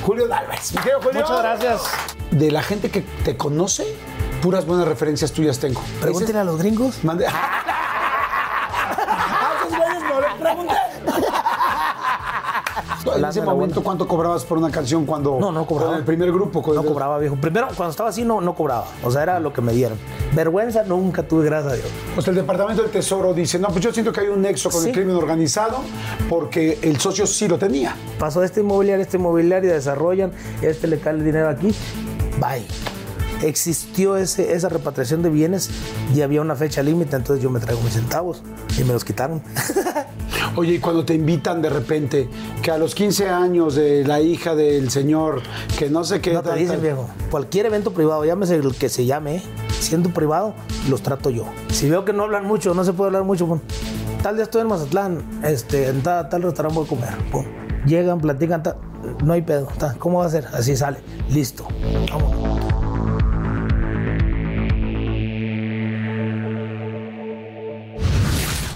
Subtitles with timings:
[0.00, 0.72] Julio Álvarez.
[1.02, 1.20] Julio.
[1.20, 1.82] Muchas gracias.
[2.30, 3.94] De la gente que te conoce,
[4.40, 5.80] puras buenas referencias tuyas tengo.
[6.00, 7.04] Pregúntele a los gringos.
[7.04, 7.26] Mande.
[9.04, 10.74] Ah, esos güeyes no les pregunté.
[13.16, 15.90] En ese momento, ¿cuánto cobrabas por una canción cuando No, no cobraba.
[15.90, 16.62] con el primer grupo?
[16.74, 17.36] No cobraba, viejo.
[17.36, 18.86] Primero, cuando estaba así, no, no cobraba.
[19.02, 19.98] O sea, era lo que me dieron.
[20.34, 21.88] Vergüenza nunca tuve, gracias a Dios.
[22.14, 24.84] Pues el Departamento del Tesoro dice, no, pues yo siento que hay un nexo con
[24.86, 25.78] el crimen organizado
[26.28, 27.94] porque el socio sí lo tenía.
[28.18, 31.74] Pasó de este inmobiliario a este inmobiliario, desarrollan, este le cae el dinero aquí,
[32.40, 32.64] bye.
[33.42, 35.70] Existió ese, esa repatriación de bienes
[36.14, 38.42] y había una fecha límite, entonces yo me traigo mis centavos
[38.78, 39.42] y me los quitaron.
[40.56, 42.28] Oye, y cuando te invitan de repente
[42.62, 45.42] que a los 15 años de la hija del señor,
[45.78, 46.32] que no sé qué...
[46.32, 47.08] No te dicen, viejo.
[47.30, 49.42] Cualquier evento privado, llámese el que se llame,
[49.80, 50.54] siendo privado,
[50.88, 51.44] los trato yo.
[51.70, 53.60] Si veo que no hablan mucho, no se puede hablar mucho,
[54.22, 57.48] tal día estoy en Mazatlán, este, en tal, tal restaurante voy a comer.
[57.86, 58.76] Llegan, platican, tal,
[59.24, 59.68] no hay pedo.
[59.78, 60.46] tal, ¿Cómo va a ser?
[60.52, 60.98] Así sale.
[61.30, 61.66] Listo.
[62.10, 62.81] Vámonos.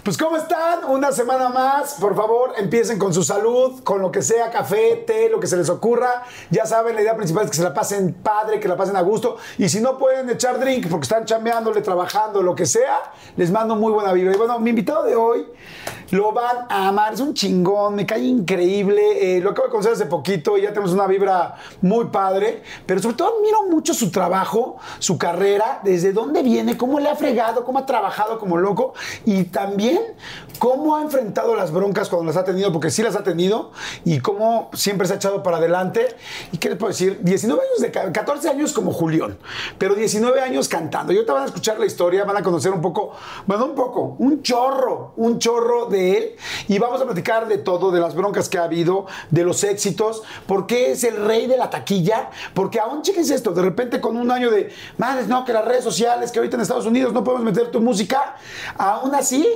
[0.06, 0.84] Pues ¿cómo están?
[0.84, 1.94] Una semana más.
[1.94, 5.56] Por favor, empiecen con su salud, con lo que sea, café, té, lo que se
[5.56, 6.22] les ocurra.
[6.48, 9.00] Ya saben, la idea principal es que se la pasen padre, que la pasen a
[9.00, 9.36] gusto.
[9.58, 13.74] Y si no pueden echar drink porque están chambeándole, trabajando, lo que sea, les mando
[13.74, 14.32] muy buena vibra.
[14.32, 15.44] Y bueno, mi invitado de hoy
[16.10, 17.14] lo van a amar.
[17.14, 19.36] Es un chingón, me cae increíble.
[19.36, 22.62] Eh, lo acabo de conocer hace poquito y ya tenemos una vibra muy padre.
[22.86, 27.16] Pero sobre todo admiro mucho su trabajo, su carrera, desde dónde viene, cómo le ha
[27.16, 30.00] fregado, cómo ha trabajado como loco y también
[30.58, 33.72] cómo ha enfrentado las broncas cuando las ha tenido, porque sí las ha tenido,
[34.05, 36.06] y cómo siempre se ha echado para adelante.
[36.52, 37.20] ¿Y qué les puedo decir?
[37.22, 39.36] 19 años de ca- 14 años como Julián,
[39.78, 41.12] pero 19 años cantando.
[41.12, 43.12] Y ahorita van a escuchar la historia, van a conocer un poco,
[43.46, 46.36] bueno, un poco, un chorro, un chorro de él.
[46.68, 50.23] Y vamos a platicar de todo, de las broncas que ha habido, de los éxitos,
[50.46, 54.17] por qué es el rey de la taquilla, porque aún chéquense esto, de repente con
[54.17, 57.24] un año de, madres, no, que las redes sociales, que ahorita en Estados Unidos no
[57.24, 58.36] podemos meter tu música,
[58.77, 59.46] aún así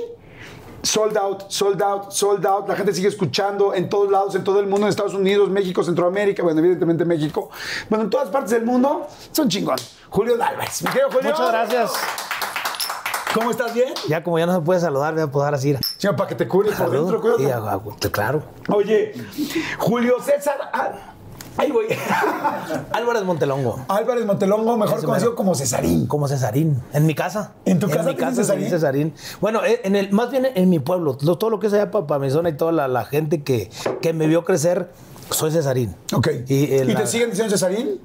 [0.83, 2.67] sold out, sold out, sold out.
[2.67, 5.83] La gente sigue escuchando en todos lados, en todo el mundo, en Estados Unidos, México,
[5.83, 7.49] Centroamérica, bueno, evidentemente México.
[7.89, 9.77] Bueno, en todas partes del mundo, son chingón.
[10.09, 10.81] Julio Álvarez.
[10.83, 11.31] Mi querido Julio.
[11.31, 12.50] Muchas gracias.
[13.33, 13.73] ¿Cómo estás?
[13.73, 13.93] ¿Bien?
[14.09, 15.75] Ya como ya no se puede saludar, voy a poder así.
[15.97, 17.43] Señor, para que te cures por dentro, cuídate.
[17.43, 17.81] Y a- a-
[18.11, 18.43] claro.
[18.69, 19.13] Oye,
[19.77, 20.55] Julio César.
[20.73, 20.91] ah,
[21.57, 21.85] ahí voy.
[22.91, 23.79] Álvarez Montelongo.
[23.87, 25.35] Álvarez Montelongo, mejor conocido mero.
[25.35, 26.07] como Cesarín.
[26.07, 27.53] Como Cesarín, en mi casa.
[27.65, 29.13] ¿En tu casa mi te casa dice Cesarín.
[29.39, 31.89] Bueno, eh, en el, más bien en mi pueblo, lo- todo lo que es allá
[31.89, 33.69] para, mi zona y toda la, la gente que,
[34.01, 34.91] que me vio crecer,
[35.29, 35.95] soy Cesarín.
[36.13, 36.27] Ok.
[36.47, 37.99] Y, ¿Y, eh, la- te siguen diciendo Cesarín?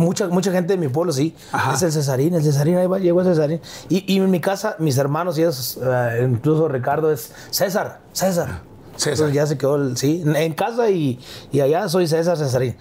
[0.00, 1.34] Mucha, mucha gente de mi pueblo, sí.
[1.52, 1.74] Ajá.
[1.74, 3.60] Es el Cesarín, el Cesarín, ahí va, llegó el Cesarín.
[3.88, 8.62] Y, y en mi casa, mis hermanos y ellos, eh, incluso Ricardo, es César, César.
[8.96, 9.12] César.
[9.12, 10.22] Entonces ya se quedó, el, sí.
[10.24, 11.20] En, casa y,
[11.52, 12.76] y allá soy César Cesarín.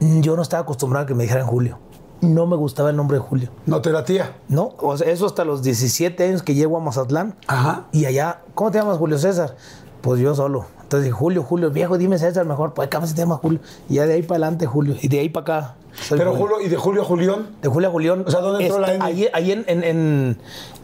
[0.00, 1.78] Yo no estaba acostumbrado a que me dijeran Julio.
[2.20, 3.50] No me gustaba el nombre de Julio.
[3.66, 4.36] No te la tía.
[4.48, 7.36] No, o sea, eso hasta los 17 años que llego a Mazatlán.
[7.46, 7.86] Ajá.
[7.92, 9.56] Y allá, ¿cómo te llamas, Julio César?
[10.00, 10.66] Pues yo solo.
[10.82, 12.74] Entonces Julio, Julio, viejo, dime César mejor.
[12.74, 13.60] Pues acá se llama Julio.
[13.88, 14.96] Y ya de ahí para adelante, Julio.
[15.00, 15.74] Y de ahí para acá.
[16.10, 17.46] Pero Julio, ¿y de Julio a Julián?
[17.62, 18.24] De Julio a Julián.
[18.26, 19.04] O sea, ¿dónde entró la N?
[19.04, 20.38] Ahí, ahí en, en, en,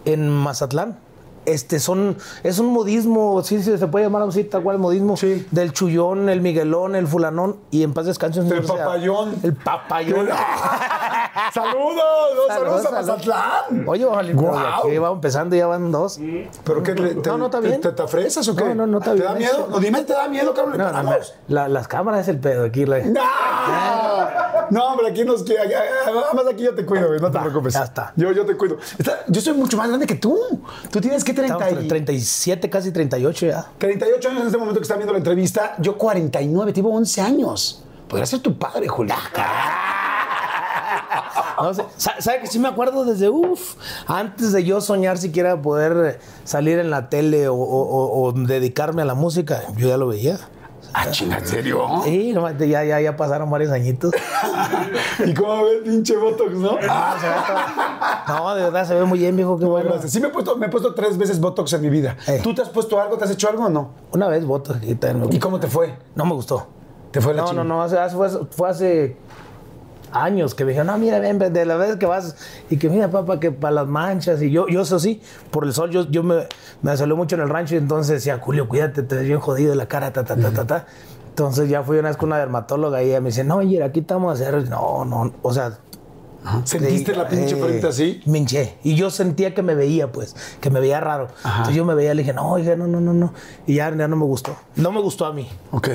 [0.05, 0.99] en Mazatlán.
[1.47, 5.17] Este son, es un modismo, sí, sí, se puede llamar así, tal cual modismo.
[5.17, 5.47] Sí.
[5.51, 8.41] Del chullón, el miguelón, el fulanón y en paz descanse.
[8.41, 9.35] El sea, papayón.
[9.43, 10.29] El papayón.
[11.53, 12.03] ¡Saludos!
[12.49, 12.91] ¡Saludos, Saludos, a.
[12.93, 13.85] Mazatlán!
[13.89, 14.57] Oye, ojalá, Guau.
[14.87, 16.19] aquí va empezando, ya van dos.
[16.65, 16.93] ¿Pero qué?
[16.95, 17.81] te, No, no, está te- bien.
[17.81, 18.65] ¿Te, te afresas o qué?
[18.65, 19.27] No, no, no, está ¿Te bien.
[19.33, 19.67] da miedo?
[19.71, 20.79] No, dime, ¿te da miedo, cabrón?
[20.79, 21.13] ¿Le No, no,
[21.49, 22.87] la- las cámaras es el pedo aquí.
[22.87, 23.21] la- ¡No!
[24.71, 25.61] No, hombre, aquí nos queda.
[26.05, 27.75] Además, aquí yo te cuido, güey, no te Va, preocupes.
[27.75, 28.13] ya está.
[28.17, 28.79] Yo, yo te cuido.
[28.99, 30.39] Está- yo soy mucho más grande que tú.
[30.91, 33.67] Tú tienes que 30 Estamos y- 37, casi 38 ya.
[33.79, 35.75] 38 años en este momento que están viendo la entrevista.
[35.79, 37.83] Yo 49, tengo 11 años.
[38.09, 39.19] Podría ser tu padre, Julián.
[41.57, 43.77] No ¿Sabe que sí me acuerdo desde, uff,
[44.09, 49.05] antes de yo soñar siquiera poder salir en la tele o- o- o dedicarme a
[49.05, 49.63] la música?
[49.77, 50.39] Yo ya lo veía.
[50.97, 51.87] Ah, chinga, ¿en serio?
[52.05, 54.13] Sí, no, ya, ya, ya pasaron varios añitos.
[55.27, 56.79] ¿Y cómo ves, pinche Botox, no?
[56.89, 59.95] Ah, se ve todo- No, de verdad se ve muy bien, viejo, qué bueno.
[60.07, 62.17] Sí me he, puesto, me he puesto tres veces Botox en mi vida.
[62.29, 62.41] Eh.
[62.43, 63.19] ¿Tú te has puesto algo?
[63.19, 63.91] ¿Te has hecho algo o no?
[64.13, 64.97] Una vez voto y
[65.33, 65.99] ¿Y cómo te fue?
[66.15, 66.67] No me gustó.
[67.11, 69.17] Te fue la No, no, no, hace, hace- fue, fue hace
[70.15, 72.37] años que me dijeron, no, mira, ven, de la vez que vas,
[72.71, 75.21] y que mira, papá, que para las manchas, y yo, yo eso sí,
[75.51, 76.47] por el sol, yo, yo me,
[76.83, 79.71] me salió mucho en el rancho, y entonces decía, Julio, cuídate, te ves bien jodido
[79.71, 80.87] de la cara, ta, ta, ta, ta, ta.
[81.31, 84.01] Entonces ya fui una vez con una dermatóloga y ella me dice, no, oye, aquí
[84.01, 85.79] estamos a hacer, no, no, o sea,
[86.65, 88.21] ¿Sentiste Sí, la pinche eh, frente así?
[88.27, 88.77] Me hinché.
[88.85, 91.29] Y yo sentía que me veía, pues, que me veía raro.
[91.45, 93.33] Entonces yo me veía, le dije, no, oiga, no, no, no, no.
[93.67, 94.55] Y ya, ya no me gustó.
[94.77, 95.49] No me gustó a mí.
[95.71, 95.89] Ok.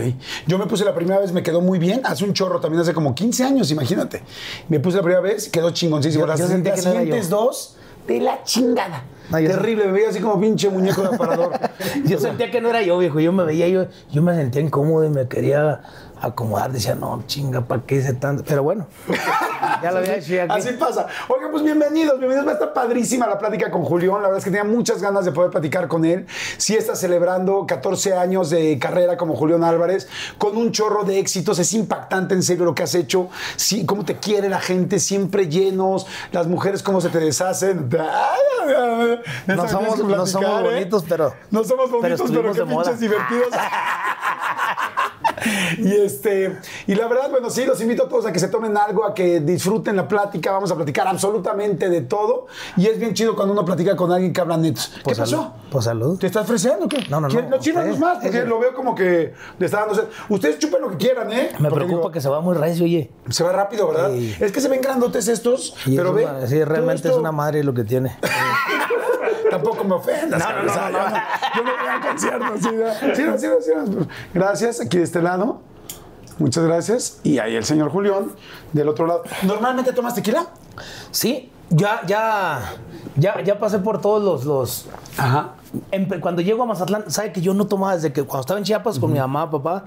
[0.47, 2.01] Yo me puse la primera vez, me quedó muy bien.
[2.03, 4.23] Hace un chorro también, hace como 15 años, imagínate.
[4.69, 6.23] Me puse la primera vez, quedó chingoncísimo.
[6.23, 7.75] Yo- Las yo las no siguientes dos,
[8.07, 9.03] de la chingada.
[9.29, 11.51] Terrible, me veía así como pinche muñeco de aparador.
[12.05, 13.19] Yo sentía que no era yo, viejo.
[13.19, 15.81] Yo me veía, yo, yo me sentía incómodo y me quería
[16.21, 16.71] acomodar.
[16.71, 18.43] Decía, no, chinga, ¿para qué hice tanto?
[18.47, 18.87] Pero bueno,
[19.81, 20.45] ya lo había hecho ya.
[20.49, 21.07] Así pasa.
[21.27, 22.47] Oigan, pues bienvenidos, bienvenidos.
[22.47, 24.15] Va a estar padrísima la plática con Julián.
[24.21, 26.25] La verdad es que tenía muchas ganas de poder platicar con él.
[26.57, 30.07] Sí está celebrando 14 años de carrera como Julián Álvarez,
[30.37, 31.59] con un chorro de éxitos.
[31.59, 33.29] Es impactante, en serio, lo que has hecho.
[33.55, 36.07] Sí, cómo te quiere la gente, siempre llenos.
[36.31, 37.89] Las mujeres, cómo se te deshacen.
[39.47, 40.63] No somos- no somos ¿eh?
[40.63, 43.47] bonitos, pero- No somos pero bonitos, pero, estuvimos qué pinches divertidos.
[45.77, 46.57] Y este,
[46.87, 49.13] y la verdad, bueno, sí, los invito a todos a que se tomen algo, a
[49.13, 50.51] que disfruten la plática.
[50.51, 52.47] Vamos a platicar absolutamente de todo.
[52.77, 54.91] Y es bien chido cuando uno platica con alguien que habla netos.
[54.95, 55.31] ¿Qué Pues pasó?
[55.37, 55.47] salud.
[55.71, 56.19] Pues salud.
[56.19, 56.97] ¿Te estás ofreciendo o qué?
[57.09, 57.29] No, no, no.
[57.29, 60.03] ¿Quieres- No, Ustedes, más, porque lo veo como que le está dando sed.
[60.29, 61.51] Ustedes chupen lo que quieran, ¿eh?
[61.59, 63.11] Me Porque preocupa digo, que se va muy recio, oye.
[63.29, 64.11] se va rápido, ¿verdad?
[64.11, 64.35] Sí.
[64.39, 66.27] Es que se ven grandotes estos, Y pero ve.
[66.47, 68.17] sí, realmente esto- es una madre lo que tiene.
[69.49, 70.39] Tampoco me ofendas.
[70.39, 71.15] No, no, no, cabeza, no, no.
[71.55, 72.45] Yo no voy al concierto.
[72.59, 73.15] Sí, ¿no?
[73.15, 74.07] sí, no, sí, no, sí, no.
[74.33, 75.61] Gracias, aquí de este lado.
[76.37, 77.19] Muchas gracias.
[77.23, 78.31] Y ahí el señor Julián,
[78.73, 79.23] del otro lado.
[79.43, 80.47] ¿Normalmente tomas tequila?
[81.11, 82.61] Sí, ya, ya,
[83.17, 84.87] ya, ya pasé por todos los, los,
[85.17, 85.55] Ajá.
[85.91, 88.63] Empe- Cuando llego a Mazatlán, sabe que yo no tomaba desde que cuando estaba en
[88.63, 89.83] Chiapas con mi mamá, papá,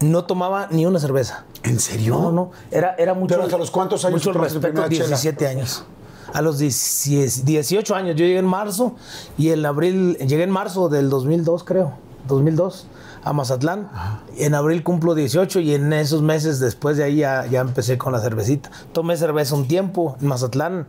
[0.00, 1.44] no tomaba ni una cerveza.
[1.64, 2.14] ¿En serio?
[2.18, 3.34] No, no, era, era mucho.
[3.34, 5.06] ¿Pero hasta los cuántos años Mucho el respeto, primera chela?
[5.08, 5.84] 17 años.
[6.32, 8.94] A los 10 18 años, yo llegué en marzo
[9.36, 11.94] y en abril, llegué en marzo del 2002, creo,
[12.26, 12.86] 2002,
[13.24, 13.88] a Mazatlán.
[14.36, 18.12] En abril cumplo 18 y en esos meses después de ahí ya, ya empecé con
[18.12, 18.70] la cervecita.
[18.92, 20.86] Tomé cerveza un tiempo en Mazatlán,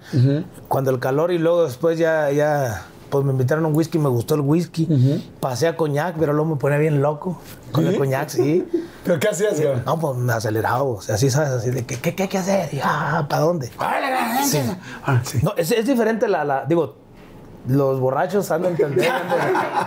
[0.68, 4.09] cuando el calor y luego después ya, ya, pues me invitaron a un whisky, me
[4.09, 4.88] gustó el whisky.
[5.39, 7.39] Pasé a coñac, pero luego me ponía bien loco
[7.71, 8.65] con el coñac, sí.
[9.04, 9.81] ¿Pero qué hacías, güey?
[9.86, 12.38] No, pues me acelerado, o sea, así sabes, así de que, ¿qué, qué hay que
[12.38, 12.74] hacer?
[12.74, 13.68] Y, ah, ¿para dónde?
[14.46, 14.60] Sí.
[15.06, 15.40] Ah, sí.
[15.42, 16.96] No, es, es diferente la, la- digo,
[17.68, 19.12] los borrachos han de entender,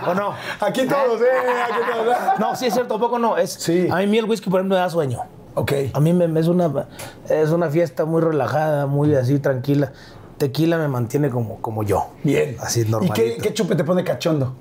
[0.07, 0.33] ¿o no?
[0.59, 1.25] Aquí todos, ¿eh?
[1.63, 2.15] Aquí todos.
[2.39, 3.87] No, sí es cierto, tampoco no, es, Sí.
[3.91, 5.19] a mí el whisky, por ejemplo, me da sueño.
[5.55, 5.71] Ok.
[5.93, 6.87] A mí me, me es, una,
[7.29, 9.91] es una fiesta muy relajada, muy así, tranquila.
[10.39, 12.07] Tequila me mantiene como, como yo.
[12.23, 12.57] Bien.
[12.59, 13.13] Así, ¿Y normalito.
[13.15, 14.55] qué, qué chupe te pone cachondo?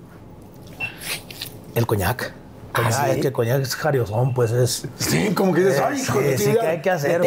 [1.74, 2.34] El coñac.
[2.72, 3.10] Coñac, ¿sí?
[3.10, 4.88] Es que coñac es jariosón, pues es...
[4.96, 7.20] Sí, como que dices, ay, hijo sí, de sí, ¿qué hay que hacer?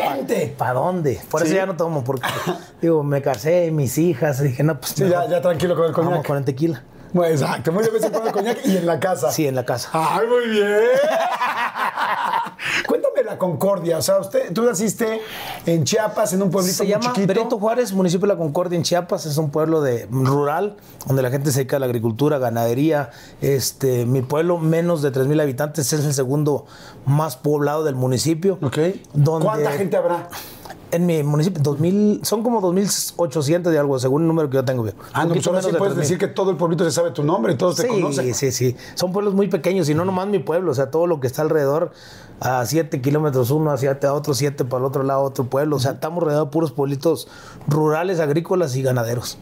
[0.58, 1.22] ¿Para dónde?
[1.30, 1.48] Por Sí.
[1.48, 2.28] eso ya no tomo, porque
[2.82, 6.10] digo, me casé, mis hijas, dije, no, pues Sí, ya, ya tranquilo con el vamos
[6.12, 6.26] coñac.
[6.28, 6.84] con el tequila.
[7.16, 9.32] Bueno, exacto, muy de vez en cuando coñac y en la casa.
[9.32, 9.90] Sí, en la casa.
[9.94, 10.68] Ay, muy bien.
[12.88, 14.00] Cuéntame la Concordia.
[14.00, 15.22] O sea, usted, tú naciste
[15.66, 17.34] en Chiapas, en un pueblito Se muy llama chiquito.
[17.34, 19.26] Benito Juárez, municipio de La Concordia en Chiapas.
[19.28, 20.76] Es un pueblo de, rural
[21.08, 23.12] donde la gente se dedica a la agricultura, ganadería.
[23.40, 26.66] Este, mi pueblo, menos de 3.000 habitantes, es el segundo
[27.06, 28.60] más poblado del municipio.
[28.62, 28.78] Ok.
[29.14, 30.28] Donde- ¿Cuánta gente habrá?
[30.96, 34.86] En mi municipio, 2000, son como 2.800 de algo, según el número que yo tengo.
[35.12, 37.52] Ah, no, pues ahora sí puedes decir que todo el pueblito se sabe tu nombre
[37.52, 38.34] y todos te Sí, conocen.
[38.34, 38.78] sí, sí.
[38.94, 41.42] Son pueblos muy pequeños y no nomás mi pueblo, o sea, todo lo que está
[41.42, 41.92] alrededor,
[42.40, 45.76] a 7 kilómetros uno, hacia a otro 7 para el otro lado, otro pueblo.
[45.76, 47.28] O sea, estamos rodeados de puros pueblitos
[47.68, 49.38] rurales, agrícolas y ganaderos.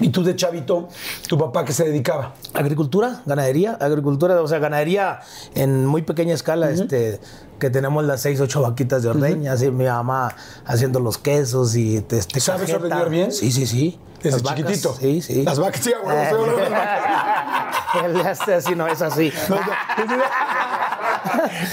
[0.00, 0.88] Y tú de chavito,
[1.28, 2.34] tu papá, ¿qué se dedicaba?
[2.52, 5.20] Agricultura, ganadería, agricultura, o sea, ganadería
[5.54, 7.20] en muy pequeña escala, este,
[7.58, 10.34] que tenemos las 6, 8 vaquitas de ordeña, así mi mamá
[10.66, 13.32] haciendo los quesos y te, este, ¿Sabes ordeñar bien?
[13.32, 13.98] Sí, sí, sí.
[14.22, 14.96] Desde Las vacas, chiquitito.
[14.98, 15.42] Sí, sí.
[15.42, 18.04] Las vacas, sí, de las vacas.
[18.04, 19.30] Él hace así, no es así.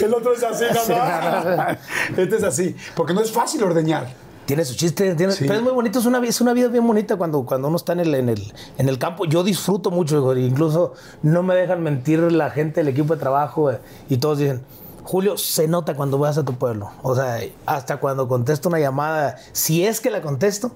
[0.02, 2.22] El otro es así, no.
[2.22, 4.08] Este es así, porque no es fácil ordeñar.
[4.46, 5.46] Tiene su chiste, tiene- Sí.
[5.48, 7.94] pero es muy bonito, es una, es una vida bien bonita cuando, cuando uno está
[7.94, 9.26] en el, en, el, en el campo.
[9.26, 13.72] Yo disfruto mucho, hijo, incluso no me dejan mentir la gente, el equipo de trabajo,
[13.72, 14.62] eh, y todos dicen,
[15.04, 16.92] Julio, se nota cuando vas a tu pueblo.
[17.02, 20.72] O sea, hasta cuando contesto una llamada, si es que la contesto,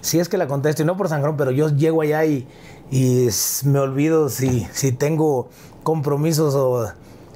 [0.00, 2.46] si es que la contesto, y no por sangrón, pero yo llego allá y,
[2.90, 3.28] y
[3.64, 5.48] me olvido si, si tengo
[5.82, 6.92] compromisos o,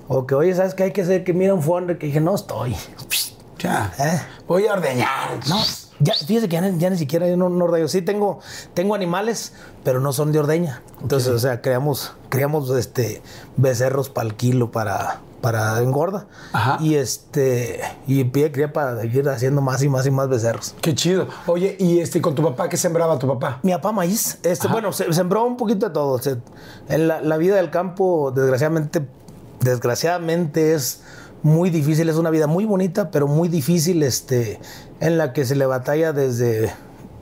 [0.09, 1.25] o que, oye, ¿sabes qué hay que hacer?
[1.25, 2.77] Que mira un fondo, que dije, no estoy.
[3.63, 3.93] Ya.
[3.99, 4.19] ¿Eh?
[4.49, 5.39] Voy a ordeñar.
[5.47, 5.59] No,
[5.99, 7.89] ya, fíjese que ya, ni- ya ni siquiera yo no, no ordeno.
[7.89, 8.41] Sí tengo,
[8.73, 9.53] tengo animales,
[9.85, 10.81] pero no son de ordeña.
[11.03, 13.21] Entonces, o sea, creamos, creamos este,
[13.59, 16.27] becerros para el kilo, para, para engorda.
[16.53, 16.77] Ajá.
[16.81, 20.75] Y este, y pide cría para seguir haciendo más y más y más becerros.
[20.81, 21.27] Qué chido.
[21.47, 23.59] Oye, ¿y este con tu papá qué sembraba tu papá?
[23.63, 26.19] Mi papá maíz, este, bueno, se, sembró un poquito de todo.
[26.19, 26.39] Se-
[26.89, 29.07] en la, la vida del campo, desgraciadamente,
[29.61, 31.03] desgraciadamente es
[31.43, 34.61] muy difícil, es una vida muy bonita, pero muy difícil, este,
[35.01, 36.73] en la que se le batalla desde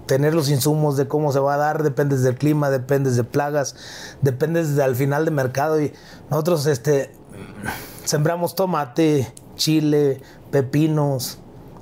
[0.07, 3.77] tener los insumos de cómo se va a dar, dependes del clima, dependes de plagas,
[4.23, 5.93] dependes de, al final de mercado y
[6.31, 7.13] nosotros este
[8.05, 11.39] sembramos tomate, chile, pepinos,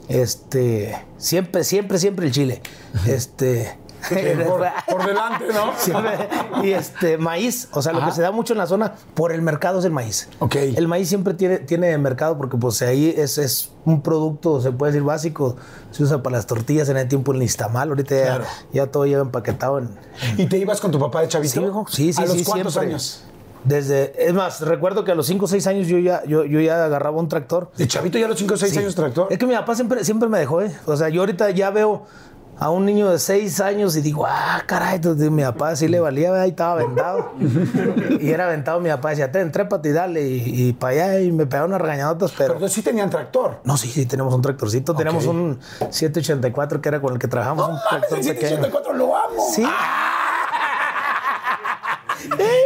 [0.09, 2.63] este, siempre, siempre, siempre el chile.
[3.07, 3.79] Este
[4.47, 5.73] Por, por delante, ¿no?
[5.79, 6.29] Siempre-
[6.63, 9.43] y este maíz, o sea, lo que se da mucho en la zona por el
[9.43, 10.29] mercado es el maíz.
[10.39, 10.55] Ok.
[10.55, 14.93] El maíz siempre tiene, tiene mercado porque pues ahí es, es un producto, se puede
[14.93, 15.57] decir básico,
[15.91, 18.45] se usa para las tortillas en el tiempo el nistamal, ahorita ya- Claro.
[18.73, 19.89] ya, todo lleva empaquetado en...
[20.37, 21.85] ¿Y te ibas con tu papá de chavito?
[21.89, 22.91] Sí, sí, sí, ¿A los sí, cuántos siempre.
[22.93, 23.25] años?
[23.67, 26.61] Desde, es más, recuerdo que a los 5 o 6 años yo ya, yo, yo
[26.61, 27.71] ya agarraba un tractor.
[27.77, 28.79] ¿De chavito ya a los 5 o 6 Sí.
[28.79, 29.27] años tractor?
[29.31, 30.71] Es que mi papá siempre, siempre me dejó, ¿eh?
[30.87, 32.05] O sea, yo ahorita ya veo
[32.59, 36.01] a un niño de 6 años y digo, ah, caray, entonces mi papá sí le
[36.01, 37.33] valía, ahí estaba aventado.
[38.21, 40.23] y era aventado, mi papá decía, ten, trépate y dale.
[40.23, 42.69] Y, para allá y me pegaron unas regañadotas, Pero pero...
[42.69, 43.61] sí tenían tractor.
[43.65, 44.95] No, sí, sí, tenemos un tractorcito.
[44.95, 45.35] Tenemos Ok.
[45.35, 45.59] un
[45.91, 47.67] 784 que era con el que trabajamos.
[47.69, 48.49] un ¡No mames, tractor el pequeño.
[48.49, 49.47] 184 lo amo!
[49.53, 49.65] Sí.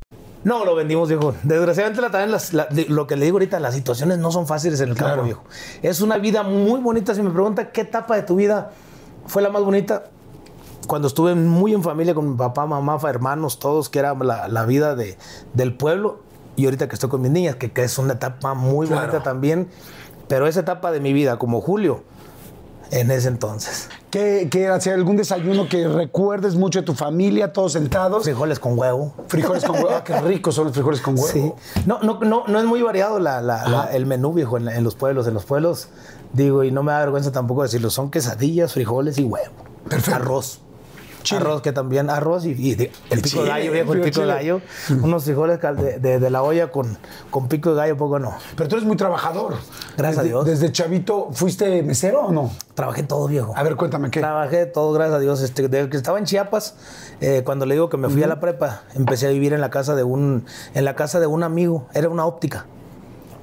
[0.43, 1.35] No, lo vendimos, viejo.
[1.43, 4.81] Desgraciadamente, la, también las- la- lo que le digo ahorita, las situaciones no son fáciles
[4.81, 5.23] en el campo, Claro.
[5.23, 5.43] viejo.
[5.83, 7.13] Es una vida muy bonita.
[7.13, 8.71] Si me pregunta qué etapa de tu vida
[9.27, 10.05] fue la más bonita,
[10.87, 14.65] cuando estuve muy en familia con mi papá, mamá, hermanos, todos, que era la, la
[14.65, 15.15] vida de,
[15.53, 16.19] del pueblo.
[16.55, 19.01] Y ahorita que estoy con mis niñas, que, que es una etapa muy Claro.
[19.07, 19.67] bonita también.
[20.27, 22.03] Pero esa etapa de mi vida, como Julio,
[22.91, 23.89] en ese entonces.
[24.09, 24.75] ¿Qué, qué era?
[24.75, 28.23] ¿Hacía algún desayuno que recuerdes mucho de tu familia, todos sentados?
[28.23, 29.13] Frijoles con huevo.
[29.27, 29.89] Frijoles con huevo.
[29.95, 31.27] Ah, qué ricos son los frijoles con huevo.
[31.27, 31.51] Sí.
[31.85, 34.83] No, no, no, no es muy variado la- la- la- el menú, viejo, en, en
[34.83, 35.27] los pueblos.
[35.27, 35.87] En los pueblos,
[36.33, 39.53] digo, y no me da vergüenza tampoco decirlo, son quesadillas, frijoles y huevo.
[39.89, 40.15] Perfecto.
[40.15, 40.61] Arroz.
[41.23, 41.41] Chile.
[41.41, 44.27] Arroz que también, arroz y, y de- el pico de gallo, viejo, el pico de
[44.27, 44.61] gallo.
[45.01, 46.97] Unos frijoles de, de- de la olla con,
[47.29, 48.33] con pico de gallo, poco no.
[48.55, 49.55] Pero tú eres muy trabajador.
[49.97, 50.45] Gracias a Dios.
[50.45, 52.51] ¿Desde chavito fuiste mesero o no?
[52.73, 53.53] Trabajé todo, viejo.
[53.55, 54.19] A ver, cuéntame qué.
[54.19, 55.41] Trabajé todo, gracias a Dios.
[55.41, 56.75] Este, desde que estaba en Chiapas,
[57.19, 59.69] eh, cuando le digo que me fui a la prepa, empecé a vivir en la
[59.69, 61.87] casa de un, en la casa de un amigo.
[61.93, 62.65] Era una óptica.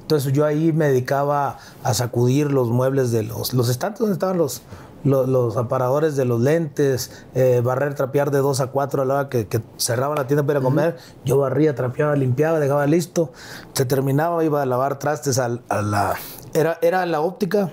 [0.02, 4.38] Entonces yo ahí me dedicaba a sacudir los muebles de los, los estantes donde estaban
[4.38, 4.62] los,
[5.05, 9.14] los, los aparadores de los lentes, eh, barrer, trapear de dos a cuatro a la
[9.14, 10.97] hora que, que cerraban la tienda para ir a comer.
[11.25, 13.31] Yo barría, trapeaba, limpiaba, dejaba listo.
[13.75, 16.14] Se terminaba, iba a lavar trastes a, la...
[16.55, 17.73] Era, era la óptica,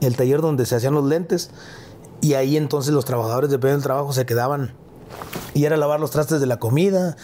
[0.00, 1.50] el taller donde se hacían los lentes.
[2.22, 4.74] Y ahí entonces los trabajadores, dependiendo del trabajo, se quedaban
[5.54, 7.16] y era lavar los trastes de la comida,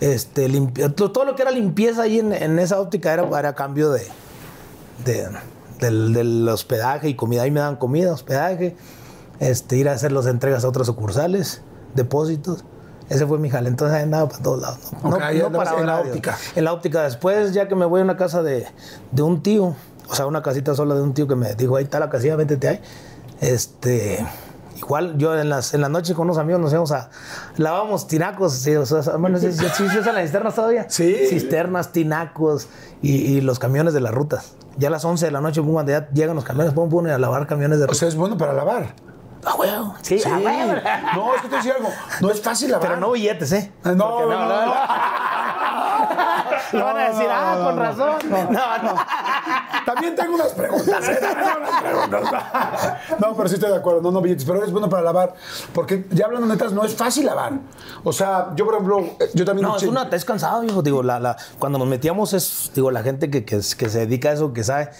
[0.00, 3.50] este, limpi- to- todo lo que era limpieza ahí en, en esa óptica era, era
[3.50, 4.06] a cambio de,
[5.04, 5.28] de-
[5.80, 7.42] del, del hospedaje y comida.
[7.42, 8.76] Ahí me daban comida, hospedaje,
[9.38, 11.62] este, ir a hacer las entregas a otras sucursales,
[11.94, 12.64] depósitos.
[13.08, 13.68] Ese fue mi jale.
[13.68, 14.78] Entonces ahí andaba para todos lados.
[15.02, 16.38] No, no andabas paraba en la óptica.
[16.54, 17.02] En la óptica.
[17.02, 18.66] Después, ya que me voy a una casa de,
[19.10, 19.74] de un tío,
[20.08, 22.36] o sea, una casita sola de un tío que me dijo, ahí está la casilla,
[22.36, 22.80] métete ahí.
[23.40, 24.24] Este,
[24.80, 27.10] igual yo en las, en las noches con unos amigos nos íbamos a,
[27.56, 30.86] lavábamos tinacos, sí, o sea, bueno, sí, sí, sí, usan las cisternas todavía.
[30.88, 31.14] Sí.
[31.28, 32.68] Cisternas, tinacos
[33.02, 34.54] y, y los camiones de las rutas.
[34.76, 37.10] Ya a las 11 de la noche, pum, ya llegan los camiones, pum, pum, y
[37.10, 37.98] a lavar camiones de O rutas.
[37.98, 38.94] sea, es bueno para lavar.
[39.44, 39.94] A huevo.
[40.02, 40.28] Sí, Sí.
[40.28, 40.74] a huevo.
[41.14, 41.88] No, es que te decía algo.
[42.20, 42.88] No es fácil lavar.
[42.88, 43.72] Pero no billetes, ¿eh?
[43.84, 44.74] Ah, No, Porque no, no, no.
[46.72, 47.82] Le van a No, decir, no, ah, no, con no.
[47.82, 48.18] razón.
[48.30, 48.94] No, no.
[49.86, 51.08] También tengo unas preguntas.
[51.08, 51.18] ¿eh?
[51.20, 52.94] También tengo unas preguntas.
[53.18, 54.00] No, pero sí estoy de acuerdo.
[54.02, 54.44] No, no billetes.
[54.44, 55.34] Pero es bueno para lavar.
[55.72, 57.52] Porque ya hablando netas, no es fácil lavar.
[58.04, 59.66] O sea, yo, por ejemplo, eh, yo también.
[59.66, 60.82] No, es una, es cansado, hijo.
[60.82, 64.30] Digo, la, la, cuando nos metíamos es, digo, la gente que, que, que se dedica
[64.30, 64.90] a eso, que sabe,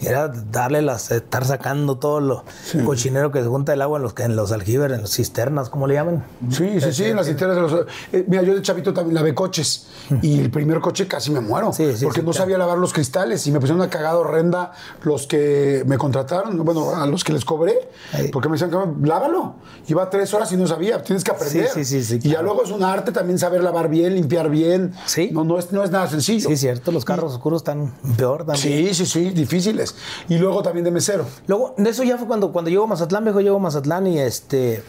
[0.00, 2.44] era darle las, estar sacando todo lo
[2.84, 5.86] cochinero que se junta el agua en los, en los aljibes, en las cisternas, ¿cómo
[5.86, 6.24] le llaman?
[6.50, 7.86] Sí, sí, sí, en las cisternas de los.
[8.12, 9.86] eh, mira, yo de chavito también lavé coches.
[10.22, 11.72] Y el primer coche casi me muero.
[11.72, 12.44] Sí, sí, porque sí, no claro.
[12.44, 13.46] sabía lavar los cristales.
[13.46, 17.44] Y me pusieron una cagada horrenda los que me contrataron, bueno, a los que les
[17.44, 17.90] cobré.
[18.32, 19.56] Porque me decían, "Cabrón, lávalo.
[19.86, 21.02] Iba tres horas y no sabía.
[21.02, 21.68] Tienes que aprender.
[21.68, 22.46] Sí, sí, sí, sí, Y ya claro.
[22.46, 24.94] luego es un arte también saber lavar bien, limpiar bien.
[25.06, 25.30] Sí.
[25.32, 26.48] No, no, es, no es nada sencillo.
[26.48, 28.88] Sí, cierto, los carros oscuros están peor también.
[28.88, 29.87] Sí, sí, sí, difíciles.
[30.28, 31.24] Y luego también de mesero.
[31.46, 34.18] Luego, de eso ya fue cuando, cuando llego a Mazatlán, viejo, llego a Mazatlán y
[34.18, 34.82] este,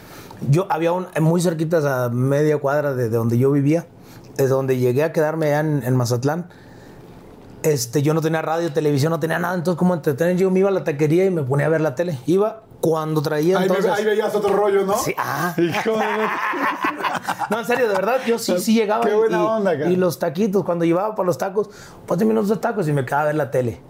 [0.50, 3.86] yo había un, muy cerquitas a media cuadra de, de donde yo vivía,
[4.38, 6.50] desde donde llegué a quedarme allá en, en Mazatlán.
[7.62, 10.70] Este, yo no tenía radio, televisión, no tenía nada, entonces como entretener, yo me iba
[10.70, 12.18] a la taquería y me ponía a ver la tele.
[12.26, 13.92] Iba cuando traía Ahí, me- entonces...
[14.00, 14.98] ahí veías otro rollo, ¿no?
[14.98, 15.54] Sí, ah.
[15.58, 16.06] Hijo de...
[17.50, 19.04] No, en serio, de verdad, yo sí, sí llegaba.
[19.06, 19.90] Qué buena y, onda, cara.
[19.90, 21.70] y los taquitos, cuando llevaba para los tacos,
[22.06, 23.82] pues minutos de tacos y me quedaba a ver la tele.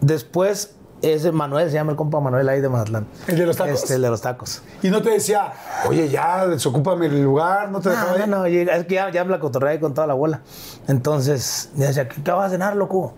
[0.00, 3.06] Después, ese Manuel, se llama el compa Manuel ahí de Mazatlán.
[3.26, 3.82] ¿El de los tacos?
[3.82, 4.62] Este, el de los tacos.
[4.82, 5.52] Y no te decía,
[5.88, 9.30] oye, ya, desocúpame el lugar, no te dejaba No, no, es que ya, ya me
[9.30, 10.42] la cotorreé con toda la bola.
[10.88, 13.14] Entonces, me decía, ¿qué, qué vas a cenar, loco?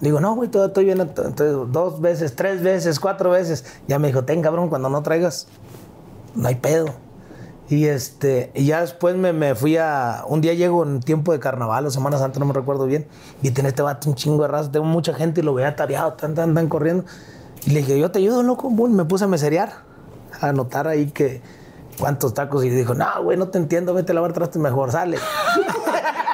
[0.00, 1.00] Digo, no, güey, todavía estoy bien.
[1.00, 3.64] Entonces, dos veces, tres veces, cuatro veces.
[3.88, 5.48] Ya me dijo, ten, cabrón, cuando no traigas,
[6.34, 6.94] no hay pedo.
[7.70, 10.24] Y este, y ya después me, me fui a.
[10.26, 13.06] Un día llego en tiempo de carnaval o Semana Santa, no me recuerdo bien.
[13.42, 16.14] Y tenía este vato un chingo de raza, tengo mucha gente y lo veía tareado,
[16.14, 17.04] tan, tan, tan corriendo.
[17.66, 18.70] Y le dije, yo te ayudo, loco.
[18.70, 19.72] Boom, me puse a meserear,
[20.40, 21.42] a anotar ahí que
[21.98, 22.64] cuántos tacos.
[22.64, 25.18] Y dijo, no, güey, no te entiendo, vete a lavar trastes mejor, sale.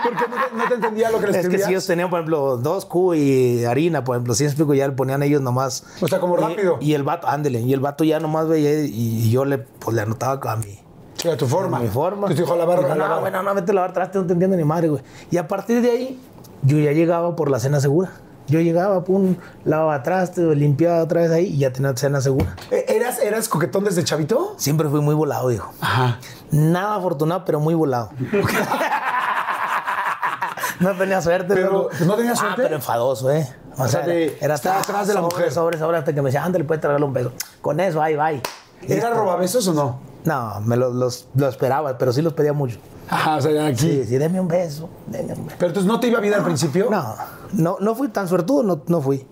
[0.05, 2.21] Porque no te, no te entendía lo que les es que si ellos tenían, por
[2.21, 5.85] ejemplo, dos Q y harina, por ejemplo, si explico, ya le ponían ellos nomás.
[6.01, 6.77] O sea, como rápido.
[6.81, 9.97] Y, el vato, ándele, y el vato ya nomás veía y, y yo le, pues,
[9.97, 10.85] le anotaba a mi.
[11.25, 11.79] Sí, a tu forma.
[11.79, 12.29] a mi forma.
[12.29, 13.21] Entonces te dijo a lavar, a no, lavar.
[13.21, 15.03] bueno, no, vete a lavar trastes, no te entiendo ni madre, güey.
[15.31, 16.21] Y a partir de ahí,
[16.63, 18.11] yo ya llegaba por la cena segura.
[18.47, 22.55] Yo llegaba, pum, lavaba trastes, limpiaba otra vez ahí y ya tenía cena segura.
[22.71, 24.53] Eh, ¿Eras, ¿Eras coquetón desde chavito?
[24.59, 25.73] Siempre fui muy volado, dijo.
[25.81, 26.19] Ajá.
[26.51, 28.11] Nada afortunado, pero muy volado.
[30.81, 31.55] no tenía suerte.
[31.55, 31.91] Pero, loco.
[32.05, 32.63] ¿no tenías Ah, suerte?
[32.65, 33.49] pero enfadoso, ¿eh?
[33.79, 35.51] O, O sea, de era estar atrás de la mujer.
[35.51, 37.33] Sobre, sobre, hasta que me decía, ándale, puedes traerle un beso.
[37.63, 38.43] Con eso, ahí, bye.
[38.83, 39.15] ¿Era Listo.
[39.15, 40.01] robabesos o no?
[40.25, 40.95] No, me los,
[41.35, 42.79] los, esperaba, pero sí los pedía mucho.
[43.09, 43.79] Ajá, o sea, ya aquí.
[43.81, 45.57] Sí, sí, deme un beso, deme un beso.
[45.59, 46.89] Pero entonces no te iba bien al principio.
[46.91, 47.15] No,
[47.53, 49.27] no, no fui tan suertudo, no, no fui.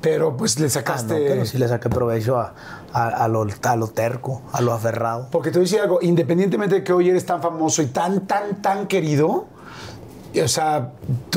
[0.00, 1.12] Pero pues le Ah, sacaste.
[1.14, 2.54] no, pero sí le saqué provecho a,
[2.92, 5.28] a, a lo, a lo terco, a lo aferrado.
[5.30, 8.26] Porque te voy a decir algo, independientemente de que hoy eres tan famoso y tan,
[8.26, 9.46] tan, tan querido,
[10.42, 10.92] o sea,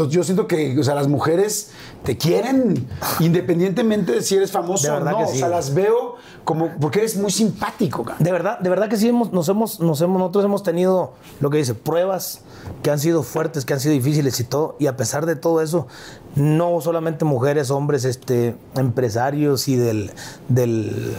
[0.10, 1.72] yo siento que o sea, las mujeres
[2.04, 2.88] te quieren
[3.20, 5.20] independientemente de si eres famoso o no.
[5.20, 8.04] O sea, las veo como porque eres muy simpático.
[8.04, 8.18] cara.
[8.20, 11.50] De verdad, de verdad que sí hemos, nos hemos, nos hemos, nosotros hemos tenido lo
[11.50, 12.42] que dice, pruebas
[12.82, 15.62] que han sido fuertes, que han sido difíciles y todo, y a pesar de todo
[15.62, 15.88] eso,
[16.36, 20.12] no solamente mujeres, hombres, este, empresarios y del,
[20.50, 21.14] del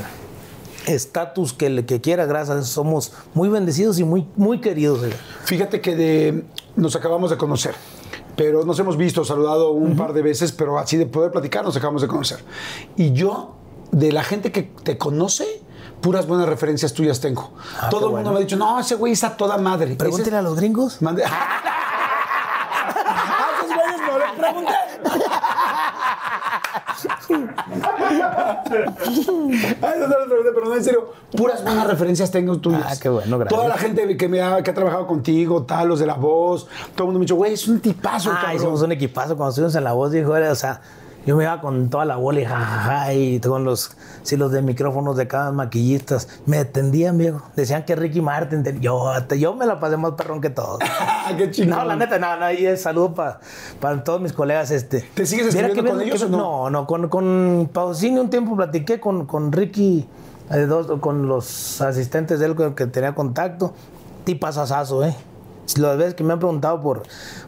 [0.86, 5.00] estatus que, le- que quiera, gracias somos muy bendecidos y muy, muy queridos.
[5.44, 6.44] Fíjate que de,
[6.76, 7.74] nos acabamos de conocer,
[8.36, 11.76] pero nos hemos visto, saludado un par de veces, pero así de poder platicar nos
[11.76, 12.40] acabamos de conocer.
[12.96, 13.54] Y yo,
[13.94, 15.62] de la gente que te conoce,
[16.00, 17.52] puras buenas referencias tuyas tengo.
[17.80, 18.30] Ah, Todo el mundo bueno.
[18.32, 19.96] me ha dicho, no, ese güey está toda madre.
[19.98, 21.00] Ese es- a los gringos.
[21.02, 21.24] Mande-
[23.06, 24.74] Ah, esos güeyes no les pregunté.
[29.82, 32.82] Ay, no, no les pregunté, pero no, en serio, puras buenas referencias tengo tuyas.
[32.86, 33.58] Ah, qué bueno, gracias.
[33.60, 36.66] Toda la gente que, me ha, que ha trabajado contigo, tal, los de la voz,
[36.94, 38.56] todo el mundo me ha dicho, güey, es un tipazo, Ah, cabrón.
[38.56, 40.80] hicimos un equipazo cuando estuvimos en la voz, dijo, era, o sea,
[41.26, 44.62] yo me iba con toda la bola y jajaja, y con los, sí, los de
[44.62, 47.42] micrófonos de cada maquillistas, me atendían, viejo.
[47.56, 50.80] Decían que Ricky Martin, yo, yo me la pasé más perrón que todos.
[51.26, 51.78] Ah, qué chingón.
[51.78, 53.40] No, la neta, no, no, y saludo pa-
[53.80, 54.70] para todos mis colegas.
[54.70, 55.00] Este.
[55.14, 56.36] ¿Te sigues escribiendo que con ellos que o no?
[56.36, 60.06] No, no, con, con Pausini un tiempo platiqué con, con Ricky,
[60.50, 63.72] eh, dos, con los asistentes de él con el que tenía contacto.
[64.24, 65.16] Tipazazazo, ¿eh?
[65.78, 67.04] Las veces que me han preguntado por,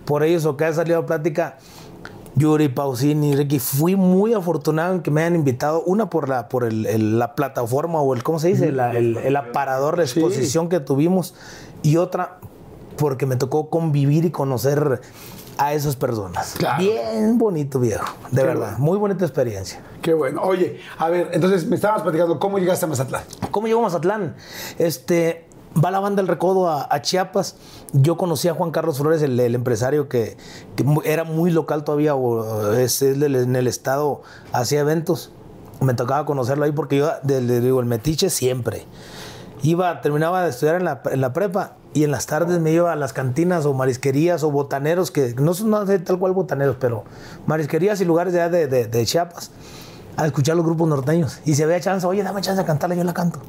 [0.06, 1.58] por ellos o que ha salido a plática,
[2.36, 6.64] Yuri, Pausini, Ricky, fui muy afortunado en que me hayan invitado, una por la, por
[6.64, 8.72] el- el- la plataforma o el, ¿cómo se dice?
[8.72, 11.34] La- el, el aparador de exposición que tuvimos
[11.82, 12.38] y otra
[12.98, 15.00] porque me tocó convivir y conocer
[15.58, 16.54] a esas personas.
[16.58, 16.82] Claro.
[16.82, 18.04] Bien bonito, viejo.
[18.30, 18.72] De Qué verdad.
[18.72, 18.78] bueno.
[18.84, 19.80] Muy bonita experiencia.
[20.02, 20.42] Qué bueno.
[20.42, 23.22] Oye, a ver, entonces me estabas platicando cómo llegaste a Mazatlán.
[23.50, 24.36] ¿Cómo llegó a Mazatlán?
[24.78, 25.45] Este,
[25.82, 27.56] va la banda El Recodo a, Chiapas.
[27.92, 30.36] Yo conocí a Juan Carlos Flores, el, empresario que,
[31.04, 35.32] era muy local todavía, o, es, del- en el estado, hacía eventos.
[35.80, 38.86] Me tocaba conocerlo ahí porque yo, del- del- digo, el metiche siempre.
[39.62, 43.12] Iba, terminaba de estudiar en la, prepa y en las tardes me iba a las
[43.12, 47.04] cantinas o marisquerías o botaneros, que no son no sé tal cual botaneros, pero
[47.46, 49.50] marisquerías y lugares de- de Chiapas
[50.16, 51.40] a escuchar los grupos norteños.
[51.44, 53.40] Y si había chance, oye, dame chance de cantarla, yo la canto.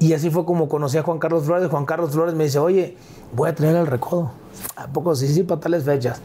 [0.00, 1.68] Y así fue como conocí a Juan Carlos Flores.
[1.68, 2.96] Juan Carlos Flores me dice, oye,
[3.34, 4.30] voy a traer el recodo.
[4.76, 5.14] ¿A poco?
[5.16, 6.20] Sí, sí, para tales fechas.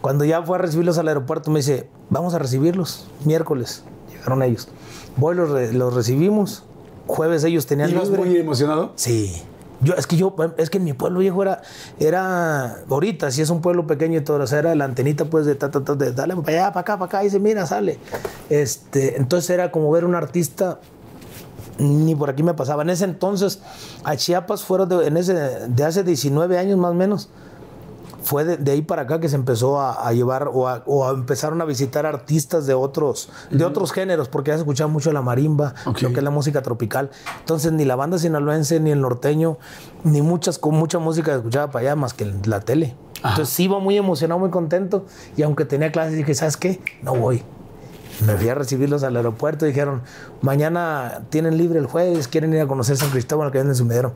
[0.00, 3.06] Cuando ya fue a recibirlos al aeropuerto, me dice, vamos a recibirlos.
[3.24, 3.84] Miércoles.
[4.10, 4.68] Llegaron ellos.
[5.16, 6.64] Voy, los, re- los recibimos.
[7.06, 8.92] Jueves ellos tenían ¿Ibas muy emocionado?
[8.96, 9.40] Sí.
[9.82, 11.60] Yo, es que yo, es que en mi pueblo viejo era,
[12.00, 15.44] era, ahorita sí es un pueblo pequeño y todo, o sea, era la antenita pues
[15.44, 17.66] de, ta, ta, ta, de dale para allá, para acá, para acá, y dice, mira,
[17.66, 17.98] sale.
[18.48, 20.80] Este, entonces era como ver un artista,
[21.78, 22.82] ni por aquí me pasaba.
[22.82, 23.60] En ese entonces,
[24.04, 27.28] a Chiapas fueron de, en ese, de hace 19 años más o menos,
[28.22, 31.06] fue de, de ahí para acá que se empezó a, a llevar o, a, o
[31.06, 35.12] a empezaron a visitar artistas de otros, de otros géneros, porque ya se escuchaba mucho
[35.12, 36.02] la marimba, Ok.
[36.02, 37.10] lo que es la música tropical.
[37.38, 39.58] Entonces ni la banda sinaloense, ni el norteño,
[40.02, 42.96] ni muchas, con mucha música se escuchaba para allá más que la tele.
[43.18, 46.80] Entonces sí iba muy emocionado, muy contento, y aunque tenía clases dije, ¿sabes qué?
[47.02, 47.44] No voy.
[48.24, 50.00] Me fui a recibirlos al aeropuerto y dijeron,
[50.40, 54.12] mañana tienen libre el jueves, quieren ir a conocer San Cristóbal que venden su medero.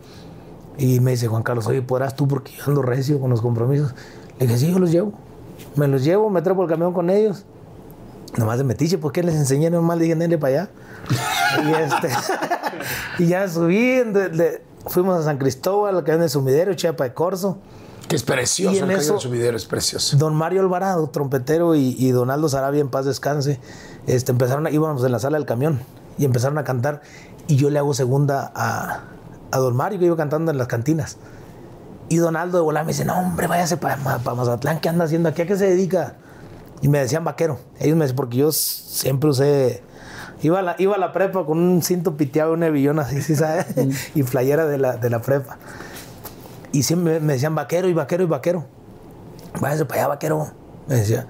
[0.78, 2.26] Y me dice Juan Carlos, oye, ¿podrás tú?
[2.26, 3.94] Porque yo ando recio con los compromisos.
[4.38, 5.12] Le dije, sí, yo los llevo.
[5.76, 7.44] Me los llevo, me trepo el camión con ellos.
[8.38, 9.68] Nomás de metiche, ¿por qué les enseñé?
[9.68, 10.70] Nomás le dije, denle para allá.
[11.64, 12.08] y, este,
[13.18, 17.58] y ya subí, de- de- fuimos a San Cristóbal, que vende sumidero, Chiapa de Corzo.
[18.10, 20.16] Que es precioso Y en el eso- subidero, es precioso.
[20.16, 23.60] Don Mario Alvarado, trompetero, y, y Don Aldo Sarabia, en paz descanse,
[24.08, 25.80] este, empezaron a, íbamos en la sala del camión
[26.18, 27.02] y empezaron a cantar.
[27.46, 29.04] Y yo le hago segunda a,
[29.52, 31.18] a Don Mario, que iba cantando en las cantinas.
[32.08, 35.28] Y Don Aldo de volar me dice, no, hombre, váyase para Mazatlán, ¿qué anda haciendo
[35.28, 35.42] aquí?
[35.42, 36.16] ¿A qué se dedica?
[36.82, 37.60] Y me decían vaquero.
[37.78, 39.84] Ellos me decían, porque yo siempre usé...
[40.42, 43.36] Iba a la, iba a la prepa con un cinto piteado, un hebillón así, ¿sí
[43.36, 43.66] ¿sabes?
[44.16, 45.58] y playera de la, de la prepa.
[46.72, 48.64] Y siempre me decían vaquero y vaquero y vaquero.
[49.61, 50.48] Váyase para allá, vaquero.
[50.87, 51.26] Me decía.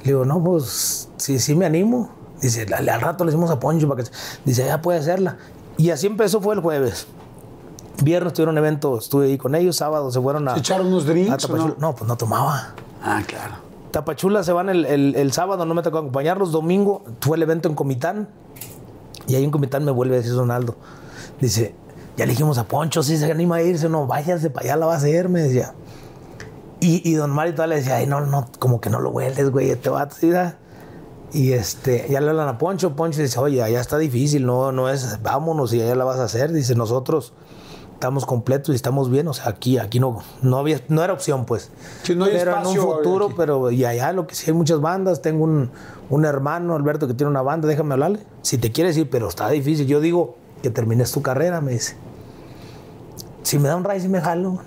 [0.00, 2.10] Le digo, no, pues sí, sí me animo.
[2.40, 4.10] Dice, al, al rato le decimos a Poncho para que.
[4.44, 5.36] Dice, ya puede hacerla.
[5.76, 7.06] Y así empezó, fue el jueves.
[8.02, 9.76] Viernes tuvieron evento, estuve ahí con ellos.
[9.76, 10.54] Sábado se fueron a.
[10.54, 11.74] ¿Se echaron unos drinks a o Tapachula.
[11.78, 11.88] no?
[11.88, 11.94] no?
[11.94, 12.74] pues no tomaba.
[13.02, 13.54] Ah, claro.
[13.90, 16.52] Tapachula se van el, el- el sábado, no me tocó acompañarlos.
[16.52, 18.28] Domingo fue el evento en Comitán.
[19.28, 20.76] Y ahí en Comitán me vuelve a decir Donaldo.
[21.40, 21.74] Dice,
[22.16, 24.86] ya le dijimos a Poncho, si se anima a irse, no, váyase para allá, la
[24.86, 25.74] va a hacer, me decía.
[26.80, 29.50] Y, y don Mario todavía le decía, ay, no, no, como que no lo hueles,
[29.50, 30.30] güey, este vato, ¿sí?
[31.32, 34.88] Y este, ya le hablan a Poncho, Poncho dice, oye, allá está difícil, no, no
[34.88, 36.52] es, vámonos y allá la vas a hacer.
[36.52, 37.32] Dice, nosotros
[37.92, 41.44] estamos completos y estamos bien, o sea, aquí, aquí no, no había, no era opción,
[41.44, 41.70] pues.
[42.02, 44.56] Sí, no hay pero en espacio un futuro, pero y allá lo que sí hay
[44.56, 45.70] muchas bandas, tengo un,
[46.08, 48.20] un hermano, Alberto, que tiene una banda, déjame hablarle.
[48.42, 49.86] Si te quieres ir, pero está difícil.
[49.86, 51.96] Yo digo que termines tu carrera, me dice.
[53.46, 54.58] Si me da un raíz y me jalo.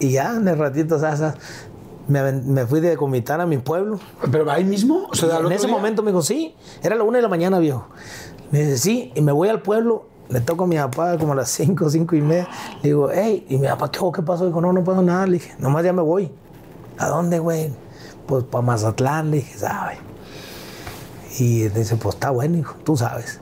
[0.00, 1.36] Y ya, en el ratito, o sea,
[2.08, 4.00] me, me fui de Comitán a mi pueblo.
[4.28, 5.06] ¿Pero ahí mismo?
[5.08, 5.76] O sea, al en ese día.
[5.76, 7.86] momento me dijo, sí, era la una de la mañana, viejo.
[8.50, 11.36] Me dice, sí, y me voy al pueblo, le toco a mi papá como a
[11.36, 12.48] las cinco, cinco y media.
[12.82, 14.46] Le digo, hey, y mi papá, ¿qué, qué pasó?
[14.46, 15.24] Dijo, no, no pasó nada.
[15.26, 16.32] Le dije, nomás ya me voy.
[16.98, 17.72] ¿A dónde, güey?
[18.26, 19.98] Pues para Mazatlán, le dije, ¿sabe?
[21.38, 23.40] Y dice, pues está bueno, hijo, tú sabes.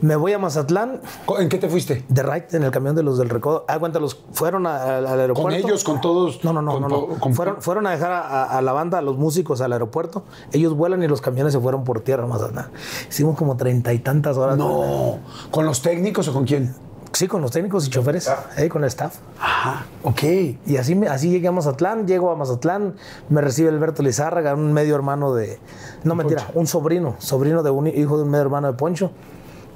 [0.00, 1.00] Me voy a Mazatlán,
[1.38, 2.04] ¿En qué te fuiste?
[2.08, 3.64] de right, en el camión de los del recodo.
[3.68, 5.42] Ah, cuenta, los fueron a- al al aeropuerto.
[5.42, 6.42] ¿Con ellos, con todos?
[6.44, 6.88] No, no, no, con no.
[6.88, 7.18] to- no.
[7.20, 10.24] con- fueron, fueron a dejar a, la banda, a los músicos al aeropuerto.
[10.52, 12.70] Ellos vuelan y los camiones se fueron por tierra a Mazatlán.
[13.10, 14.56] Hicimos como treinta y tantas horas.
[14.56, 15.18] No.
[15.50, 16.74] ¿Con los técnicos o con quién?
[17.12, 19.16] Sí, con los técnicos y choferes, eh, con el staff.
[19.40, 20.22] Ajá, ok.
[20.64, 22.94] Y así, así llegué a Mazatlán, llego a Mazatlán,
[23.28, 25.58] me recibe Alberto Lizárraga, un medio hermano de...
[26.04, 29.10] No, mentira, un sobrino, sobrino de un hijo de un medio hermano de Poncho,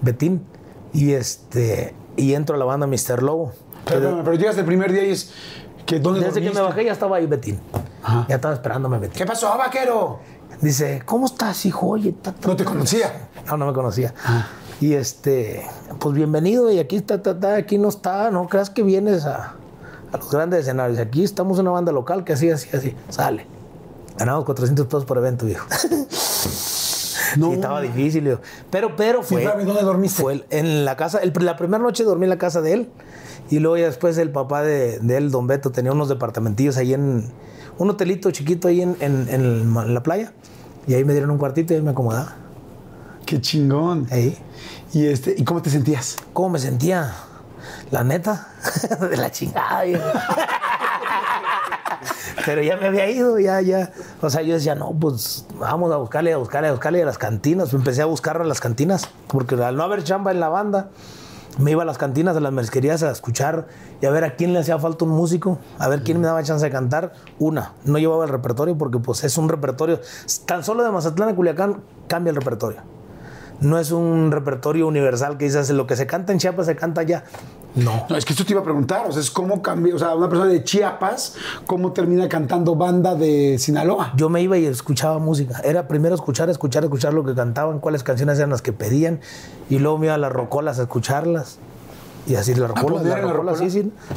[0.04, 0.42] Betín.
[0.92, 3.22] Y este y entro a la banda Mr.
[3.22, 3.52] Lobo.
[3.84, 5.32] Perdóname, pero llegas el primer día y es...
[5.84, 7.58] que ¿Dónde desde que me bajé ya estaba ahí Betín.
[8.02, 8.26] Ajá.
[8.28, 9.16] Ya estaba esperándome Betín.
[9.18, 10.20] ¿Qué pasó, vaquero?
[10.60, 11.88] Dice, ¿cómo estás, hijo?
[11.88, 12.70] Oye, ta, ta, No te ta".
[12.70, 13.28] conocía.
[13.46, 14.14] No, no me conocía.
[14.80, 15.62] Y este,
[15.98, 19.54] pues bienvenido, y aquí está, ta, ta, aquí no está, no creas que vienes a,
[20.12, 20.98] a los grandes escenarios.
[20.98, 23.46] Aquí estamos una banda local que así, así, así, sale.
[24.16, 25.66] Ganamos 400 pesos por evento, viejo.
[27.36, 27.50] No.
[27.50, 28.40] Y estaba difícil, viejo.
[28.70, 29.42] Pero, pero fue.
[29.44, 30.22] espérame, ¿dónde dormiste?
[30.22, 32.88] Fue en la casa, el- la primera noche dormí en la casa de él.
[33.50, 36.94] Y luego ya después el papá de, de él, don Beto, tenía unos departamentillos ahí
[36.94, 37.30] en
[37.78, 40.32] un hotelito chiquito ahí en, en la playa.
[40.86, 42.36] Y ahí me dieron un cuartito y ahí me acomodaba.
[43.26, 44.06] Qué chingón.
[44.10, 44.36] Ahí.
[44.92, 46.16] Y este, ¿y cómo te sentías?
[46.32, 47.12] ¿Cómo me sentía?
[47.90, 48.48] La neta,
[49.10, 49.82] de la chingada.
[52.46, 53.92] Pero ya me había ido, ya, ya.
[54.20, 57.18] O sea, yo decía, no, pues vamos a buscarle, a buscarle, a buscarle a las
[57.18, 57.72] cantinas.
[57.72, 60.90] Empecé a buscar a las cantinas, porque al no haber chamba en la banda,
[61.58, 63.66] me iba a las cantinas, a las mezquerías a escuchar
[64.00, 66.42] y a ver a quién le hacía falta un músico, a ver quién me daba
[66.42, 67.12] chance de cantar.
[67.38, 70.00] Una, no llevaba el repertorio porque pues es un repertorio,
[70.46, 72.80] tan solo de Mazatlán a Culiacán cambia el repertorio.
[73.60, 77.02] No es un repertorio universal que dices, lo que se canta en Chiapas se canta
[77.02, 77.24] allá.
[77.74, 78.06] No.
[78.08, 80.14] No, es que esto te iba a preguntar, o sea, es cómo cambia, o sea,
[80.14, 81.34] una persona de Chiapas,
[81.66, 84.12] ¿cómo termina cantando banda de Sinaloa?
[84.16, 85.60] Yo me iba y escuchaba música.
[85.64, 89.20] Era primero escuchar, escuchar, escuchar lo que cantaban, cuáles canciones eran las que pedían,
[89.68, 91.58] y luego me iba a las rocolas a escucharlas.
[92.26, 93.54] Y así la rocolas, sí, rocola?
[93.54, 93.70] sí,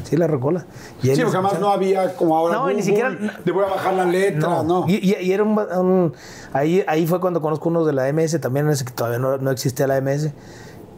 [0.06, 0.66] sí, rocolas.
[1.04, 2.54] Y ahí Sí, porque además no había como ahora.
[2.54, 3.10] No, ni siquiera-
[3.44, 4.86] Le voy a bajar la letra, no.
[4.88, 6.14] Y, y- y era un, un-
[6.54, 9.88] ahí, ahí fue cuando conozco uno de la MS, también que todavía no, no existía
[9.88, 10.32] la MS.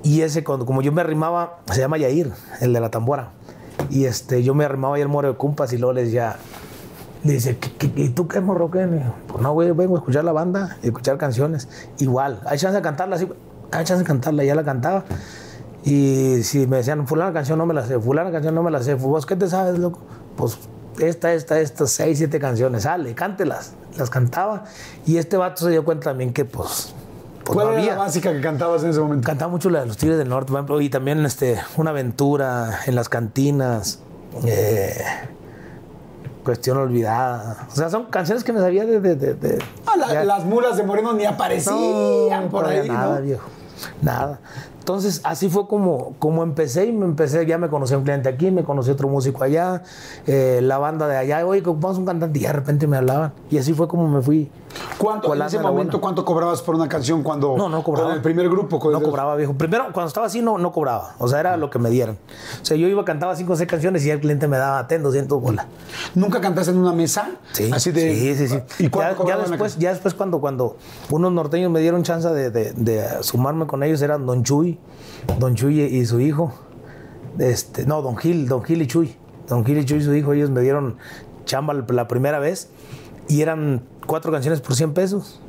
[0.04, 2.32] Y ese, cuando, como yo me arrimaba, se llama Yair,
[2.62, 3.32] el de la tambora.
[3.90, 6.36] Y este, yo me arrimaba ahí el moro de cumpas y luego le decía,
[7.24, 8.88] le dice, ¿qué, qué- y tú qué morro qué?
[9.28, 11.68] Pues no, güey, vengo a escuchar la banda y escuchar canciones.
[11.98, 13.28] Igual, hay chance de cantarla así,
[13.72, 15.04] hay chance de cantarla, ya la cantaba.
[15.84, 18.82] Y si me decían, fulana canción no me la sé, fulana canción no me la
[18.84, 20.00] sé, ¿vos qué te sabes, loco?
[20.36, 20.58] Pues
[21.00, 23.74] esta, esta, estas seis, siete canciones, sale, cántelas.
[23.98, 24.66] Las cantaba.
[25.06, 26.94] Y este vato se dio cuenta también que, pues,
[27.54, 27.94] pues ¿Cuál no era había.
[27.96, 29.26] la básica que cantabas en ese momento?
[29.26, 32.82] Cantaba mucho la de los Tigres del Norte, por ejemplo, y también este, una aventura
[32.86, 34.00] en las cantinas,
[34.46, 34.94] eh,
[36.44, 37.68] cuestión olvidada.
[37.72, 39.00] O sea, son canciones que me sabía de...
[39.00, 43.16] de, de- de- Ah, la- las mulas de Moreno ni aparecían no, por ahí, nada,
[43.20, 43.22] ¿no?
[43.26, 43.48] viejo.
[44.02, 44.40] Nada.
[44.80, 48.50] Entonces, así fue como, como empecé y me empecé, ya me conocí un cliente aquí,
[48.50, 49.84] me conocí otro músico allá,
[50.26, 53.32] eh, la banda de allá, oye, ocupamos un cantante y de repente me hablaban.
[53.52, 54.50] Y así fue como me fui.
[54.98, 58.10] ¿Cuánto, en ese momento, cuánto cobrabas por una canción cuando No, no cobraba.
[58.10, 58.80] con el primer grupo?
[58.80, 59.54] con No cobraba, viejo.
[59.54, 61.16] Primero, cuando estaba así, no, no cobraba.
[61.18, 62.18] O sea, era lo que me dieran.
[62.62, 65.02] O sea, yo iba, cantaba cinco o seis canciones y el cliente me daba, ten
[65.02, 65.66] 200 bolas.
[66.16, 67.32] ¿Nunca cantaste en una mesa?
[67.54, 68.86] Sí, Así de, sí, sí, sí.
[68.86, 70.78] ¿Y ya, después, ya después cuando, cuando
[71.10, 74.80] unos norteños me dieron chance de, de- de sumarme con ellos, eran Don Chuy,
[75.40, 76.54] Don Chuy y su hijo.
[77.40, 79.16] Este, no, Don Gil, Don Gil y Chuy.
[79.48, 80.98] Don Gil y Chuy y su hijo, ellos me dieron
[81.46, 82.70] chamba la primera vez
[83.28, 85.40] y eran cuatro canciones por 100 pesos,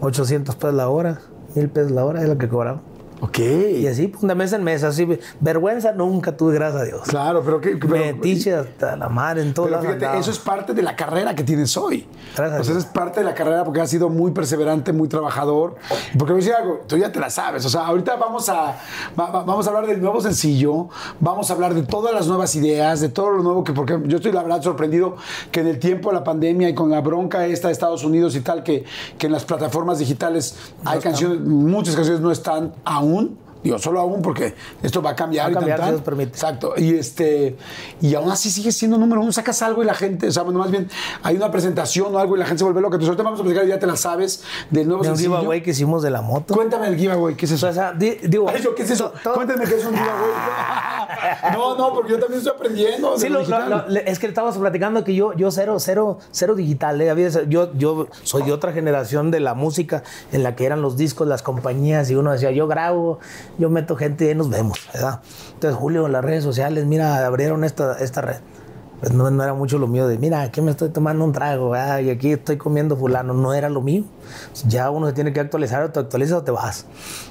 [0.00, 1.20] 800 pesos la hora,
[1.54, 2.80] 1000 pesos la hora, es lo que cobraba.
[3.20, 3.38] Ok.
[3.38, 5.06] Y así, de mes en mes, así,
[5.40, 7.00] vergüenza nunca tuve, gracias a Dios.
[7.08, 7.74] Claro, pero que...
[7.74, 11.42] Metiche hasta la madre en todos Pero fíjate, eso es parte de la carrera que
[11.42, 12.06] tienes hoy.
[12.36, 12.60] Gracias.
[12.60, 15.74] O sea, eso es parte de la carrera porque has sido muy perseverante, muy trabajador.
[16.16, 17.64] Porque me decía algo, tú ya te la sabes.
[17.64, 18.76] O sea, ahorita vamos a,
[19.18, 22.54] va- va- vamos a hablar del nuevo sencillo, vamos a hablar de todas las nuevas
[22.54, 25.16] ideas, de todo lo nuevo que, porque yo estoy la verdad sorprendido
[25.50, 28.36] que en el tiempo de la pandemia y con la bronca esta de Estados Unidos
[28.36, 28.84] y tal, que,
[29.18, 30.54] que en las plataformas digitales
[30.84, 33.07] hay canciones, muchas canciones no están aún.
[33.08, 33.36] Firavun
[33.68, 35.54] Digo, solo aún porque esto va a cambiar.
[35.54, 36.30] Va a y tan, si permite.
[36.30, 36.72] Exacto.
[36.78, 37.54] Y este
[38.00, 39.30] y aún así sigue siendo número uno.
[39.30, 40.88] Sacas algo y la gente, o sea, bueno, más bien
[41.22, 42.94] hay una presentación o algo y la gente se vuelve loca.
[42.94, 45.36] Entonces ahorita vamos a platicar, ya te la sabes, del nuevo de un sencillo.
[45.36, 46.54] giveaway que hicimos de la moto.
[46.54, 47.68] Cuéntame el giveaway, ¿qué es eso?
[47.68, 49.12] O sea, di- digo, Ay, yo, ¿qué es eso?
[49.22, 51.52] todo- Cuéntame qué es un giveaway.
[51.52, 53.18] no, no, porque yo también estoy aprendiendo.
[53.18, 57.00] Sí, lo lo- lo- es que estábamos platicando que yo, yo cero, cero, cero digital.
[57.00, 57.08] eh.
[57.48, 60.02] Yo, yo soy de otra generación de la música
[60.32, 63.18] en la que eran los discos, las compañías, y uno decía, yo grabo,
[63.58, 65.20] yo meto gente y ahí nos vemos, ¿verdad?
[65.54, 68.36] Entonces, Julio, en las redes sociales, mira, abrieron esta, esta red.
[69.00, 71.70] Pues no, no era mucho lo mío de, mira, aquí me estoy tomando un trago,
[71.70, 72.00] ¿verdad?
[72.00, 73.32] y aquí estoy comiendo fulano.
[73.32, 74.02] No era lo mío.
[74.66, 76.84] Ya uno se tiene que actualizar, o te actualizas o te vas.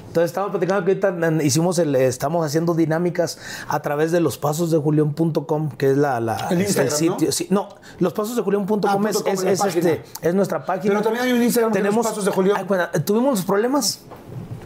[0.06, 3.38] Entonces estamos platicando que ahorita hicimos el, estamos haciendo dinámicas
[3.68, 7.30] a través de los pasos de julión.com, que es la, la- El Instagram, sitio.
[7.32, 10.94] Sí, no, los pasos de julión.com Ah, es, es- es, este, es nuestra página.
[10.94, 12.32] Pero también hay un Instagram de Los Pasos de.
[12.56, 14.00] Ay, bueno, tuvimos problemas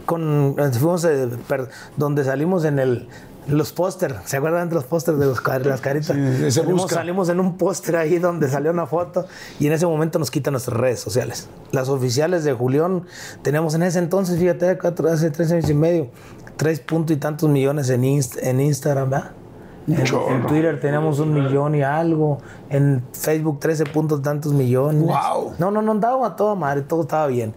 [0.05, 3.07] con fuimos eh, per- donde salimos en el
[3.45, 6.15] los póster, ¿se acuerdan de los pósters de los las caritas?
[6.15, 9.25] Sí, salimos, salimos en un póster ahí donde salió una foto
[9.59, 11.49] y en ese momento nos quitan nuestras redes sociales.
[11.73, 13.03] Las oficiales de Julián
[13.41, 14.77] teníamos en ese entonces, fíjate,
[15.11, 16.07] hace tres años y medio,
[16.55, 19.31] tres puntos y tantos millones en, Inst- en Instagram, ¿verdad?
[19.87, 22.37] En, en Twitter teníamos un millón y algo.
[22.69, 25.03] En Facebook 13 puntos tantos millones.
[25.03, 25.51] Guau.
[25.59, 27.53] No, no, no andaba a toda madre, todo estaba bien.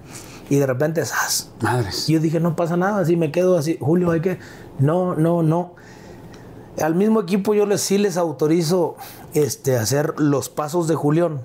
[0.49, 1.51] Y de repente, ¡zas!
[1.61, 2.09] Madres.
[2.09, 3.79] Y yo dije, no pasa nada, así me quedo así.
[3.81, 4.39] Julio, hay que.
[4.79, 5.75] No, no, no.
[6.81, 8.97] Al mismo equipo yo les, sí les autorizo
[9.35, 11.41] este, hacer los pasos de Julián.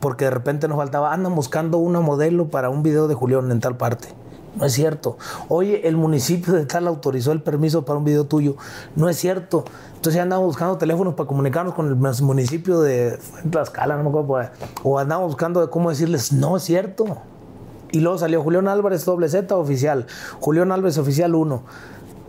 [0.00, 3.60] Porque de repente nos faltaba, andan buscando una modelo para un video de Julián en
[3.60, 4.08] tal parte.
[4.56, 5.16] No es cierto.
[5.48, 8.56] Oye, el municipio de tal autorizó el permiso para un video tuyo.
[8.96, 9.64] No es cierto.
[9.94, 13.18] Entonces ya andamos buscando teléfonos para comunicarnos con el municipio de
[13.50, 14.50] Tlaxcala, no me acuerdo.
[14.82, 17.18] O andamos buscando cómo decirles, no es cierto.
[17.92, 20.06] Y luego salió Julián Álvarez doble Z oficial,
[20.40, 21.62] Julián Álvarez oficial 1.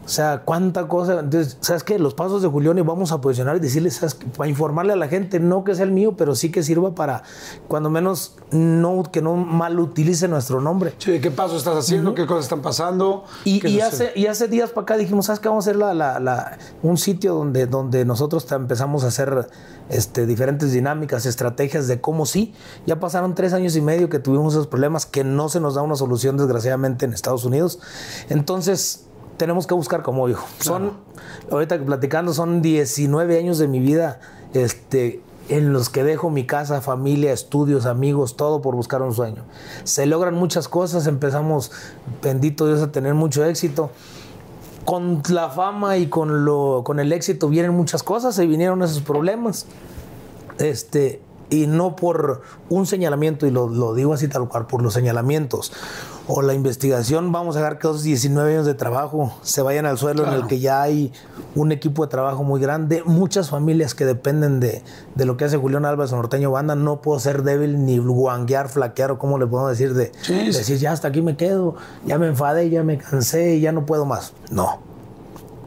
[0.06, 1.20] O sea, cuánta cosa.
[1.22, 1.98] Entonces, ¿sabes qué?
[1.98, 4.26] Los pasos de Julián y vamos a posicionar y decirles, ¿sabes qué?
[4.28, 7.24] Para informarle a la gente, no que sea el mío, pero sí que sirva para,
[7.70, 10.94] cuando menos, no que no mal utilice nuestro nombre.
[10.98, 12.14] Sí, ¿qué paso estás haciendo?
[12.16, 13.24] ¿Qué cosas están pasando?
[13.46, 15.48] Y, hace, y hace días para acá dijimos, ¿sabes qué?
[15.48, 19.48] Vamos a hacer la, la- la- un sitio donde, donde nosotros empezamos a hacer
[19.90, 22.54] este, diferentes dinámicas, estrategias de cómo sí.
[22.86, 25.82] Ya pasaron tres años y medio que tuvimos esos problemas que no se nos da
[25.82, 27.80] una solución, desgraciadamente, en Estados Unidos.
[28.30, 29.06] Entonces,
[29.38, 30.46] tenemos que buscar como hijo.
[30.60, 30.94] Son,
[31.52, 34.20] ahorita platicando, son 19 años de mi vida
[34.54, 39.44] este, en los que dejo mi casa, familia, estudios, amigos, todo por buscar un sueño.
[39.84, 41.72] Se logran muchas cosas, empezamos,
[42.22, 43.92] bendito Dios, a tener mucho éxito.
[44.86, 49.02] Con la fama y con, lo, con el éxito vienen muchas cosas, se vinieron esos
[49.02, 49.66] problemas.
[50.60, 54.94] Este, y no por un señalamiento, y lo, lo digo así tal cual, por los
[54.94, 55.72] señalamientos
[56.28, 59.98] o la investigación, vamos a dejar que esos 19 años de trabajo se vayan al
[59.98, 61.12] suelo en el que ya hay
[61.56, 64.84] un equipo de trabajo muy grande, muchas familias que dependen de,
[65.16, 68.70] de lo que hace Julián Álvarez o Norteño Banda, no puedo ser débil ni guanguear,
[68.70, 72.28] flaquear o como le podemos decir, de decir ya hasta aquí me quedo, ya me
[72.28, 74.34] enfadé, ya me cansé, ya no puedo más.
[74.50, 74.80] No,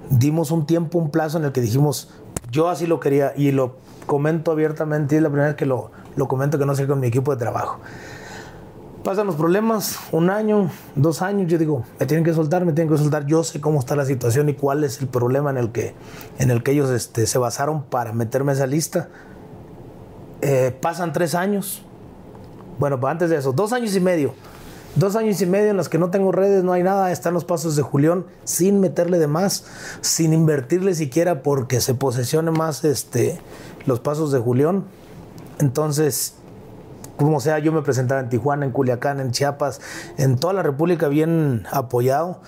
[0.08, 2.08] dimos un tiempo, un plazo en el que dijimos,
[2.50, 5.90] yo así lo quería y lo comento abiertamente, y es la primera vez que lo,
[6.16, 7.78] lo comento que no sé con mi equipo de trabajo.
[9.06, 12.92] Pasan los problemas, un año, dos años, yo digo, me tienen que soltar, me tienen
[12.92, 15.70] que soltar, yo sé cómo está la situación y cuál es el problema en el
[15.70, 15.94] que,
[16.40, 19.08] en el que ellos este, se basaron para meterme a esa lista.
[20.40, 21.82] Eh, pasan tres años,
[22.80, 24.34] bueno, antes de eso, dos años y medio.
[24.96, 27.44] Dos años y medio en los que no tengo redes, no hay nada, están los
[27.44, 29.66] pasos de Julián sin meterle de más,
[30.00, 33.38] sin invertirle siquiera porque se posesione más este,
[33.86, 34.82] los pasos de Julián.
[35.60, 36.34] Entonces,
[37.16, 39.80] como sea, yo me presentaba en Tijuana, en Culiacán, en Chiapas,
[40.18, 42.40] en toda la República bien apoyado.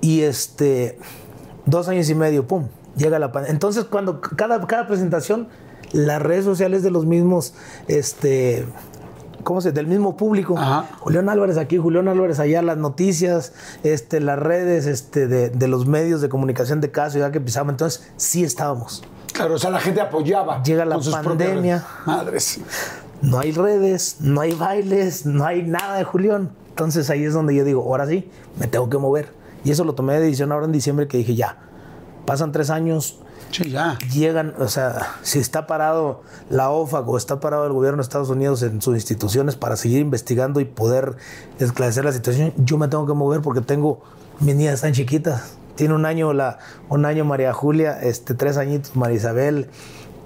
[0.00, 0.98] Y este,
[1.66, 3.52] dos años y medio, pum, llega la pandemia.
[3.52, 5.48] Entonces, cuando cada, cada presentación,
[5.92, 7.54] las redes sociales de los mismos,
[7.88, 8.66] este,
[9.44, 10.56] ¿cómo se Del mismo público.
[10.56, 10.86] Ajá.
[11.00, 15.86] Julián Álvarez aquí, Julián Álvarez allá, las noticias, este, las redes este, de, de los
[15.86, 17.72] medios de comunicación de cada ciudad que pisamos.
[17.72, 19.02] Entonces, sí estábamos.
[19.32, 20.62] Claro, o sea, la gente apoyaba.
[20.62, 21.84] Llega la con sus propias pandemia.
[22.06, 22.60] Madres.
[23.22, 26.50] No hay redes, no hay bailes, no hay nada de Julián.
[26.70, 29.32] Entonces ahí es donde yo digo, ahora sí, me tengo que mover.
[29.64, 31.56] Y eso lo tomé de decisión ahora en diciembre que dije, ya,
[32.26, 33.20] pasan tres años,
[33.52, 33.98] Sí, ya.
[34.12, 38.30] llegan, o sea, si está parado la OFAC o está parado el gobierno de Estados
[38.30, 41.16] Unidos en sus instituciones para seguir investigando y poder
[41.58, 44.00] esclarecer la situación, yo me tengo que mover porque tengo,
[44.40, 45.54] mis niñas están chiquitas.
[45.76, 46.58] Tiene un año, la,
[46.88, 49.68] un año María Julia, este, tres añitos María Isabel.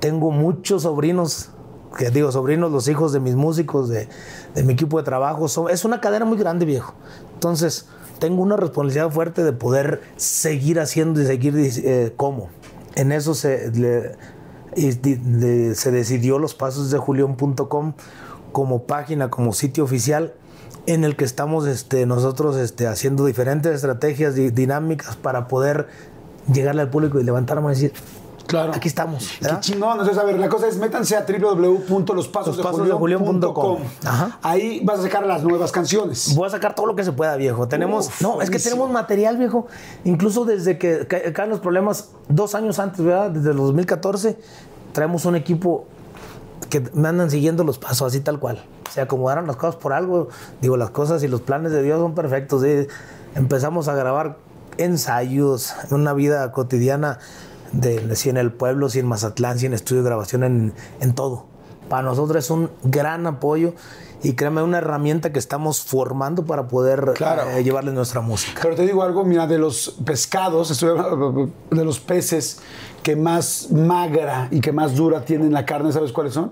[0.00, 1.50] Tengo muchos sobrinos,
[1.99, 4.09] que digo, sobrinos, los hijos de mis músicos, de,
[4.55, 5.49] de mi equipo de trabajo.
[5.49, 6.94] Son, es una cadena muy grande, viejo.
[7.35, 7.87] Entonces,
[8.18, 12.49] tengo una responsabilidad fuerte de poder seguir haciendo y seguir eh, cómo.
[12.94, 14.14] En eso se, le-
[15.75, 17.92] se decidió los pasos de julión.com
[18.53, 20.35] como página, como sitio oficial
[20.87, 25.88] en el que estamos este, nosotros este, haciendo diferentes estrategias di- dinámicas para poder
[26.53, 27.92] llegarle al público y levantarme y decir,
[28.46, 28.72] Claro.
[28.74, 29.28] aquí estamos.
[29.38, 29.61] Qué ¿verdad?
[29.61, 29.92] chingón.
[29.92, 31.24] Entonces, a ver, la cosa es métanse a.
[34.04, 34.38] Ajá.
[34.42, 36.35] Ahí vas a sacar las nuevas canciones.
[36.35, 37.68] Voy a sacar todo lo que se pueda, viejo.
[37.68, 39.66] Tenemos, Uf, no, es que tenemos material, viejo.
[40.04, 43.30] Incluso desde que ca- caen los problemas, dos años antes, ¿verdad?
[43.30, 44.38] Desde el 2014,
[44.92, 45.87] traemos un equipo
[46.70, 48.64] que me andan siguiendo los pasos, así tal cual.
[48.90, 50.28] Se acomodaron las cosas por algo.
[50.61, 52.62] Digo, las cosas y los planes de Dios son perfectos.
[52.62, 52.87] ¿sí?
[53.35, 54.37] Empezamos a grabar
[54.78, 57.18] ensayos, una vida cotidiana,
[57.80, 61.14] de, si en el pueblo, si en Mazatlán, si en estudio de grabación, en, en
[61.14, 61.44] todo.
[61.88, 63.72] Para nosotros es un gran apoyo
[64.22, 67.42] y créeme, una herramienta que estamos formando para poder Claro.
[67.50, 68.58] eh, llevarles nuestra música.
[68.62, 70.80] Pero te digo algo, mira, de los pescados,
[71.70, 72.58] de los peces
[73.04, 76.50] que más magra y que más dura tienen la carne, ¿sabes cuáles son?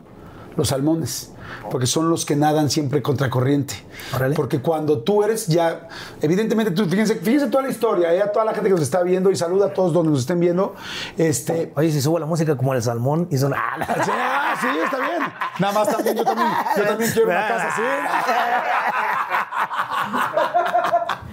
[0.56, 1.30] Los salmones.
[1.70, 3.74] Porque son los que nadan siempre contracorriente.
[4.14, 4.34] Órale.
[4.34, 5.88] Porque cuando tú eres ya,
[6.20, 9.02] evidentemente, tú, fíjense, fíjense toda la historia, eh, a toda la gente que nos está
[9.02, 10.74] viendo y saluda a todos donde nos estén viendo.
[11.16, 13.54] Este, Oye, si subo la música como el salmón y son.
[13.54, 15.22] ¡Ah, ah, sí, está bien.
[15.58, 17.82] Nada más también, yo también, yo también quiero una casa así.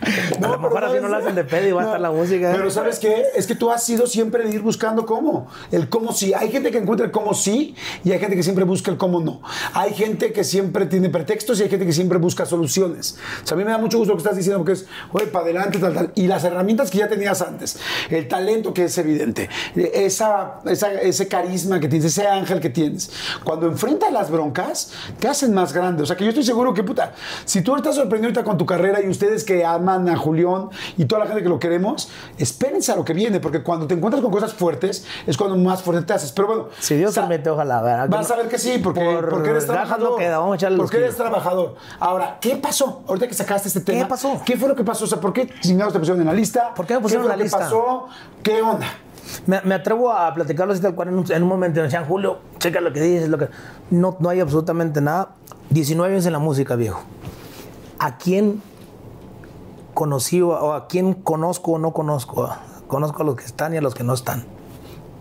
[0.02, 2.52] a lo mejor así no lo hacen de pedo y va a estar la música.
[2.56, 3.26] Pero ¿sabes qué?
[3.36, 5.48] Es que tú has sido siempre de ir buscando cómo.
[5.72, 6.34] El cómo sí.
[6.34, 9.20] Hay gente que encuentra el cómo sí y hay gente que siempre busca el cómo
[9.22, 9.42] no.
[9.74, 13.18] Hay gente que siempre tiene pretextos y hay gente que siempre busca soluciones.
[13.44, 15.28] O sea, a mí me da mucho gusto lo que estás diciendo porque es, oye,
[15.28, 16.12] para adelante, tal, tal.
[16.16, 17.78] Y las herramientas que ya tenías antes,
[18.10, 23.12] el talento que es evidente, esa, esa- ese carisma que tienes, ese ángel que tienes,
[23.44, 26.04] cuando enfrentas las broncas, te hacen más grande.
[26.04, 27.14] O sea, que yo estoy seguro que, puta,
[27.46, 31.06] si tú estás sorprendido ahorita con tu carrera y ustedes que aman a Julián y
[31.06, 34.22] toda la gente que lo queremos, espérense a lo que viene, porque cuando te encuentras
[34.22, 36.32] con cosas fuertes es cuando más fuerte te haces.
[36.32, 37.82] Pero bueno, Si Dios permite, ojalá.
[37.82, 38.10] ¿verdad?
[38.10, 40.12] Vas a ver que sí, porque, por porque eres trabajador.
[40.12, 41.76] no queda, vamos a porque eres trabajador.
[42.00, 43.04] Ahora, ¿qué pasó?
[43.08, 44.08] Ahorita que sacaste este tema.
[44.08, 44.42] pasó?
[44.46, 45.06] ¿Qué fue lo que pasó?
[45.06, 46.74] O sea, ¿por qué chingados te pusieron en la lista?
[46.74, 47.60] ¿Por qué me pusieron en la lista?
[47.60, 48.08] pasó?
[48.44, 48.88] ¿Qué onda?
[49.46, 51.78] Me, me atrevo a platicarlo así tal cual en un, en un momento.
[51.78, 53.50] Me decían, Julio, checa lo que dices, lo que...
[53.92, 55.30] No, no hay absolutamente nada.
[55.70, 57.02] 19 años en la música, viejo.
[58.00, 58.62] ¿A quién
[60.02, 62.50] conocí o, a quién conozco o no conozco?
[62.88, 64.46] Conozco a los que están y a los que no están.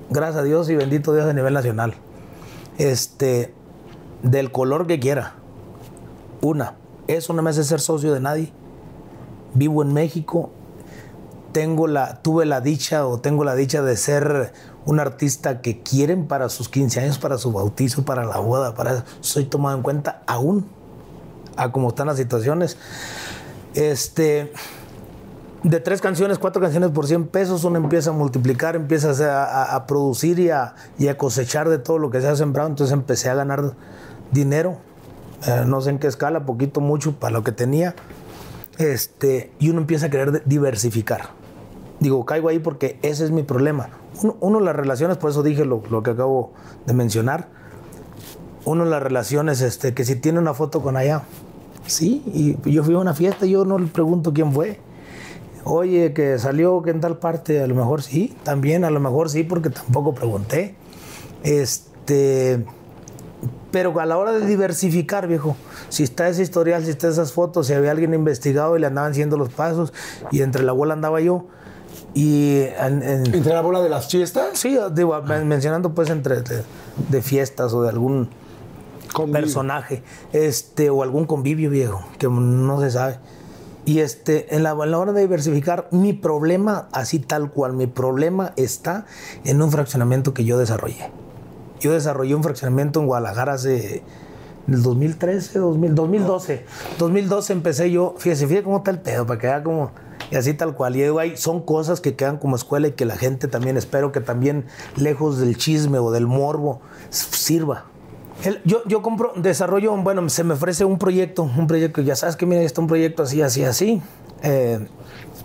[0.09, 1.93] Gracias a Dios y bendito Dios a nivel nacional.
[2.79, 3.53] Este,
[4.23, 5.35] del color que quiera.
[6.41, 6.77] Una,
[7.09, 8.55] eso no me hace ser socio de nadie.
[9.53, 10.49] Vivo en México,
[11.53, 14.55] tengo la, tuve la dicha o tengo la dicha de ser
[14.87, 19.05] un artista que quieren para sus 15 años, para su bautizo, para la boda, para
[19.21, 20.67] soy tomado en cuenta aún
[21.59, 22.79] a cómo están las situaciones.
[23.75, 24.53] Este,
[25.63, 30.39] de tres canciones, cuatro canciones por 100 pesos, uno empieza a multiplicar, empieza a, producir
[30.39, 30.75] y a,
[31.19, 32.69] cosechar de todo lo que se ha sembrado.
[32.69, 33.75] Entonces empecé a ganar
[34.33, 34.79] dinero,
[35.47, 37.95] eh, no sé en qué escala, poquito, mucho, para lo que tenía.
[38.79, 41.29] Este, y uno empieza a querer diversificar.
[42.01, 43.91] Digo, caigo ahí porque ese es mi problema.
[44.23, 46.53] Uno, uno las relaciones, por eso dije lo, lo que acabo
[46.87, 47.49] de mencionar.
[48.65, 51.23] Uno las relaciones, este, que si tiene una foto con allá,
[51.87, 52.23] sí,
[52.65, 54.79] y yo fui a una fiesta y yo no le pregunto quién fue.
[55.65, 59.29] Oye, que salió que en tal parte, a lo mejor sí, también, a lo mejor
[59.29, 60.75] sí, porque tampoco pregunté.
[61.43, 62.65] Este,
[63.71, 65.57] pero a la hora de diversificar, viejo,
[65.89, 69.13] si está ese historial, si está esas fotos, si había alguien investigado y le andaban
[69.13, 69.93] haciendo los pasos,
[70.31, 71.47] y entre la abuela andaba yo,
[72.15, 74.59] y en- en- ¿Entre la bola de las fiestas?
[74.59, 76.63] sí, digo, men- mencionando pues entre de,
[77.09, 78.29] de fiestas o de algún
[79.13, 79.41] Convivio.
[79.41, 80.03] personaje,
[80.33, 83.19] este, o algún convivio viejo, que no se sabe.
[83.85, 87.87] Y este, en la, en la hora de diversificar, mi problema, así tal cual, mi
[87.87, 89.07] problema está
[89.45, 91.11] en un fraccionamiento que yo desarrollé.
[91.81, 94.03] Yo desarrollé un fraccionamiento en Guadalajara hace
[94.69, 96.65] el 2013, 2000, 2012.
[96.99, 99.91] 2012 empecé yo, fíjese, fíjese cómo está el pedo, para que vea como,
[100.31, 100.97] y así tal cual.
[100.97, 104.13] Y digo, ahí son cosas que quedan como escuela y que la gente también, espero
[104.13, 106.81] que también, lejos del chisme o del morbo,
[107.11, 107.87] sirva.
[108.45, 112.37] El- yo, yo compro, desarrollo, bueno, se me ofrece un proyecto, un proyecto, ya sabes
[112.37, 114.01] que mira, está un proyecto así, así, así.
[114.43, 114.87] Eh,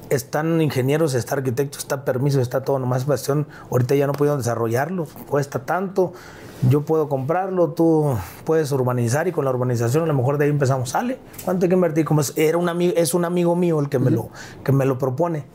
[0.09, 4.37] están ingenieros, está arquitecto, está permiso, está todo, nomás es cuestión, ahorita ya no pudieron
[4.37, 6.13] desarrollarlo, cuesta tanto,
[6.69, 8.15] yo puedo comprarlo, tú
[8.45, 11.69] puedes urbanizar y con la urbanización a lo mejor de ahí empezamos, sale, ¿cuánto hay
[11.69, 12.05] que invertir?
[12.05, 14.29] Como es, era un amigo, es un amigo mío el que me lo,
[14.63, 15.45] que me lo propone,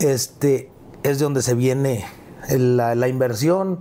[0.00, 0.70] este,
[1.04, 2.04] es de donde se viene
[2.50, 3.78] la, la inversión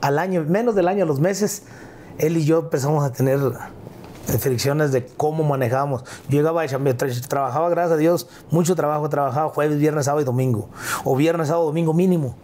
[0.00, 1.62] al año, menos del año, a los meses,
[2.18, 3.38] él y yo empezamos a tener
[4.28, 6.04] eh, fricciones de cómo manejábamos.
[6.28, 10.68] Yo llegaba tra- trabajaba, gracias a Dios, mucho trabajo, trabajaba jueves, viernes, sábado y domingo,
[11.04, 12.34] o viernes, sábado, domingo mínimo.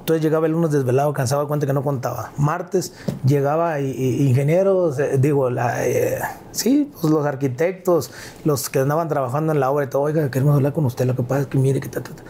[0.00, 2.32] Entonces llegaba el lunes desvelado, cansado, cuenta que no contaba.
[2.36, 2.94] Martes
[3.24, 6.18] llegaba y, y- ingenieros, eh, digo, la, eh,
[6.52, 8.10] sí, pues los arquitectos,
[8.44, 11.14] los que andaban trabajando en la obra y todo, oiga, queremos hablar con usted, lo
[11.14, 12.22] que pasa es que mire que ta, ta, ta.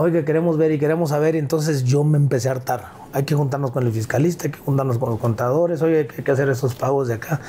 [0.00, 3.03] Oiga, queremos ver y queremos saber, y entonces yo me empecé a hartar.
[3.14, 6.30] Hay que juntarnos con el fiscalista, hay que juntarnos con los contadores, oye, hay que
[6.32, 7.40] hacer esos pagos de acá.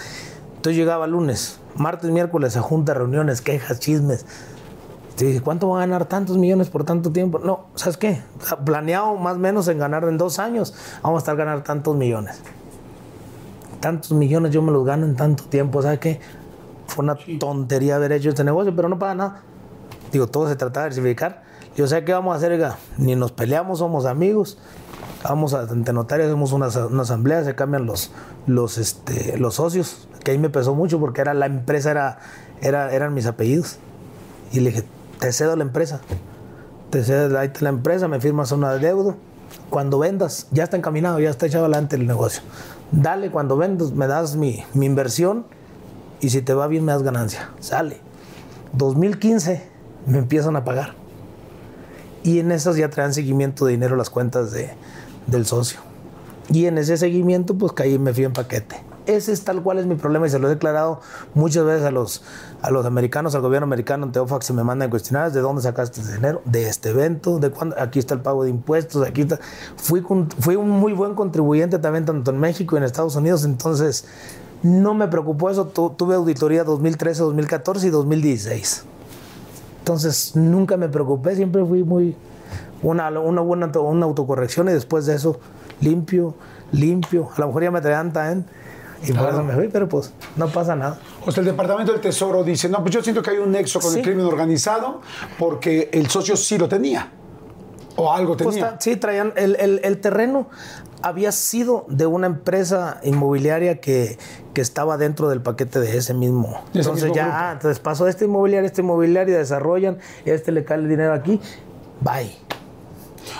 [0.57, 4.28] Entonces llegaba lunes, martes, miércoles, a junta, reuniones, quejas, chismes.
[5.16, 7.39] Te dice, ¿cuánto van a ganar tantos millones por tanto tiempo?
[7.39, 8.22] No, ¿sabes qué?
[8.63, 12.41] Planeado más o menos en ganar en dos años, vamos a estar ganar tantos millones.
[13.80, 16.20] Tantos millones yo me los gano en tanto tiempo, ¿sabes qué?
[16.86, 19.41] Fue una tontería haber hecho este negocio, pero no pasa nada.
[20.11, 21.43] Digo, todo se trata de diversificar.
[21.76, 24.59] Yo sé qué vamos a hacer, oiga, ni nos peleamos, somos amigos.
[25.28, 28.12] Vamos a, ante notario, hacemos una, una asamblea, se cambian los,
[28.46, 32.20] los, este, los socios, que ahí me pesó mucho porque era la empresa, era,
[32.62, 33.78] era, eran mis apellidos.
[34.52, 34.84] Y le dije,
[35.20, 36.02] te cedo la empresa.
[36.92, 39.16] Te cedo ahí la empresa, me firmas una deuda.
[39.72, 42.44] Cuando vendas, ya está encaminado, ya está echado adelante el negocio.
[42.92, 45.46] Dale, cuando vendas, me das mi, mi inversión
[46.22, 47.50] y si te va bien, me das ganancia.
[47.60, 47.98] Sale.
[48.74, 49.68] 2015
[50.06, 50.94] me empiezan a pagar.
[52.24, 54.72] Y en esas ya traen seguimiento de dinero las cuentas de,
[55.28, 55.80] del socio.
[56.50, 58.76] Y en ese seguimiento, pues caí, me fui en paquete.
[59.08, 61.00] ese es tal cual es mi problema y se lo he declarado
[61.36, 62.24] muchas veces a los,
[62.62, 66.02] a los americanos, al gobierno americano, en Teofax se me mandan cuestionarios de dónde sacaste
[66.02, 69.40] ese dinero, de este evento, de cuándo, aquí está el pago de impuestos, aquí está.
[69.76, 70.04] Fui,
[70.40, 74.06] fui un muy buen contribuyente también tanto en México y en Estados Unidos, entonces
[74.64, 75.66] no me preocupó eso.
[75.66, 78.84] Tu- tuve auditoría 2013, 2014 y 2016.
[79.80, 82.16] Entonces nunca me preocupé, siempre fui muy
[82.82, 85.40] una, una buena una autocorrección y después de eso
[85.82, 86.36] limpio,
[86.72, 87.30] limpio.
[87.36, 88.46] A lo mejor ya me traían tan
[89.08, 91.00] y por eso me fui, pero pues no pasa nada.
[91.26, 93.80] O sea, el Departamento del Tesoro dice, no, pues yo siento que hay un nexo
[93.80, 94.00] con Sí.
[94.00, 95.02] el crimen organizado
[95.38, 97.12] porque el socio sí lo tenía.
[97.98, 98.76] O algo Pues, tenía.
[98.80, 100.48] sí, traían el, el- el terreno
[101.02, 104.18] había sido de una empresa inmobiliaria que,
[104.54, 106.64] que estaba dentro del paquete de ese mismo.
[106.74, 110.64] De ese entonces mismo ya, ah, entonces pasó este inmobiliario, este inmobiliario, desarrollan, este le
[110.66, 111.40] cae el dinero aquí,
[112.02, 112.36] bye.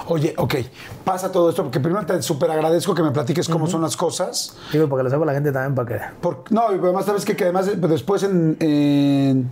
[0.08, 0.56] Oye, ok,
[1.04, 4.56] pasa todo esto porque primero te súper agradezco que me platiques cómo son las cosas.
[4.72, 6.16] Digo, para que lo sepa la gente también, para que...
[6.22, 9.50] Por- no, y además sabes que, que además después en, en,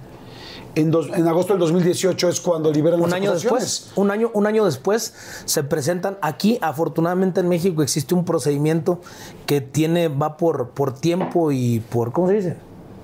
[0.75, 4.31] en dos- en agosto del 2018 es cuando liberan un las año después, un año,
[4.33, 5.13] un año después
[5.45, 6.57] se presentan aquí.
[6.61, 8.99] Afortunadamente en México existe un procedimiento
[9.45, 12.57] que tiene va por por tiempo y por ¿cómo se dice?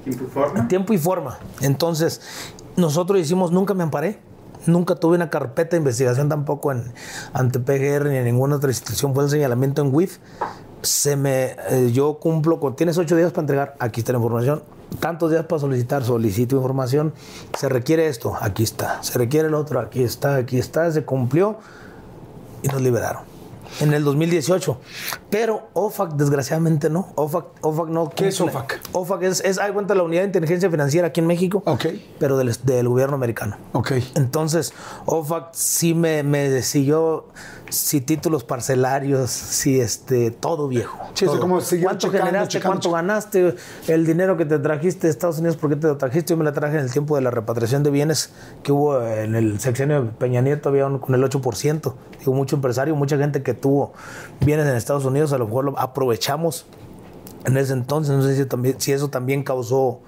[0.03, 0.67] ¿Tiempo y forma?
[0.67, 1.37] Tiempo y forma.
[1.61, 2.21] Entonces
[2.75, 4.19] nosotros hicimos nunca me amparé.
[4.65, 6.91] Nunca tuve una carpeta de investigación tampoco en,
[7.33, 9.13] ante PGR ni en ninguna otra institución.
[9.13, 10.17] Fue el señalamiento en WIF.
[10.81, 12.75] Se me, eh, yo cumplo con.
[12.75, 13.75] Tienes ocho días para entregar.
[13.79, 14.63] Aquí está la información.
[14.99, 16.03] Tantos días para solicitar.
[16.03, 17.13] Solicito información.
[17.57, 18.35] Se requiere esto.
[18.39, 19.01] Aquí está.
[19.03, 19.79] Se requiere el otro.
[19.79, 20.35] Aquí está.
[20.35, 20.91] Aquí está.
[20.91, 21.57] Se cumplió
[22.63, 23.28] y nos liberaron.
[23.79, 24.79] En el 2018.
[25.29, 27.13] Pero OFAC, desgraciadamente, no.
[27.15, 28.09] OFAC, OFAC no.
[28.09, 28.41] ¿Qué es.
[28.41, 28.79] OFAC?
[28.91, 31.63] OFAC es, es, hay cuenta, la Unidad de Inteligencia Financiera aquí en México.
[31.65, 31.85] Ok.
[32.19, 33.57] Pero del, del gobierno americano.
[33.73, 33.93] Ok.
[34.15, 34.73] Entonces,
[35.05, 37.27] OFAC sí me, me siguió,
[37.69, 40.97] si títulos parcelarios, si este, todo viejo.
[41.13, 41.39] Sí, todo.
[41.39, 42.51] como ¿Cuánto checando, generaste?
[42.53, 42.91] checando, ¿Cuánto checando.
[42.91, 43.55] ganaste?
[43.87, 46.33] El dinero que te trajiste de Estados Unidos, ¿por qué te lo trajiste?
[46.33, 48.31] Yo me lo traje en el tiempo de la repatriación de bienes
[48.63, 51.95] que hubo en el sexenio de Peña Nieto, había un- con el 8%.
[52.19, 53.93] Digo, mucho empresario, mucha gente que tuvo
[54.41, 56.65] bienes en Estados Unidos, a lo mejor lo aprovechamos
[57.45, 58.15] en ese entonces.
[58.15, 59.99] No sé si, también, si eso también causó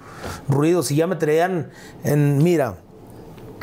[0.48, 0.82] ruido.
[0.82, 1.70] Si ya me traían
[2.04, 2.74] en, mira,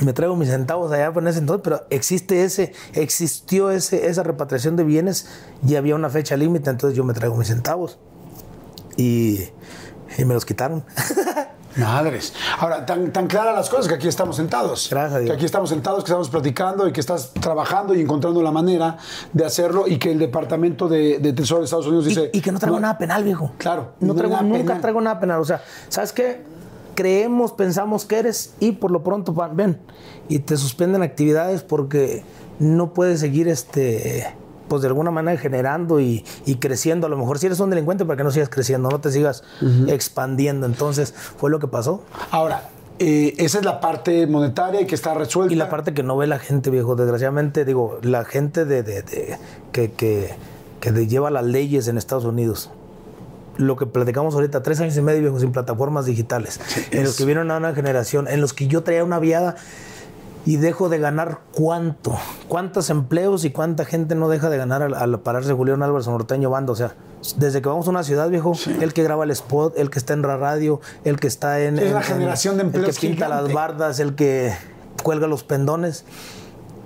[0.01, 4.75] me traigo mis centavos allá en ese entonces, pero existe ese, existió ese, esa repatriación
[4.75, 5.27] de bienes
[5.67, 7.97] y había una fecha límite, entonces yo me traigo mis centavos.
[8.97, 9.41] Y,
[10.17, 10.83] y me los quitaron.
[11.77, 12.33] Madres.
[12.57, 14.87] Ahora, tan, tan claras las cosas que aquí estamos sentados.
[14.89, 15.29] Gracias a Dios.
[15.29, 18.97] Que aquí estamos sentados, que estamos platicando y que estás trabajando y encontrando la manera
[19.31, 22.31] de hacerlo y que el Departamento de, de Tesoro de Estados Unidos dice...
[22.33, 23.51] y que no traigo nada penal, viejo.
[23.59, 24.81] Claro, No traigo, nada nunca penal.
[24.81, 25.39] traigo nada penal.
[25.39, 26.43] O sea, ¿sabes qué?
[26.99, 29.77] Creemos, pensamos que eres y por lo pronto van- ven
[30.27, 32.23] y te suspenden actividades porque
[32.59, 34.25] no puedes seguir este
[34.67, 37.07] pues de alguna manera generando y, y creciendo.
[37.07, 39.43] A lo mejor si eres un delincuente para que no sigas creciendo, no te sigas
[39.87, 40.65] expandiendo.
[40.65, 42.03] Entonces fue lo que pasó.
[42.31, 42.69] Ahora,
[42.99, 45.53] eh, esa es la parte monetaria y que está resuelta.
[45.53, 49.01] Y la parte que no ve la gente, viejo, desgraciadamente, digo, la gente de, de-
[49.03, 49.37] de-
[49.71, 50.35] que, que,
[50.81, 52.69] que lleva las leyes en Estados Unidos.
[53.59, 56.59] Lo que platicamos ahorita, tres años y medio, viejo, sin plataformas digitales.
[56.91, 59.55] en los que vieron a una generación, en los que yo traía una viada
[60.45, 64.93] y dejo de ganar cuánto, cuántos empleos y cuánta gente no deja de ganar al,
[64.93, 66.71] al pararse Julián Álvarez o Norteño Bando.
[66.71, 66.95] O sea,
[67.35, 70.13] desde que vamos a una ciudad, viejo, el que graba el spot, el que está
[70.13, 71.77] en la radio, el que está en.
[71.77, 74.53] Es en- la en- generación de El que empleos pinta las bardas, el que
[75.03, 76.05] cuelga los pendones.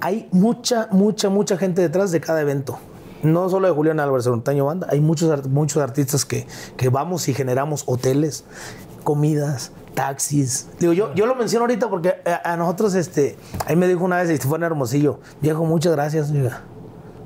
[0.02, 2.80] Hay mucha, mucha, mucha gente detrás de cada evento.
[3.24, 6.46] No solo de Julián Álvarez o Norteño Banda, hay muchos, muchos artistas que,
[6.76, 8.44] que vamos y generamos hoteles,
[9.04, 10.68] comidas, taxis.
[10.80, 14.30] Digo, yo, yo lo menciono ahorita porque a, nosotros, este, ahí me dijo una vez,
[14.30, 16.62] en Hermosillo, viejo, muchas gracias, oiga.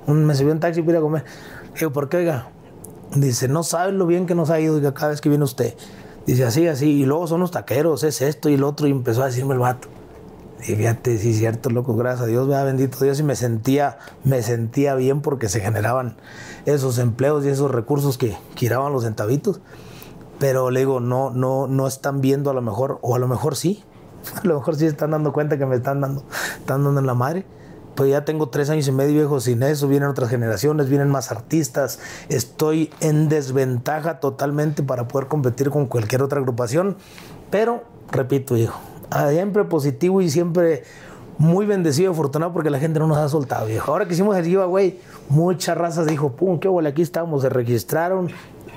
[0.08, 1.26] Me subió un taxi para comer.
[1.78, 2.50] Digo, ¿por qué, oiga?
[3.16, 5.74] Dice, no sabes lo bien que nos ha ido oiga, cada vez que viene usted.
[6.26, 9.24] Dice, así, así, y luego son los taqueros, es esto y el otro, y empezó
[9.24, 9.88] a decirme el vato.
[10.60, 14.42] Y fíjate, sí, cierto, loco, gracias a Dios, vea, bendito Dios, y me sentía, me
[14.42, 16.18] sentía bien porque se generaban
[16.66, 19.62] esos empleos y esos recursos que giraban los centavitos.
[20.40, 23.56] Pero le digo, no, no, no están viendo a lo mejor, o a lo mejor
[23.56, 23.84] sí,
[24.44, 26.24] a lo mejor sí están dando cuenta que me están dando,
[26.58, 27.46] están dando en la madre.
[27.96, 31.32] Pues ya tengo tres años y medio viejo sin eso, vienen otras generaciones, vienen más
[31.32, 31.98] artistas,
[32.30, 36.96] estoy en desventaja totalmente para poder competir con cualquier otra agrupación,
[37.50, 38.80] pero repito viejo,
[39.30, 40.84] siempre positivo y siempre
[41.38, 43.92] muy bendecido y afortunado porque la gente no nos ha soltado viejo.
[43.92, 45.00] Ahora que hicimos el giveaway,
[45.30, 48.30] muchas razas dijo, pum, qué bueno, aquí estamos, se registraron,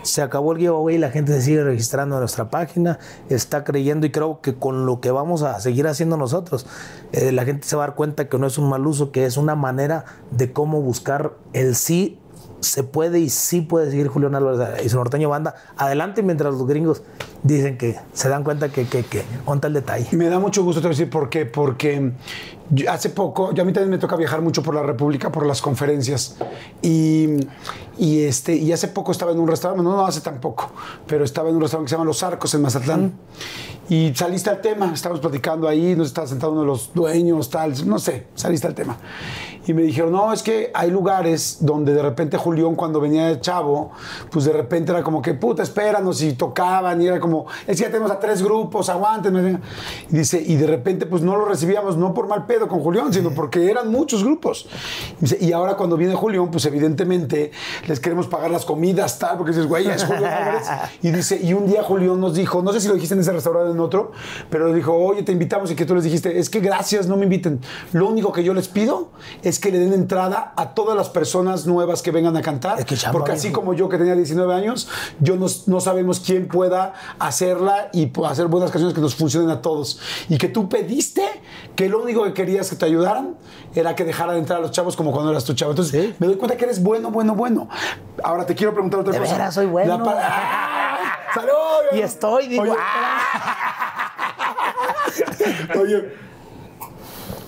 [0.03, 4.07] se acabó el giveaway y la gente se sigue registrando en nuestra página, está creyendo
[4.07, 6.67] y creo que con lo que vamos a seguir haciendo nosotros,
[7.13, 9.25] eh, la gente se va a dar cuenta que no es un mal uso, que
[9.25, 12.19] es una manera de cómo buscar el sí
[12.61, 16.67] se puede y sí puede seguir Julián Álvarez y su norteño banda adelante mientras los
[16.67, 17.03] gringos
[17.43, 20.07] dicen que se dan cuenta que, que, que onta el detalle.
[20.13, 22.13] Me da mucho gusto te voy a decir por qué, porque
[22.71, 25.47] yo- hace poco, yo a mí también me toca viajar mucho por la República, por
[25.47, 26.37] las conferencias,
[26.83, 27.29] y,
[27.99, 30.71] y, este, y hace poco estaba en un restaurante, no, no hace tan poco,
[31.07, 33.13] pero estaba en un restaurante que se llama Los Arcos en Mazatlán,
[33.89, 37.75] y saliste al tema, estábamos platicando ahí, nos estaba sentado uno de los dueños, tal,
[37.89, 38.97] no sé, saliste al tema.
[39.67, 43.41] Y me dijeron, no, es que hay lugares donde de repente Julián cuando venía de
[43.41, 43.91] chavo,
[44.31, 47.30] pues de repente era como que, puta, espéranos, y tocaban, y era como,
[47.67, 49.59] es que ya tenemos a tres grupos, aguántenme.
[50.11, 53.13] Y dice, y de repente pues no lo recibíamos, no por mal pedo con Julián,
[53.13, 54.69] sino porque eran muchos grupos.
[55.19, 57.51] Y, dice, y ahora cuando viene Julián, pues evidentemente
[57.87, 60.69] les queremos pagar las comidas, tal, porque dices, güey, es Julián Álvarez.
[61.03, 63.33] Y dice, y un día Julián nos dijo, no sé si lo dijiste en ese
[63.33, 64.13] restaurante o en otro,
[64.51, 67.25] pero dijo, oye, te invitamos y que tú les dijiste, es que gracias, no me
[67.25, 67.61] inviten.
[67.93, 69.11] Lo único que yo les pido
[69.43, 72.87] es que le den entrada a todas las personas nuevas que vengan a cantar, Es
[72.87, 74.89] que porque así como yo que tenía 19 años,
[75.21, 79.63] yo no, no sabemos quién pueda hacerla y hacer buenas canciones que nos funcionen a
[79.63, 80.01] todos.
[80.29, 81.23] Y que tú pediste
[81.77, 83.37] que lo único que querías que te ayudaran
[83.75, 85.71] era que dejaran entrar a los chavos como cuando eras tu chavo.
[85.73, 86.15] Entonces Sí.
[86.19, 87.69] me doy cuenta que eres bueno, bueno, bueno.
[88.25, 89.33] Ahora te quiero preguntar otra De cosa.
[89.35, 89.99] veras, soy bueno.
[90.05, 90.99] La ¡Ah!
[91.35, 91.53] ¡Salud!
[91.93, 92.77] Y estoy, digo, Oye,
[95.79, 96.09] Oye,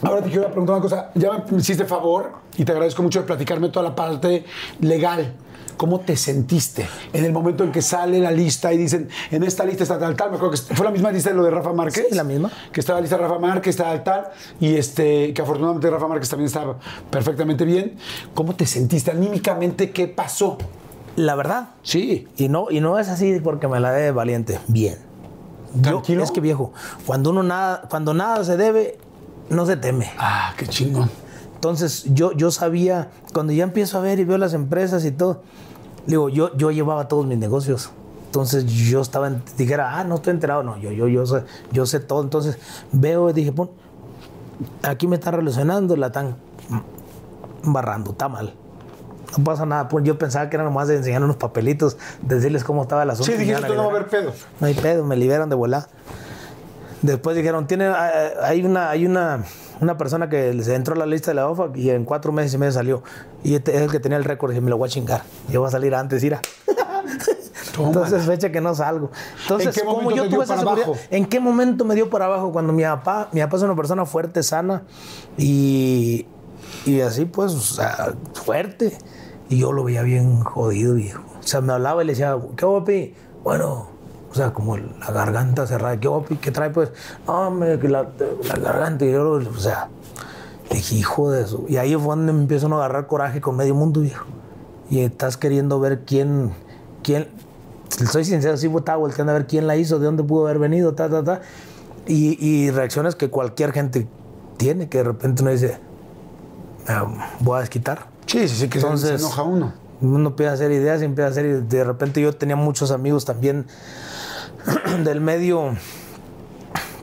[0.03, 1.11] ahora te quiero preguntar una cosa.
[1.15, 4.45] Ya me hiciste favor y te agradezco mucho de platicarme toda la parte
[4.81, 5.35] legal.
[5.83, 9.65] ¿Cómo te sentiste en el momento en que sale la lista y dicen, en esta
[9.65, 10.31] lista está tal, tal?
[10.31, 12.07] Me acuerdo que fue la misma lista de lo de Rafa Márquez.
[12.09, 12.53] Sí, la misma.
[12.71, 14.29] Que estaba la lista de Rafa Márquez, está tal, tal.
[14.61, 16.79] Y este, que afortunadamente Rafa Márquez también estaba
[17.11, 17.97] perfectamente bien.
[18.33, 19.91] ¿Cómo te sentiste anímicamente?
[19.91, 20.57] ¿Qué pasó?
[21.17, 21.71] La verdad.
[21.83, 22.29] Sí.
[22.37, 24.61] Y no, y no es así porque me la dé de valiente.
[24.69, 24.99] Bien.
[25.75, 26.23] Yo- ¿Tranquilo?
[26.23, 26.73] es que viejo,
[27.07, 28.99] cuando uno nada, cuando nada se debe,
[29.51, 30.13] no se teme.
[30.17, 31.11] Ah, qué chingón.
[31.57, 35.43] Entonces yo, yo sabía, cuando ya empiezo a ver y veo las empresas y todo,
[36.07, 37.91] digo, yo, yo llevaba todos mis negocios.
[38.27, 41.85] Entonces yo estaba, en- dijera, ah, no estoy enterado, no, yo, yo, yo, sé, yo
[41.87, 42.23] sé todo.
[42.23, 42.59] Entonces
[42.93, 43.71] veo y dije, pon,
[44.83, 46.37] aquí me están relacionando, la están
[47.65, 48.55] barrando, está mal.
[49.37, 52.83] No pasa nada, pues yo pensaba que era nomás de enseñar unos papelitos, decirles cómo
[52.83, 53.31] estaba el asunto.
[53.33, 54.33] Sí, dijiste, no va a haber pedo.
[54.61, 55.89] No hay pedo, me liberan de volar.
[57.03, 59.45] Después dijeron, tiene, ah, hay una, hay una,
[59.81, 62.55] una persona que se entró a la lista de la OFA y en cuatro meses
[62.55, 63.03] y medio salió.
[63.43, 65.23] Y este es el que tenía el récord y me lo voy a chingar.
[65.51, 66.41] Yo voy a salir antes, ira.
[67.79, 69.11] Entonces, fecha que no salgo.
[69.43, 71.01] Entonces, ¿En qué como momento yo tuve esa seguridad, abajo?
[71.11, 72.53] ¿en qué momento me dio para abajo?
[72.53, 74.83] Cuando mi papá, mi papá es una persona fuerte, sana
[75.37, 76.27] y,
[76.85, 78.97] y así pues, o sea, fuerte.
[79.49, 81.23] Y yo lo veía bien jodido, viejo.
[81.41, 83.15] O sea, me hablaba y le decía, ¿qué papi?
[83.43, 83.89] Bueno,
[84.33, 86.01] o sea, como la garganta cerrada.
[86.01, 86.37] ¿Qué papi?
[86.37, 86.91] ¿Qué trae pues?
[87.27, 88.09] No, hombre, que la,
[88.49, 89.05] la garganta.
[89.05, 89.89] Y yo, o sea,
[90.71, 91.65] dije, hijo de eso.
[91.69, 94.25] Y ahí fue donde me empiezo a agarrar coraje con medio mundo, viejo.
[94.91, 96.53] Y estás queriendo ver quién,
[97.03, 97.29] quién,
[98.11, 100.95] soy sincero, sí estaba volteando a ver quién la hizo, de dónde pudo haber venido,
[100.95, 101.41] ta, ta, ta.
[102.07, 104.09] Y, y reacciones que cualquier gente
[104.57, 105.79] tiene, que de repente uno dice,
[106.89, 107.07] "Ah,
[107.41, 108.07] voy a desquitar.
[108.27, 109.73] Sí, sí, sí, que se- se Entonces, enoja uno.
[110.01, 111.47] Uno empieza a hacer ideas y empieza a hacer.
[111.47, 113.67] y De repente yo tenía muchos amigos también
[115.05, 115.75] del medio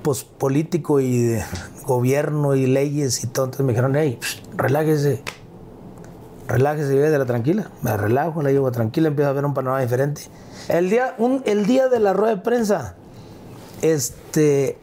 [0.01, 1.43] pues, político y de
[1.86, 3.45] gobierno y leyes y todo.
[3.45, 5.24] Entonces me dijeron, hey, psh, relájese.
[6.47, 7.70] Relájese y ve de la tranquila.
[7.84, 10.24] Me relajo, la llevo tranquila, empiezo a ver un panorama diferente.
[10.68, 12.95] El día, un- el día de la rueda de prensa,
[13.82, 14.78] este,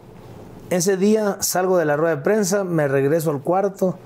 [0.70, 3.98] ese día salgo de la rueda de prensa, me regreso al cuarto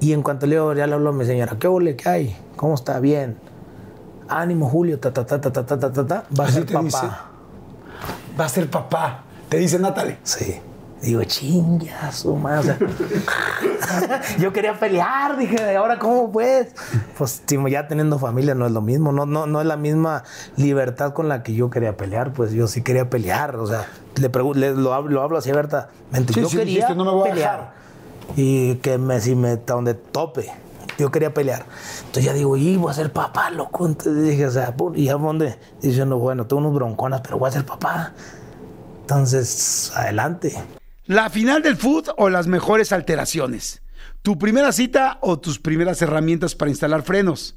[0.00, 2.36] y en cuanto le digo, ya le hablo a mi señora, ¿qué ole, qué hay?
[2.56, 3.00] ¿Cómo está?
[3.00, 3.36] Bien.
[4.28, 6.24] Ánimo, Julio, ta, ta, ta, ta, ta, ta, ta, ta.
[6.38, 6.82] Va a ser papá.
[6.82, 6.98] dice.
[8.38, 9.22] Va a ser papá.
[9.48, 10.18] Te dice Natalie.
[10.22, 10.60] Sí.
[11.02, 12.76] Digo, chingas, su madre.
[12.80, 16.68] o sea, yo quería pelear, dije, ahora cómo pues?
[17.18, 20.24] Pues si ya teniendo familia no es lo mismo, no, no, no es la misma
[20.56, 24.30] libertad con la que yo quería pelear, pues yo sí quería pelear, o sea, le,
[24.54, 26.32] le- lo, hablo, lo hablo así abiertamente.
[26.32, 27.72] Sí, yo sí, quería dijiste, no me voy a pelear.
[28.36, 30.50] Y que me, si me, donde tope.
[30.98, 31.66] Yo quería pelear.
[31.98, 33.86] Entonces ya digo, y voy a ser papá, loco.
[33.86, 37.52] Entonces dije, o sea, y ya donde diciendo, bueno, tengo unos bronconas, pero voy a
[37.52, 38.12] ser papá.
[39.00, 40.54] Entonces, adelante.
[41.06, 43.82] ¿La final del food o las mejores alteraciones?
[44.22, 47.56] ¿Tu primera cita o tus primeras herramientas para instalar frenos?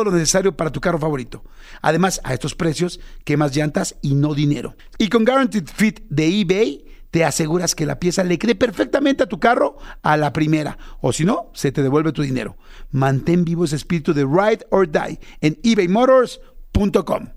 [0.03, 1.43] lo necesario para tu carro favorito.
[1.81, 4.75] Además, a estos precios, quemas llantas y no dinero.
[4.97, 9.27] Y con Guaranteed Fit de eBay, te aseguras que la pieza le cree perfectamente a
[9.27, 12.57] tu carro a la primera, o si no, se te devuelve tu dinero.
[12.91, 17.29] Mantén vivo ese espíritu de ride or die en ebaymotors.com.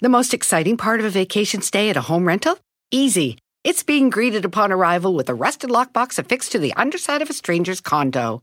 [0.00, 2.58] The most exciting part of a vacation stay at a home rental?
[2.90, 3.38] Easy.
[3.64, 7.32] It's being greeted upon arrival with a rusted lockbox affixed to the underside of a
[7.32, 8.42] stranger's condo.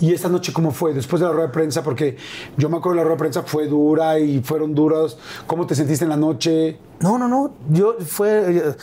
[0.00, 0.94] ¿Y esta noche cómo fue?
[0.94, 2.16] Después de la rueda de prensa, porque
[2.56, 5.18] yo me acuerdo la rueda de prensa fue dura y fueron duros.
[5.46, 6.78] ¿Cómo te sentiste en la noche?
[7.00, 7.50] No, no, no.
[7.70, 8.74] Yo fue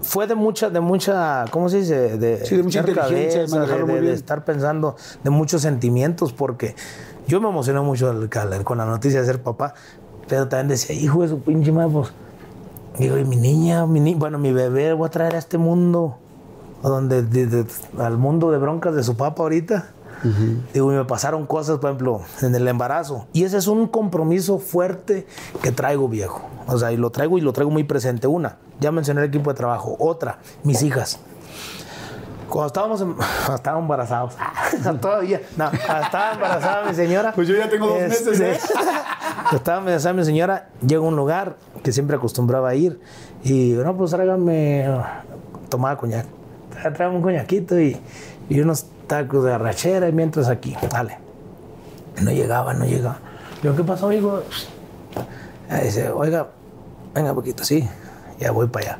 [0.00, 2.18] fue de mucha, de mucha, ¿cómo se dice?
[2.18, 6.74] De, sí, de mucha inteligencia, cabeza, de, de, de, estar pensando, de muchos sentimientos, porque
[7.26, 8.14] yo me emocioné mucho
[8.64, 9.74] con la noticia de ser papá,
[10.28, 12.12] pero también decía, hijo de su pinche madre, pues,
[12.98, 16.16] digo, y mi niña, mi ni bueno, mi bebé, voy a traer a este mundo,
[16.82, 17.66] donde,
[17.98, 19.90] al mundo de broncas de su papá ahorita.
[20.24, 20.72] Uh -huh.
[20.72, 23.26] Digo, y me pasaron cosas, por ejemplo, en el embarazo.
[23.32, 25.26] Y ese es un compromiso fuerte
[25.62, 26.42] que traigo, viejo.
[26.66, 28.26] O sea, y lo traigo y lo traigo muy presente.
[28.26, 29.96] Una, ya mencioné el equipo de trabajo.
[29.98, 31.20] Otra, mis hijas.
[32.48, 33.14] Cuando estábamos, en,
[33.54, 34.34] estábamos embarazados,
[35.00, 37.32] todavía, no, estaba embarazada mi señora.
[37.34, 38.58] Pues yo ya tengo dos este, meses, ¿eh?
[39.52, 43.00] Estaba embarazada mi señora, llega a un lugar que siempre acostumbraba a ir
[43.44, 44.86] y, no, pues tráigame,
[45.68, 46.26] tomaba coñac.
[46.82, 47.98] Tráigame un coñaquito y,
[48.48, 51.18] y unos tacos de arrachera y mientras aquí, dale.
[52.22, 53.18] No llegaba, no llegaba.
[53.62, 54.42] Yo, ¿qué pasó, hijo?
[55.82, 56.48] Dice, oiga,
[57.14, 57.88] venga poquito, sí,
[58.38, 58.98] ya voy para allá.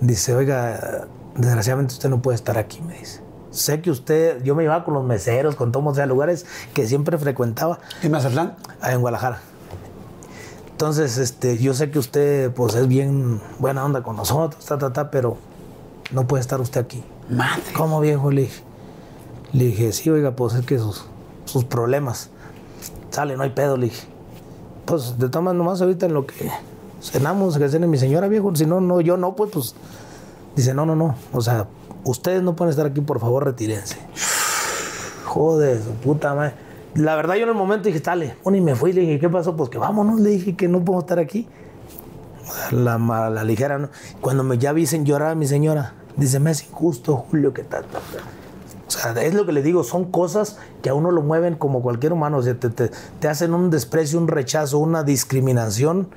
[0.00, 1.06] Dice, oiga,
[1.36, 3.20] desgraciadamente usted no puede estar aquí, me dice.
[3.50, 6.86] Sé que usted, yo me iba con los meseros, con todos, o sea, lugares que
[6.86, 7.78] siempre frecuentaba.
[8.02, 8.56] ¿En Mazatlán?
[8.82, 9.40] En Guadalajara.
[10.70, 14.92] Entonces, este, yo sé que usted, pues, es bien buena onda con nosotros, ta, ta,
[14.92, 15.36] ta, pero
[16.12, 17.02] no puede estar usted aquí.
[17.28, 17.62] Madre.
[17.76, 18.30] ¿Cómo, viejo?
[18.30, 18.62] Le dije.
[19.52, 21.04] Le dije, sí, oiga, pues es que sus,
[21.44, 22.30] sus problemas.
[23.10, 24.06] Sale, no hay pedo, le dije.
[24.84, 26.50] Pues de todas nomás ahorita en lo que
[27.00, 28.54] cenamos, que cene mi señora, viejo.
[28.54, 29.74] Si no, no, yo no, pues, pues.
[30.56, 31.14] Dice, no, no, no.
[31.32, 31.66] O sea,
[32.04, 33.96] ustedes no pueden estar aquí, por favor, retírense.
[35.24, 36.54] Joder, su puta madre.
[36.94, 38.36] La verdad, yo en el momento dije, dale.
[38.42, 39.54] Bueno, y me fui, le dije, ¿qué pasó?
[39.56, 41.46] Pues que vámonos, le dije que no puedo estar aquí.
[42.70, 43.88] La, la ligera, ¿no?
[44.20, 47.84] Cuando me ya dicen llorar a mi señora, dice, me es injusto, Julio, que tal.
[48.86, 51.82] O sea, es lo que le digo, son cosas que a uno lo mueven como
[51.82, 52.90] cualquier humano, o sea, te, te,
[53.20, 56.08] te hacen un desprecio, un rechazo, una discriminación.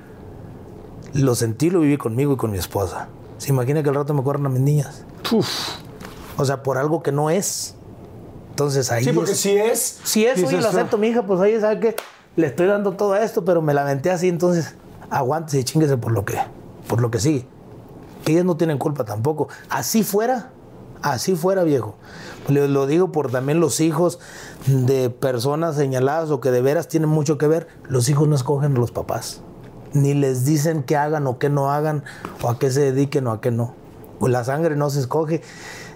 [1.14, 3.10] Lo sentí, lo viví conmigo y con mi esposa.
[3.38, 5.04] ¿Se imagina que al rato me corran a mis niñas?
[5.32, 5.48] Uf.
[6.38, 7.76] O sea, por algo que no es.
[8.52, 9.04] Entonces ahí.
[9.04, 10.00] Sí, porque es, si es.
[10.04, 11.96] Si es, oye, lo acepto, mi hija, pues ahí sabe que
[12.36, 14.76] le estoy dando todo esto, pero me la aventé así, entonces
[15.12, 16.38] aguántese y chinguese por lo que,
[16.88, 17.46] por lo que sigue.
[18.26, 19.50] Que ellas no tienen culpa tampoco.
[19.70, 20.52] Así fuera,
[21.04, 21.96] así fuera, viejo.
[22.48, 24.20] Le, lo digo por también los hijos
[24.66, 27.68] de personas señaladas o que de veras tienen mucho que ver.
[27.88, 29.42] Los hijos no escogen a los papás.
[29.94, 32.04] Ni les dicen qué hagan o qué no hagan,
[32.42, 33.74] o a qué se dediquen o a qué no.
[34.22, 35.42] La sangre no se escoge.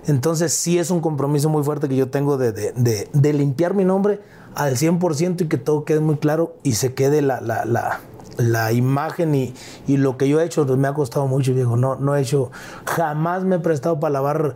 [0.07, 3.85] Entonces sí es un compromiso muy fuerte que yo tengo de, de, de, limpiar mi
[3.85, 4.21] nombre
[4.53, 7.99] al 100% y que todo quede muy claro y se quede la, la,
[8.37, 9.53] la imagen y,
[9.87, 11.77] y, lo que yo he hecho me ha costado mucho, viejo.
[11.77, 12.51] No, no he hecho,
[12.85, 14.55] jamás me he prestado para lavar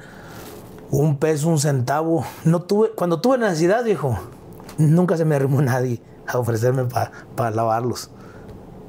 [0.92, 2.26] un peso, un centavo.
[2.44, 4.18] No tuve, cuando tuve necesidad, viejo,
[4.78, 8.12] nunca se me arrimó nadie a ofrecerme para pa lavarlos.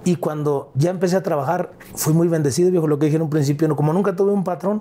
[0.04, 3.30] Y cuando ya empecé a trabajar, fui muy bendecido, viejo, lo que dije en un
[3.30, 4.80] principio, como nunca tuve un patrón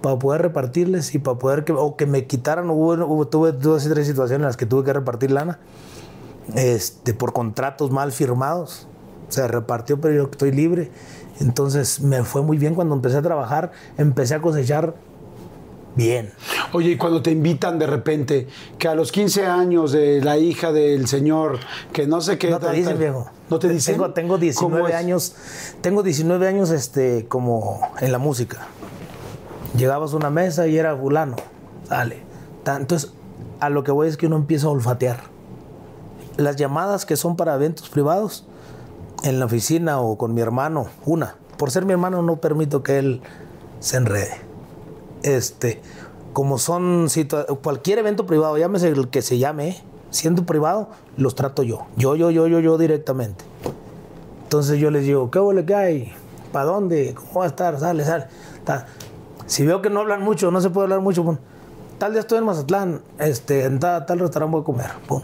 [0.00, 3.86] para poder repartirles y para poder que, o que me quitaran, hubo, hubo, tuve dos
[3.86, 5.58] y tres situaciones en las que tuve que repartir lana
[6.54, 8.88] este, por contratos mal firmados.
[9.32, 10.90] Se repartió, pero yo estoy libre.
[11.40, 14.94] Entonces me fue muy bien cuando empecé a trabajar, empecé a cosechar
[15.94, 16.32] bien.
[16.72, 20.70] Oye, y cuando te invitan de repente, que a los 15 años de la hija
[20.70, 21.58] del señor,
[21.94, 22.50] que no sé qué...
[22.50, 23.30] No te tal, dicen, viejo.
[23.48, 23.94] ¿No te dicen?
[23.94, 25.34] Tengo, tengo 19 años,
[25.80, 28.66] tengo 19 años este, como en la música.
[29.76, 31.36] Llegabas a una mesa y era fulano,
[31.88, 32.22] sale.
[32.66, 33.12] Entonces,
[33.60, 35.20] a lo que voy es que uno empieza a olfatear.
[36.36, 38.46] Las llamadas que son para eventos privados,
[39.22, 41.36] en la oficina o con mi hermano, una.
[41.56, 43.22] Por ser mi hermano no permito que él
[43.80, 44.34] se enrede.
[45.22, 45.80] Este,
[46.32, 47.08] como son
[47.62, 49.76] cualquier evento privado, llámese el que se llame,
[50.10, 51.86] siendo privado, los trato yo.
[51.96, 53.44] Yo, yo, yo, yo, yo directamente.
[54.44, 56.12] Entonces yo les digo, ¿qué huele que hay?
[56.52, 57.14] ¿Para dónde?
[57.14, 57.78] ¿Cómo va a estar?
[57.78, 58.26] Sale, sale.
[58.56, 58.86] Está.
[59.46, 61.36] Si veo que no hablan mucho, no se puede hablar mucho, pum.
[61.98, 65.22] Tal día estoy en Mazatlán, este, en tal, tal restaurante voy a comer, pum.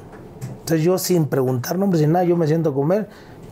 [0.60, 3.08] Entonces yo sin preguntar nombres, sin nada, yo me siento a comer,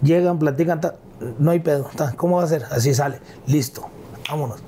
[0.06, 0.94] llegan, platican, ta,
[1.38, 2.64] no hay pedo, ta, ¿cómo va a ser?
[2.70, 3.82] Así sale, listo,
[4.30, 4.58] vámonos.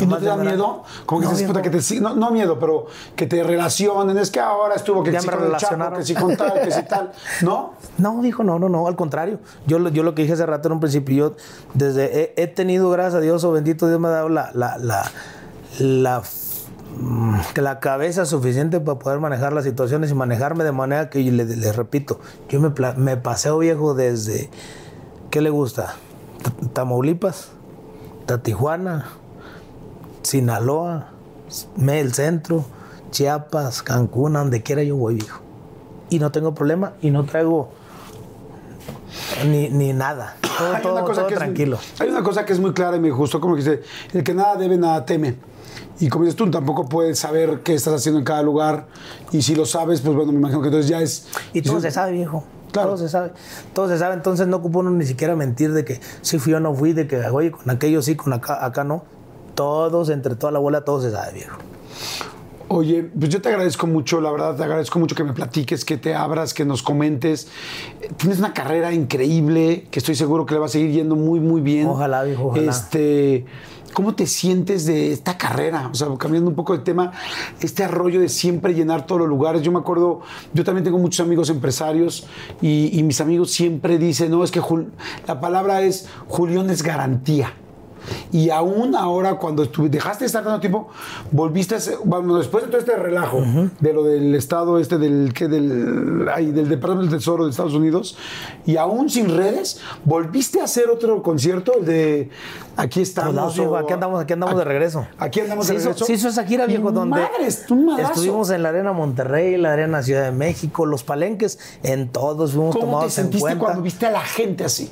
[0.00, 0.82] ¿Y no te da miedo?
[1.04, 4.16] Como que No, dices, puta, que te, no, no miedo, pero que te relacionen.
[4.16, 5.98] Es que ahora estuvo que Ya sí me con el Chapo, relacionaron.
[5.98, 7.12] que sí con tal, que sí tal.
[7.42, 7.74] ¿No?
[7.98, 9.38] No, dijo, no, no, no, al contrario.
[9.66, 11.36] Yo, lo- yo lo que dije hace rato en un principio, yo
[11.74, 14.78] desde he, he tenido, gracias a Dios, o bendito Dios me ha dado la, la,
[15.78, 16.22] la,
[16.98, 21.56] mm, la cabeza suficiente para poder manejar las situaciones y manejarme de manera que, les
[21.58, 22.18] le repito,
[22.48, 24.48] yo me, me paseo viejo desde,
[25.32, 25.96] ¿qué le gusta?
[26.74, 27.48] Tamaulipas,
[28.26, 29.06] Ta- Tijuana,
[30.22, 31.08] Sinaloa,
[31.88, 32.64] el centro,
[33.10, 35.40] Chiapas, Cancún, donde quiera yo voy, viejo
[36.10, 37.70] y no tengo problema y no traigo
[39.46, 40.36] ni, ni nada.
[40.58, 41.78] Todo, Hay todo- una cosa todo que es- tranquilo.
[41.98, 44.34] hay una cosa que es muy clara y me gustó, como que dice, el que
[44.34, 45.36] nada debe, nada teme.
[46.00, 48.86] Y como dices tú, tampoco puedes saber qué estás haciendo en cada lugar.
[49.30, 51.28] Y si lo sabes, pues bueno, me imagino que entonces ya es...
[51.52, 52.44] Y todo se sabe, viejo.
[52.72, 52.88] Claro.
[52.88, 53.30] Todo se sabe.
[53.72, 54.14] Todo se sabe.
[54.14, 57.06] Entonces no ocupa uno ni siquiera mentir de que sí fui o no fui, de
[57.06, 59.04] que, oye, con aquello sí, con acá, acá no.
[59.54, 61.58] Todos, entre toda la bola, todo se sabe, viejo.
[62.68, 65.98] Oye, pues yo te agradezco mucho, la verdad, te agradezco mucho que me platiques, que
[65.98, 67.48] te abras, que nos comentes.
[68.16, 71.60] Tienes una carrera increíble, que estoy seguro que le va a seguir yendo muy, muy
[71.60, 71.86] bien.
[71.86, 72.70] Ojalá, viejo, ojalá.
[72.70, 73.44] Este,
[73.92, 75.88] ¿Cómo te sientes de esta carrera?
[75.92, 77.12] O sea, cambiando un poco de tema,
[77.60, 79.62] este arroyo de siempre llenar todos los lugares.
[79.62, 80.20] Yo me acuerdo,
[80.52, 82.26] yo también tengo muchos amigos empresarios
[82.60, 84.60] y, mis amigos siempre dicen, no, es que
[85.26, 87.54] la palabra es, Julián es garantía.
[88.32, 90.88] Y aún ahora, cuando dejaste de estar tanto tiempo,
[91.30, 93.42] volviste a ser, bueno, después de todo este relajo
[93.80, 97.74] de lo del Estado, este del, que del, ay, del Departamento del Tesoro de Estados
[97.74, 98.16] Unidos,
[98.66, 102.30] y aún sin redes, volviste a hacer otro concierto, de
[102.74, 103.34] Aquí estamos.
[103.56, 105.06] No, o- aquí andamos, aquí andamos de regreso.
[105.18, 106.04] Aquí andamos de hizo- regreso.
[106.06, 110.02] Se hizo esa gira, viejo, Y donde madres, estuvimos en la Arena Monterrey, la Arena
[110.02, 113.64] Ciudad de México, los palenques, en todos fuimos ¿Cómo te tomados en sentiste cuenta.
[113.64, 114.90] cuando viste a la gente así?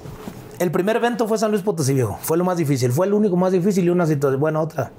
[0.60, 2.18] El primer evento fue San Luis Potosí, viejo.
[2.20, 2.92] Fue lo más difícil.
[2.92, 4.38] Fue el único más difícil y una situación.
[4.40, 4.92] Bueno, otra.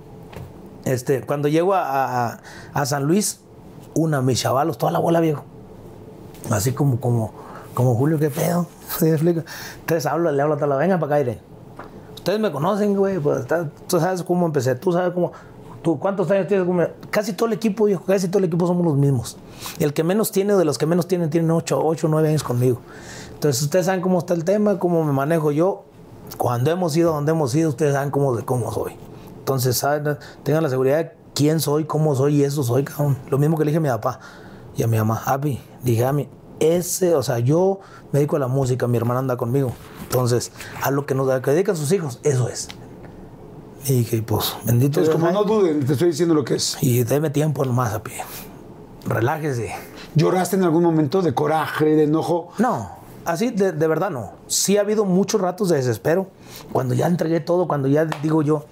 [0.85, 2.39] Este, cuando llego a,
[2.73, 3.39] a- San Luis,
[3.93, 5.43] una, mis chavalos, toda la bola, viejo.
[6.49, 7.31] Así como, como,
[7.75, 8.65] como Julio, ¿qué pedo?
[8.97, 9.43] ¿Sí me explico?
[9.81, 11.41] Entonces hablo, le hablo a la venga para acá, Irene.
[12.15, 13.19] Ustedes me conocen, güey.
[13.19, 13.45] Pues,
[13.87, 15.31] tú sabes cómo empecé, tú sabes cómo.
[15.81, 16.67] ¿Tú cuántos años tienes?
[17.09, 19.37] Casi todo el equipo, viejo, casi todo el equipo somos los mismos.
[19.79, 22.79] El que menos tiene, de los que menos tienen, tienen 8 o 9 años conmigo.
[23.33, 25.83] Entonces, ustedes saben cómo está el tema, cómo me manejo yo.
[26.37, 28.93] Cuando hemos ido donde hemos ido, ustedes saben cómo, cómo soy.
[29.39, 33.17] Entonces, saben, tengan la seguridad quién soy, cómo soy y eso soy, cabrón.
[33.29, 34.19] Lo mismo que le dije a mi papá
[34.75, 35.23] y a mi mamá.
[35.25, 36.29] Api, dije a mí,
[36.59, 37.79] ese, o sea, yo
[38.11, 39.73] me dedico a la música, mi hermana anda conmigo.
[40.03, 40.51] Entonces,
[40.83, 42.67] a lo que nos dedican sus hijos, eso es.
[43.85, 45.15] Y dije, pues, bendito Entonces, Dios.
[45.15, 46.77] como no duden, te estoy diciendo lo que es.
[46.81, 48.11] Y déme tiempo nomás, Api.
[49.07, 49.73] Relájese.
[50.15, 52.49] ¿Lloraste en algún momento de coraje, de enojo?
[52.59, 52.91] No,
[53.25, 54.33] así de, de verdad no.
[54.47, 56.27] Sí ha habido muchos ratos de desespero.
[56.71, 58.65] Cuando ya entregué todo, cuando ya digo yo,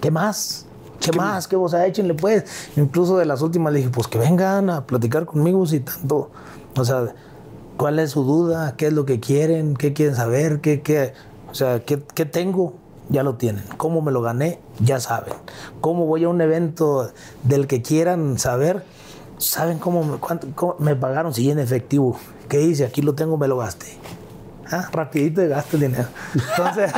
[0.00, 0.66] ¿qué más?
[1.00, 1.48] ¿Qué, más?
[1.48, 2.44] ¿Qué vos échenle pues?
[2.76, 6.30] Incluso de las últimas le dije, pues que vengan a platicar conmigo si tanto.
[6.76, 7.12] O sea,
[7.76, 8.76] ¿cuál es su duda?
[8.76, 9.74] ¿Qué es lo que quieren?
[9.74, 10.60] ¿Qué quieren saber?
[10.60, 11.14] ¿Qué, qué,
[11.50, 12.74] o sea, ¿qué, qué tengo?
[13.12, 13.62] Ya lo tienen.
[13.76, 14.58] ¿Cómo me lo gané?
[14.80, 15.34] Ya saben.
[15.80, 17.12] ¿Cómo voy a un evento
[17.44, 18.84] del que quieran saber?
[19.38, 21.34] ¿Saben cómo me, cuánto- me pagaron?
[21.34, 22.16] Sí, en efectivo.
[22.48, 22.84] ¿Qué hice?
[22.86, 23.86] Aquí lo tengo, me lo gasté.
[24.70, 26.08] Ah, rapidito gasto el dinero.
[26.34, 26.90] Entonces,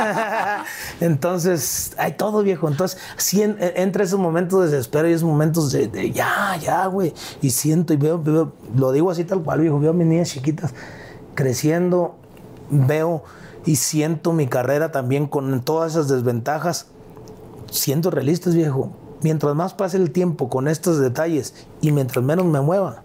[1.01, 2.69] entonces, hay todo viejo.
[2.69, 2.97] Entonces,
[3.75, 7.13] entre esos momentos de desespero y esos momentos de, de ya, ya, güey.
[7.41, 9.79] Y siento y veo, veo- lo digo así tal cual, viejo.
[9.79, 10.73] Veo a mis niñas chiquitas
[11.33, 12.15] creciendo,
[12.69, 13.23] veo
[13.65, 16.87] y siento mi carrera también con todas esas desventajas.
[17.71, 18.91] Siento realistas, viejo.
[19.21, 23.01] Mientras más pase el tiempo con estos detalles y mientras menos me mueva,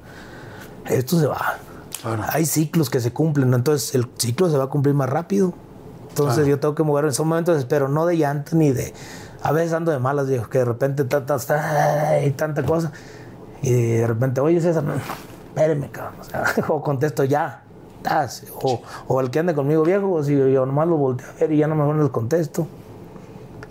[0.87, 1.59] esto se va.
[2.03, 2.25] Claro.
[2.29, 3.57] Hay ciclos que se cumplen, ¿no?
[3.57, 5.55] entonces el ciclo se va a cumplir más rápido.
[6.11, 8.93] Entonces yo tengo que mover en esos momentos, pero no de llanto ni de.
[9.43, 12.93] A veces ando de malas, viejo, que de repente tanta, tanta cosa.
[13.63, 14.85] Y de repente, oye César,
[15.49, 16.21] espéreme, cabrón.
[16.21, 17.63] O, sea, o contesto ya.
[18.63, 21.53] O, o el que ande conmigo viejo, o si yo nomás lo volteo a ver
[21.53, 22.67] y ya no mejor les contesto.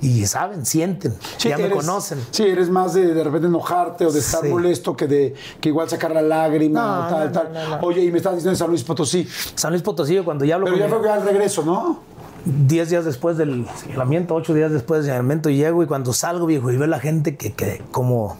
[0.01, 2.19] Y saben, sienten, Sí, ya me conocen.
[2.31, 4.47] Sí, eres más de de repente enojarte o de estar Sí.
[4.47, 7.69] molesto que de que igual sacar la lágrima No, o tal, no, tal.
[7.81, 7.85] no.
[7.85, 9.27] Oye, y me estás diciendo en San Luis Potosí.
[9.55, 11.99] San Luis Potosí, cuando ya hablo Pero con ya fue que al regreso, ¿no?
[12.45, 16.71] 10 días después del señalamiento, 8 días después del señalamiento, llego y cuando salgo, viejo,
[16.71, 18.37] y veo la gente que, que como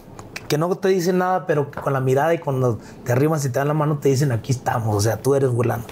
[0.50, 3.50] que no te dicen nada, pero que con la mirada y cuando te arrimas y
[3.50, 5.86] te dan la mano te dicen aquí estamos, o sea, tú eres burlando.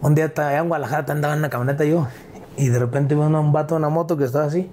[0.00, 2.08] Un día estaba allá en Guadalajara, andaba en una camioneta yo,
[2.56, 4.70] y de repente veo un vato en una moto que estaba así,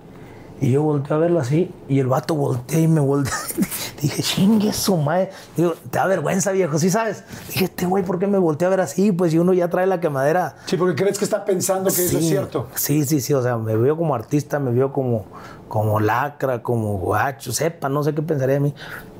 [0.61, 3.33] Y yo volteé a verlo así, y el vato voltea y me voltea.
[4.01, 5.31] Dije, chingue su madre.
[5.57, 7.25] Digo, te da vergüenza, viejo, ¿sí sabes?
[7.47, 9.11] Dije, este güey, ¿por qué me voltea a ver así?
[9.11, 10.55] Pues si uno ya trae la quemadera.
[10.65, 12.69] Sí, porque crees que está pensando que eso es cierto.
[12.75, 13.33] Sí, sí, sí.
[13.33, 15.25] O sea, me veo como artista, me veo como,
[15.67, 18.73] como lacra, como guacho, sepa, no sé qué pensaría de mí.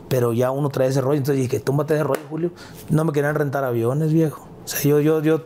[0.09, 1.17] Pero ya uno trae ese rollo.
[1.19, 2.51] Entonces dije, túmbate ese rollo, Julio.
[2.89, 4.47] No me querían rentar aviones, viejo.
[4.65, 5.41] O sea, yo, yo, yo,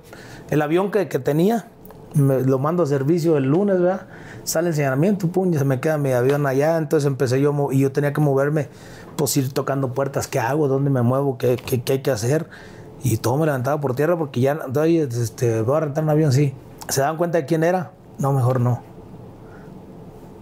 [0.50, 1.68] el avión que, que tenía,
[2.16, 4.08] me- lo mando a servicio el lunes, ¿verdad?
[4.46, 4.72] Sale
[5.32, 6.78] pum, y se me queda mi avión allá.
[6.78, 8.70] Entonces empecé yo, y yo tenía que moverme,
[9.16, 10.28] pues ir tocando puertas.
[10.28, 10.68] ¿Qué hago?
[10.68, 11.38] ¿Dónde me muevo?
[11.38, 12.48] ¿Qué, qué, qué hay que hacer?
[13.04, 16.32] Y todo me levantaba por tierra porque ya, oye, este, voy a rentar un avión,
[16.32, 16.54] sí.
[16.88, 17.92] ¿Se dan cuenta de quién era?
[18.18, 18.82] No, mejor no.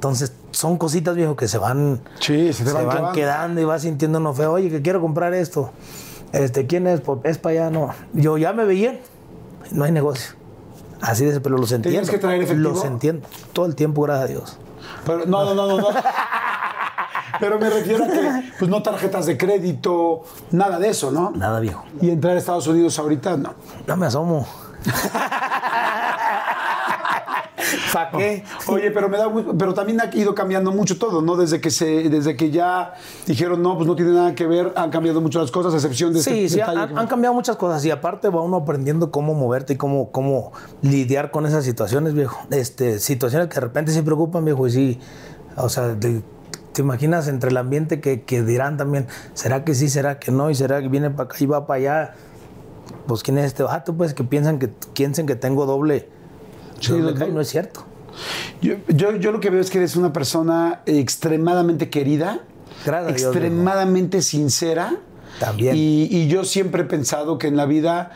[0.01, 3.11] Entonces, son cositas, viejo, que se van, Sí, se te van clavando.
[3.11, 4.53] quedando y vas sintiendo uno feo.
[4.53, 5.69] Oye, que quiero comprar esto.
[6.33, 7.01] Este, ¿quién es?
[7.01, 7.91] Pues, es para allá, no.
[8.13, 8.99] Yo ya me veía,
[9.71, 10.31] no hay negocio.
[11.01, 11.99] Así de pero los entiendo.
[11.99, 12.69] ¿Tenías que traer efectivo?
[12.69, 13.27] Los entiendo.
[13.53, 14.57] Todo el tiempo, gracias a Dios.
[15.05, 15.77] Pero, no, no, no, no.
[15.77, 15.87] no.
[17.39, 21.29] Pero me refiero a que, pues no tarjetas de crédito, nada de eso, ¿no?
[21.29, 21.85] Nada, viejo.
[22.01, 23.53] Y entrar a Estados Unidos ahorita, no.
[23.85, 24.47] No me asomo.
[27.93, 28.43] ¿Para qué?
[28.67, 31.35] Oye, pero me da gusto- pero también ha ido cambiando mucho todo, ¿no?
[31.35, 32.93] Desde que se, desde que ya
[33.25, 36.13] dijeron no, pues no tiene nada que ver, han cambiado mucho las cosas, a excepción
[36.13, 39.33] de Sí, este sí, detalle han, cambiado muchas cosas y aparte va uno aprendiendo cómo
[39.33, 42.39] moverte y cómo, cómo lidiar con esas situaciones, viejo.
[42.51, 44.99] Este, situaciones que de repente se preocupan, viejo, y sí,
[45.57, 46.21] o sea, de-
[46.73, 50.49] te imaginas entre el ambiente que, que dirán también, ¿será que sí, será que no?
[50.49, 52.13] Y será que viene para acá y va para allá.
[53.07, 56.07] Pues quién es este vato, pues que piensan que piensen que tengo doble.
[56.81, 57.83] Sí, no es cierto.
[58.61, 62.41] Yo, yo, yo lo que veo es que eres una persona extremadamente querida,
[62.85, 64.95] Gracias a Dios, extremadamente sincera.
[65.39, 65.75] También.
[65.75, 68.11] Y, y yo siempre he pensado que en la vida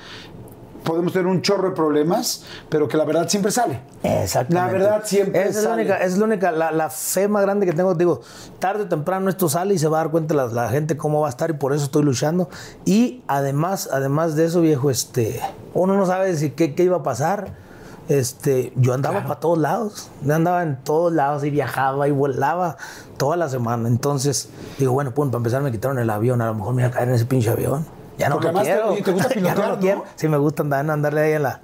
[0.83, 3.79] podemos tener un chorro de problemas, pero que la verdad siempre sale.
[4.03, 4.53] Exactamente.
[4.77, 5.81] La verdad siempre Esa es la sale.
[5.81, 7.95] única, esa es la única, la, la fe más grande que tengo.
[7.95, 8.21] Digo,
[8.59, 11.21] tarde o temprano esto sale y se va a dar cuenta la, la gente cómo
[11.21, 12.49] va a estar y por eso estoy luchando.
[12.85, 15.41] Y además, además de eso, viejo, este,
[15.73, 17.64] uno no sabe si qué, qué iba a pasar.
[18.07, 22.77] Este, yo andaba para todos lados, yo andaba en todos lados y viajaba y volaba
[23.17, 23.87] toda la semana.
[23.87, 26.89] Entonces, digo, bueno, pues para empezar me quitaron el avión, a lo mejor me iba
[26.89, 27.85] a caer en ese pinche avión.
[28.17, 28.93] Ya no Porque lo te- quiero.
[29.03, 29.79] te gusta Ya no pilotear, lo ¿no?
[29.81, 30.03] quiero.
[30.15, 31.59] Sí, me gusta andar, andarle ahí a la,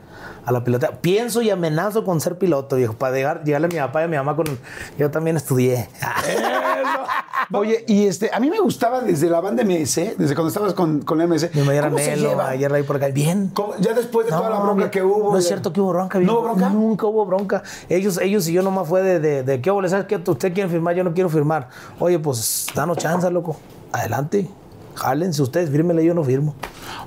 [0.46, 0.92] a la pilota.
[1.00, 4.08] Pienso y amenazo con ser piloto, viejo, para llegar, llegarle a mi papá y a
[4.08, 4.46] mi mamá con...
[4.98, 5.90] Yo también estudié.
[7.54, 11.02] Oye, y este, a mí me gustaba desde la banda MS, desde cuando estabas con,
[11.02, 11.54] con la MS.
[11.54, 13.08] Mi mayor ¿Cómo se anhelo, ayer ahí por acá.
[13.10, 13.52] Bien.
[13.54, 13.74] ¿Cómo?
[13.80, 15.32] Ya después de toda la bronca que hubo.
[15.32, 16.70] No es cierto que hubo bronca, ¿No hubo bronca?
[16.70, 17.64] Nunca hubo bronca.
[17.90, 19.88] Ellos, ellos y yo nomás fue de, de, de ¿qué hubo?
[19.88, 20.16] ¿Sabes qué?
[20.16, 21.68] Usted quiere firmar, yo no quiero firmar.
[22.00, 23.58] Oye, pues danos chance, loco.
[23.92, 24.48] Adelante.
[25.02, 26.54] Jálense ustedes, fírmele, yo no firmo.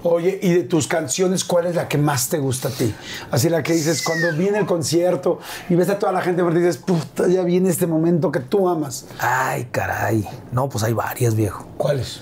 [0.03, 2.93] Oye, y de tus canciones, ¿cuál es la que más te gusta a ti?
[3.31, 5.39] Así la que dices, cuando viene el concierto
[5.69, 8.69] y ves a toda la gente, pero dices, puta, ya viene este momento que tú
[8.69, 9.07] amas.
[9.21, 10.29] Ay, caray.
[10.51, 11.67] No, pues hay varias, viejo.
[11.77, 12.21] ¿Cuáles?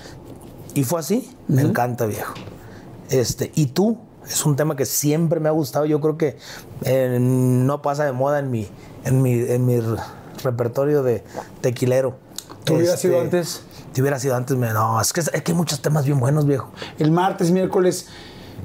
[0.75, 1.35] Y fue así.
[1.47, 2.33] Me encanta, viejo.
[3.09, 3.97] Este, y tú,
[4.27, 5.85] es un tema que siempre me ha gustado.
[5.85, 6.37] Yo creo que
[6.83, 8.67] eh, no pasa de moda en mi,
[9.05, 9.97] en mi, en mi re-
[10.43, 11.23] repertorio de
[11.61, 12.15] tequilero.
[12.63, 13.63] ¿Tú hubieras sido antes?
[13.93, 16.45] Si hubiera sido antes, me, no, es que, es que hay muchos temas bien buenos,
[16.45, 16.71] viejo.
[16.97, 18.07] El martes, miércoles,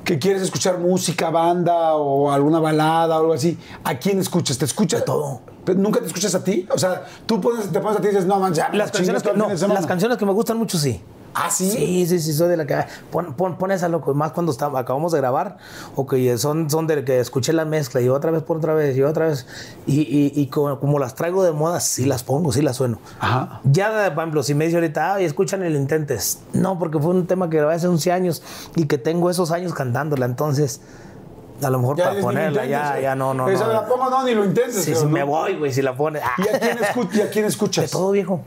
[0.04, 4.56] que quieres escuchar música, banda o alguna balada o algo así, ¿a quién escuchas?
[4.56, 5.00] ¿Te escuchas?
[5.00, 5.40] De todo.
[5.64, 6.66] ¿Pero ¿Nunca te escuchas a ti?
[6.72, 9.22] O sea, tú pones, te pones a ti y dices, no, man, ya, Las canciones,
[9.22, 9.80] que, no, fin de semana".
[9.80, 11.02] las canciones que me gustan mucho, sí.
[11.34, 11.70] ¿Ah, sí?
[11.70, 12.76] Sí, sí, sí, soy de la que.
[13.12, 14.12] Pon, pon, pon esa, loco.
[14.14, 15.58] Más cuando está, acabamos de grabar,
[15.94, 18.96] o que son, son de que escuché la mezcla y otra vez por otra vez
[18.96, 19.46] y otra vez.
[19.86, 22.98] Y, y, y como, como las traigo de moda, sí las pongo, sí las sueno.
[23.20, 23.60] Ajá.
[23.64, 26.40] Ya, por ejemplo, si me dice ahorita, ay, escuchan el Intentes.
[26.52, 28.42] No, porque fue un tema que grabé hace 11 años
[28.74, 30.26] y que tengo esos años cantándola.
[30.26, 30.80] Entonces,
[31.62, 33.02] a lo mejor Ya para ponerla, intentes, ya, ¿eh?
[33.02, 33.48] ya no, no.
[33.48, 33.72] Esa no.
[33.74, 34.82] la pongo, no, ni lo intentes.
[34.82, 35.10] Sí, sí, ¿no?
[35.10, 36.20] me voy, güey, si la pone.
[36.38, 37.84] ¿Y a quién, escu- y a quién escuchas?
[37.84, 38.40] De todo, viejo.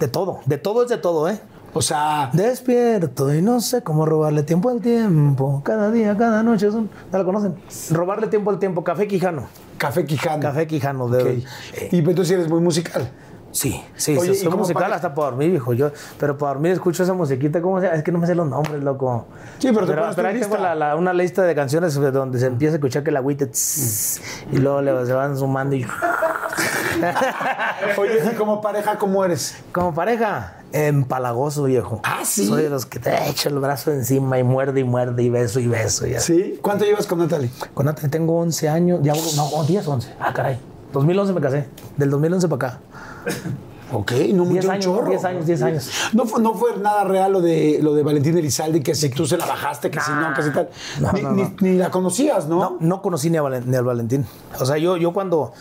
[0.00, 0.40] De todo.
[0.46, 1.38] De todo es de todo, ¿eh?
[1.76, 5.60] O sea, Despierto y no sé cómo robarle tiempo al tiempo.
[5.64, 6.88] Cada día, cada noche es un...
[7.12, 7.56] ¿No la conocen?
[7.90, 8.84] Robarle tiempo al tiempo.
[8.84, 9.48] Café Quijano.
[9.76, 10.40] Café Quijano.
[10.40, 11.08] Café Quijano.
[11.08, 11.28] De, Ok.
[11.74, 13.10] eh, Y pues, entonces eres muy musical.
[13.50, 14.16] sí, sí.
[14.16, 15.72] Oye, sí, ¿y soy musical para- hasta para dormir, viejo.
[15.74, 17.60] Yo, pero para dormir escucho esa musiquita.
[17.60, 17.92] ¿Cómo se?
[17.92, 19.26] Es que no me sé los nombres, loco.
[19.58, 20.58] Sí, pero te pones tu ahí tengo lista.
[20.60, 23.46] la- la- una lista de canciones donde se empieza a escuchar que la agüite...
[23.48, 24.20] tss,
[24.52, 25.84] y luego le, se van sumando y...
[27.98, 29.56] Oye, y como pareja, ¿cómo eres?
[29.72, 32.00] Como pareja, empalagoso, viejo.
[32.02, 32.46] Ah, ¿sí?
[32.46, 35.60] Soy de los que te echo el brazo encima y muerde y muerde y beso
[35.60, 36.04] y beso.
[36.18, 36.58] ¿Sí?
[36.60, 37.50] ¿Cuánto llevas con Natalie?
[37.72, 40.14] Con Natalie tengo 11 años, ya, no, oh, 10, 11.
[40.20, 40.58] Ah, caray.
[40.92, 41.66] 2011 me casé,
[41.96, 42.80] del 2011 para acá.
[43.92, 45.08] Ok, no 10 mucho años, chorro.
[45.10, 45.90] 10 años, 10 años.
[46.14, 49.24] No fue, no fue nada real lo de, lo de Valentín Elizalde, que si tú
[49.24, 50.68] se la bajaste, que si no, que si tal.
[51.00, 52.58] No, ni, no, ni- ni la conocías, ¿no?
[52.58, 54.26] No, no conocí ni, a ni al Valentín.
[54.58, 55.52] O sea, yo, yo cuando,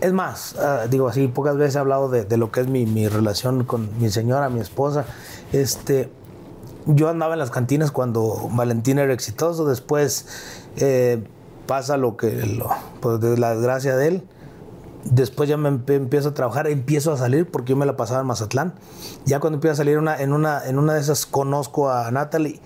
[0.00, 3.64] Es más, ah, digo así, pocas veces he hablado de, lo que es mi, relación
[3.64, 5.04] con mi señora, mi esposa.
[5.52, 6.10] Este,
[6.86, 10.26] yo andaba en las cantinas cuando Valentín era exitoso, después
[10.76, 11.22] eh,
[11.66, 12.70] pasa lo que, lo-
[13.00, 14.28] pues de la desgracia de él.
[15.04, 18.26] Después ya me empiezo a trabajar, empiezo a salir porque yo me la pasaba en
[18.26, 18.74] Mazatlán.
[19.26, 22.60] Ya cuando empiezo a salir en, una, de esas conozco a Natalie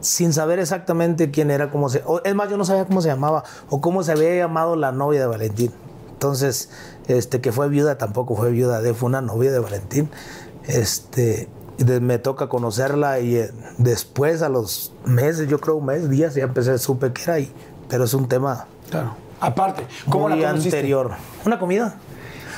[0.00, 2.02] sin saber exactamente quién era, cómo se...
[2.24, 5.20] es más, yo no sabía cómo se llamaba o cómo se había llamado la novia
[5.20, 5.72] de Valentín.
[6.16, 6.70] Entonces,
[7.08, 10.08] este, que fue viuda, tampoco fue viuda de, fue una novia de Valentín.
[10.66, 11.48] Este,
[11.78, 16.08] y de- me toca conocerla y eh, después a los meses, yo creo un mes,
[16.08, 17.52] días, ya empecé, supe que era ahí.
[17.88, 19.14] Pero es un tema Claro.
[19.40, 20.76] Aparte, ¿cómo muy la conociste?
[20.78, 21.10] anterior.
[21.44, 21.96] ¿Una comida?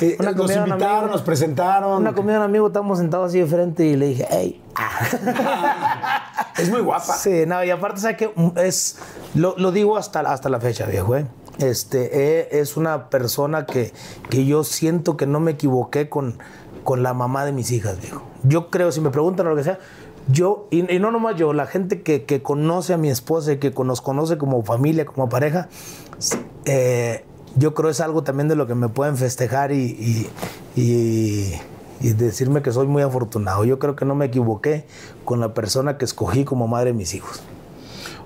[0.01, 1.13] Eh, Una nos comida, invitaron, amigo.
[1.13, 2.01] nos presentaron.
[2.01, 4.63] Una comida un amigo, estábamos sentados así de frente y le dije, hey.
[6.57, 7.15] Es muy guapa.
[7.17, 8.33] Sí, no, y aparte, ¿sabes qué?
[8.57, 8.97] Es,
[9.35, 11.27] lo, lo digo hasta, hasta la fecha, viejo, ¿eh?
[11.59, 13.93] Este, eh, es una persona que,
[14.31, 16.39] que yo siento que no me equivoqué con,
[16.85, 18.23] con la mamá de mis hijas, viejo.
[18.45, 19.79] Yo creo, si me preguntan o lo que sea,
[20.31, 23.73] yo, y, no nomás yo, la gente que, que conoce a mi esposa y que
[23.85, 25.69] nos conoce como familia, como pareja,
[26.65, 27.25] eh,
[27.57, 30.29] yo creo es algo también de lo que me pueden festejar y-
[30.77, 31.55] y-
[32.01, 33.65] y decirme que soy muy afortunado.
[33.65, 34.85] Yo creo que no me equivoqué
[35.25, 37.41] con la persona que escogí como madre de mis hijos.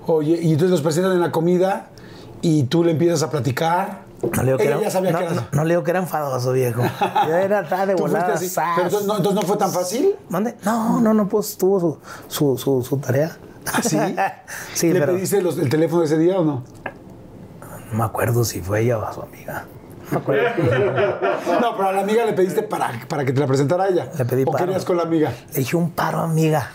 [0.05, 1.89] Oye, y entonces los presentan en la comida
[2.43, 4.01] y tú le empiezas a platicar.
[4.21, 4.83] No le digo que era, no,
[5.63, 6.81] no- no que era enfadoso, viejo.
[7.27, 8.35] Yo era atrás de volada.
[8.35, 10.15] Pero entonces no, entonces no fue tan fácil.
[10.29, 10.55] ¿Mande?
[10.63, 13.35] No, no, no, pues tuvo su, su, su, su tarea.
[13.73, 13.97] ¿Ah, sí?
[14.75, 16.63] sí, ¿Le pero pediste los- el teléfono ese día o no?
[17.91, 19.65] no me acuerdo si fue ella o su amiga.
[20.11, 20.63] No me acuerdo.
[21.61, 24.09] No, pero a la amiga le pediste para, para que te la presentara a ella.
[24.17, 24.65] Le pedí ¿O paro.
[24.65, 25.31] querías con la amiga?
[25.51, 26.69] Le dije un paro, amiga.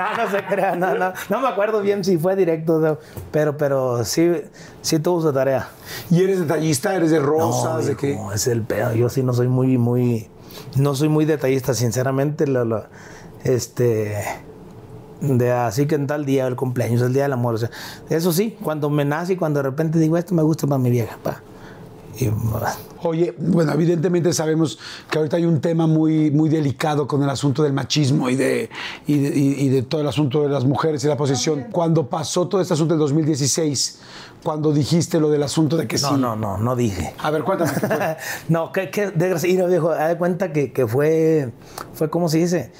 [0.16, 1.12] no, no se crea, no, no.
[1.28, 2.98] No me acuerdo bien si fue directo, no,
[3.30, 4.32] pero, pero sí,
[4.82, 5.68] sí tuvo su tarea.
[6.10, 6.94] ¿Y eres detallista?
[6.94, 7.86] ¿Eres de No, rosas?
[7.86, 8.08] ¿De qué?
[8.08, 8.94] viejo, es el pedo.
[8.94, 10.28] Yo sí no soy muy, muy,
[10.76, 12.46] no soy muy detallista, sinceramente.
[12.46, 12.84] Lo, lo-
[13.44, 14.16] este,
[15.20, 17.54] de así que en tal día el cumpleaños, el día del amor.
[17.54, 17.70] o sea,
[18.08, 20.90] eso sí, cuando me nace y cuando de repente digo esto me gusta para mi
[20.90, 21.40] vieja, pa.
[22.18, 22.30] Y,
[23.02, 24.78] Oye, bueno, evidentemente sabemos
[25.10, 28.68] que ahorita hay un tema muy, muy delicado con el asunto del machismo y de,
[29.06, 31.66] y, de, y- y de todo el asunto de las mujeres y la posesión.
[31.72, 34.00] Cuando pasó todo este asunto del 2016,
[34.42, 36.14] cuando dijiste lo del asunto de que no, sí.
[36.18, 37.14] no, no, no dije.
[37.18, 37.70] A ver, cuéntame.
[37.80, 38.16] ¿qué fue?
[38.48, 39.90] no, que, que desgraciado, viejo.
[39.90, 41.52] Haz de cuenta que, que fue,
[41.94, 42.72] fue, ¿cómo se dice?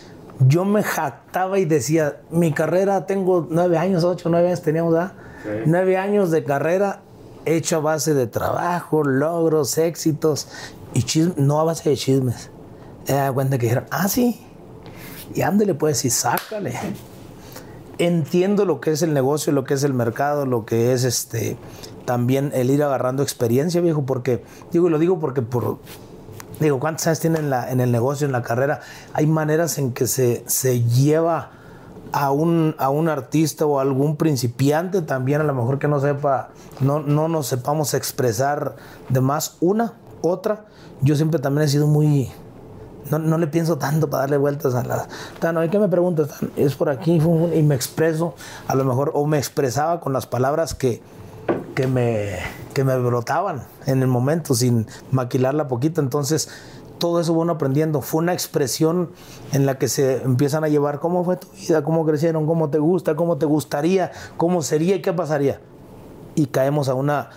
[0.47, 5.13] Yo me jactaba y decía, mi carrera, tengo nueve años, ocho, nueve años teníamos, ¿verdad?
[5.67, 7.01] Nueve años de carrera
[7.45, 10.49] hecho a base de trabajo, logros, éxitos
[10.95, 12.51] y chismes, no a base de chismes.
[13.09, 14.41] Me da cuenta que dijeron, ah, sí,
[15.35, 16.75] y ándale pues y sácale.
[17.99, 21.57] Entiendo lo que es el negocio, lo que es el mercado, lo que es este
[22.07, 25.79] también el ir agarrando experiencia, viejo, porque digo, y lo digo porque por
[26.61, 28.81] digo, ¿cuántos años tiene en, la- en el negocio, en la carrera?
[29.13, 31.51] Hay maneras en que se, se lleva
[32.13, 36.51] a un, a un artista o algún principiante también, a lo mejor que no sepa,
[36.81, 38.77] no, no nos sepamos expresar
[39.09, 40.67] de más una, otra.
[41.03, 42.31] Yo siempre también he sido muy,
[43.11, 45.09] no, no le pienso tanto para darle vueltas a las.
[45.39, 46.31] Tan, ¿y qué me preguntas?
[46.57, 47.21] Es por aquí,
[47.55, 48.35] y me expreso,
[48.69, 51.03] a lo mejor, o me expresaba con las palabras que,
[51.75, 52.39] que, me,
[52.75, 56.01] que me brotaban en el momento, sin maquilarla poquito.
[56.01, 56.49] Entonces,
[57.01, 58.01] todo eso bueno aprendiendo.
[58.01, 59.11] Fue una expresión
[59.53, 62.79] en la que se empiezan a llevar cómo fue tu vida, cómo crecieron, cómo te
[62.79, 65.61] gusta, cómo te gustaría, cómo sería y qué pasaría.
[66.37, 67.31] Y caemos a una,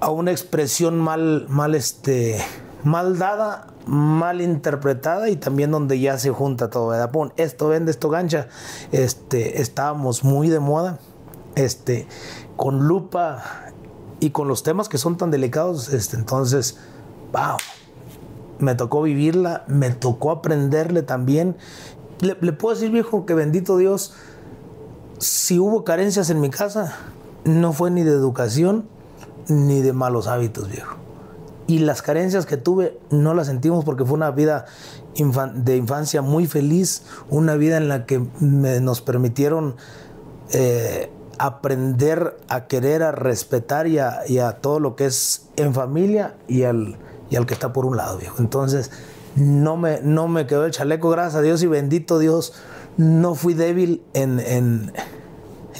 [0.00, 2.38] a una expresión mal, mal, este,
[2.84, 7.10] mal dada, mal interpretada y también donde ya se junta todo, ¿verdad?
[7.10, 8.48] Pon, esto vende, esto gancha.
[8.92, 10.98] Este, estábamos muy de moda,
[11.54, 12.06] este,
[12.56, 13.42] con lupa
[14.20, 16.76] y con los temas que son tan delicados, este, entonces,
[17.32, 17.56] wow,
[18.58, 21.56] me tocó vivirla, me tocó aprenderle también.
[22.20, 24.14] Le, puedo decir, viejo, que bendito Dios,
[25.18, 26.96] si hubo carencias en mi casa,
[27.44, 28.88] no fue ni de educación
[29.48, 30.96] ni de malos hábitos, viejo.
[31.66, 34.66] Y las carencias que tuve no las sentimos porque fue una vida
[35.54, 39.76] de infancia muy feliz, una vida en la que nos permitieron
[40.52, 45.74] eh, aprender a querer, a respetar y a, y a todo lo que es en
[45.74, 46.96] familia y al,
[47.30, 48.36] y al que está por un lado, viejo.
[48.38, 48.90] Entonces,
[49.36, 52.52] no me, no me quedó el chaleco, gracias a Dios y bendito Dios,
[52.96, 54.92] no fui débil en, en,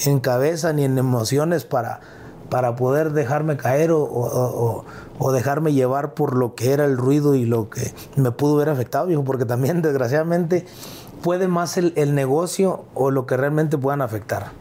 [0.05, 2.01] en cabeza ni en emociones para,
[2.51, 4.85] para poder dejarme caer o, o-
[5.33, 9.07] dejarme llevar por lo que era el ruido y lo que me pudo haber afectado,
[9.07, 10.65] viejo, porque también desgraciadamente
[11.23, 14.53] puede más el, el negocio o lo que realmente puedan afectar.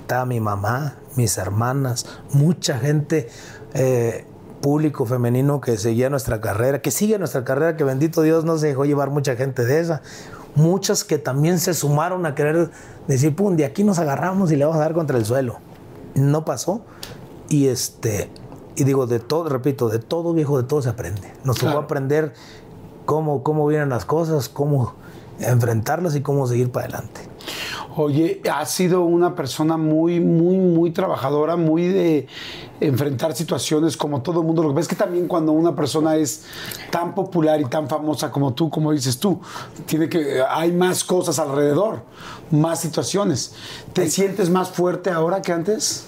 [0.00, 3.28] Estaba mi mamá, mis hermanas, mucha gente
[3.72, 4.26] eh,
[4.60, 8.68] público femenino que seguía nuestra carrera, que sigue nuestra carrera, que bendito Dios no se
[8.68, 10.02] dejó llevar mucha gente de esa.
[10.54, 12.70] Muchas que también se sumaron a querer
[13.06, 15.58] decir, pum, de aquí nos agarramos y le vamos a dar contra el suelo.
[16.14, 16.82] No pasó.
[17.48, 18.30] Y este,
[18.76, 21.32] y digo, de todo, repito, de todo viejo, de todo se aprende.
[21.44, 21.84] Nos tocó Claro.
[21.84, 22.32] aprender
[23.06, 24.94] cómo, cómo vienen las cosas, cómo
[25.38, 27.20] enfrentarlas y cómo seguir para adelante.
[27.96, 32.28] Oye, has sido una persona muy, muy, muy trabajadora, muy de
[32.80, 34.62] enfrentar situaciones como todo el mundo.
[34.62, 36.44] Lo que pasa es que también cuando una persona es
[36.90, 39.40] tan popular y tan famosa como tú, como dices tú,
[39.86, 42.02] tiene que hay más cosas alrededor,
[42.50, 43.54] más situaciones.
[43.92, 46.06] ¿Te sientes más fuerte ahora que antes?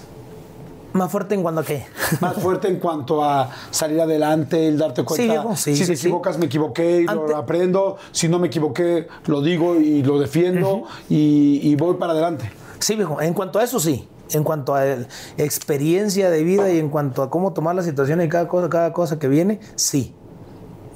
[0.93, 1.85] Más fuerte en cuanto a qué.
[2.21, 5.23] Más fuerte en cuanto a salir adelante, el darte cuenta.
[5.23, 6.07] Sí, viejo, sí, si sí, te sí.
[6.07, 7.97] equivocas, me equivoqué y Ante- lo aprendo.
[8.11, 12.51] Si no me equivoqué, lo digo y lo defiendo y, y voy para adelante.
[12.79, 14.07] Sí, viejo, en cuanto a eso sí.
[14.31, 15.07] En cuanto a el-
[15.37, 18.93] experiencia de vida y en cuanto a cómo tomar la situación y cada cosa, cada
[18.93, 20.13] cosa que viene, sí.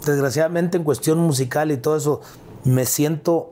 [0.05, 2.21] Desgraciadamente en cuestión musical y todo eso,
[2.63, 3.51] me siento,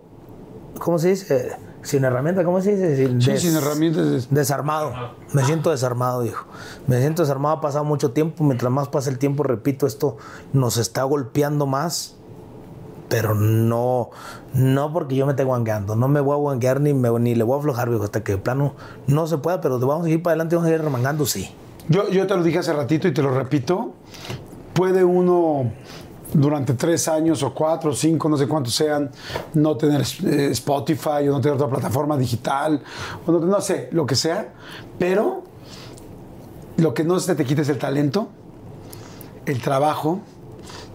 [0.80, 1.52] ¿cómo se dice?
[1.82, 2.96] Sin herramienta, ¿cómo se dice?
[2.96, 4.06] Sin, Sí, des- sin herramientas.
[4.08, 4.94] es- Desarmado.
[5.36, 6.46] Me siento desarmado, hijo.
[6.88, 8.46] Me siento desarmado, ha pasado mucho tiempo.
[8.46, 10.16] Mientras más pasa el tiempo, repito, esto
[10.54, 12.16] nos está golpeando más.
[13.10, 14.12] Pero no,
[14.54, 15.98] no porque yo me esté guangueando.
[15.98, 18.32] No me voy a guanguear ni, me, ni le voy a aflojar, viejo, hasta que
[18.32, 18.76] de plano
[19.08, 19.60] no se pueda.
[19.60, 21.54] Pero vamos a seguir para adelante, vamos a seguir remangando, sí.
[21.90, 23.92] Yo, yo te lo dije hace ratito y te lo repito.
[24.74, 25.70] Puede uno
[26.36, 29.10] durante tres años o cuatro o cinco, no sé cuántos sean,
[29.54, 32.82] no tener eh, Spotify o no tener otra plataforma digital,
[33.26, 34.54] o no, no sé, lo que sea,
[35.00, 35.44] pero
[36.78, 38.28] lo que no se te quita es el talento,
[39.46, 40.20] el trabajo,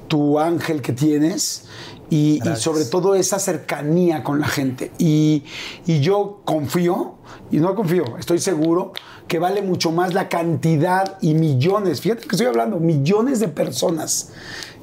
[0.08, 1.66] tu ángel que tienes
[2.10, 4.90] y, y sobre todo esa cercanía con la gente.
[4.98, 5.44] Y,
[5.86, 7.14] y yo confío,
[7.51, 8.93] y no confío, estoy seguro
[9.27, 14.32] que vale mucho más la cantidad y millones, fíjate que estoy hablando, millones de personas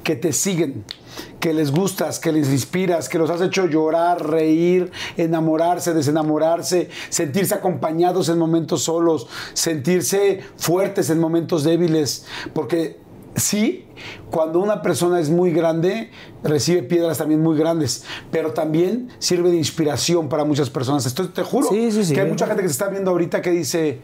[0.02, 0.84] que te siguen,
[1.40, 7.54] que les gustas, que les inspiras, que los has hecho llorar, reír, enamorarse, desenamorarse, sentirse
[7.54, 12.98] acompañados en momentos solos, sentirse fuertes en momentos débiles, porque
[13.34, 13.87] sí,
[14.30, 16.10] cuando una persona es muy grande,
[16.42, 21.06] recibe piedras también muy grandes, pero también sirve de inspiración para muchas personas.
[21.06, 22.14] Esto te juro Sí, sí, sí.
[22.14, 24.00] que hay mucha gente que se está viendo ahorita que dice,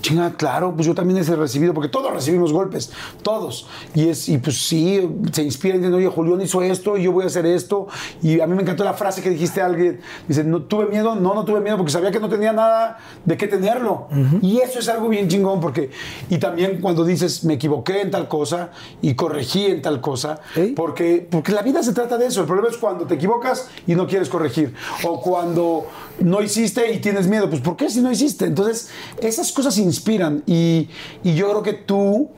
[0.00, 2.90] chinga, claro, pues yo también he recibido, porque todos recibimos golpes,
[3.22, 3.66] todos.
[3.94, 7.12] Y es, y pues sí, se inspira y dicen, oye, Julián hizo esto y yo
[7.12, 7.86] voy a hacer esto.
[8.22, 11.14] Y a mí me encantó la frase que dijiste a alguien, dice, no tuve miedo,
[11.14, 14.08] no, no tuve miedo porque sabía que no tenía nada de qué tenerlo.
[14.42, 15.90] Y eso es algo bien chingón, porque,
[16.28, 18.70] y también cuando dices, me equivoqué en tal cosa
[19.02, 19.35] y corregí
[19.66, 20.40] en tal cosa,
[20.74, 22.40] porque, porque la vida se trata de eso.
[22.40, 24.74] El problema es cuando te equivocas y no quieres corregir.
[25.04, 25.86] O cuando
[26.20, 27.48] no hiciste y tienes miedo.
[27.50, 28.46] Pues ¿por qué si no hiciste?
[28.46, 28.90] Entonces,
[29.20, 30.42] esas cosas inspiran.
[30.46, 30.88] Y,
[31.22, 32.28] y yo creo que tú,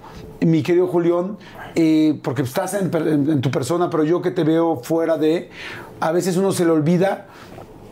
[0.41, 1.37] mi querido Julián,
[1.75, 5.51] eh, porque estás en- en tu persona, pero yo que te veo fuera de,
[6.01, 7.27] a veces uno se le olvida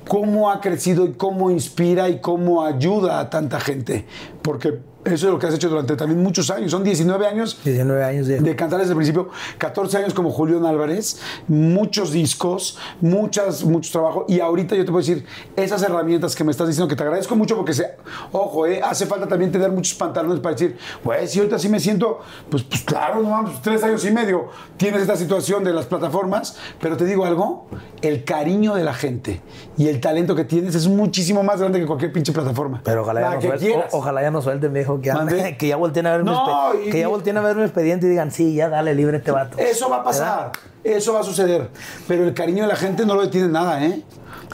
[0.09, 4.05] cómo ha crecido y cómo inspira y cómo ayuda a tanta gente.
[4.43, 6.71] Porque eso es lo que has hecho durante también muchos años.
[6.71, 8.41] Son 19 años 19 años de...
[8.41, 9.29] de cantar desde el principio,
[9.59, 14.25] 14 años como Julián Álvarez, muchos discos, muchas, mucho trabajo.
[14.29, 15.25] Y ahorita yo te puedo decir,
[15.57, 17.97] esas herramientas que me estás diciendo, que te agradezco mucho porque, se,
[18.33, 21.81] ojo, eh, hace falta también tener muchos pantalones para decir, pues si ahorita sí me
[21.81, 22.21] siento,
[22.51, 26.57] pues, pues claro, no mames, tres años y medio tienes esta situación de las plataformas,
[26.81, 27.67] pero te digo algo,
[28.03, 29.41] el cariño de la gente
[29.79, 32.81] y el talento que tienes es muchísimo más grande que cualquier pinche plataforma.
[32.85, 33.95] Pero ojalá ya, no quieras.
[33.95, 36.91] o- ojalá ya no suelten, que, ya- que ya volteen a ver mi No, y-
[36.91, 39.59] que ya volteen a ver mi expediente y digan, sí, ya dale libre este vato.
[39.59, 40.53] Eso va a pasar,
[40.85, 41.71] eso va a suceder.
[42.09, 44.03] Pero el cariño de la gente no lo detiene nada, ¿eh?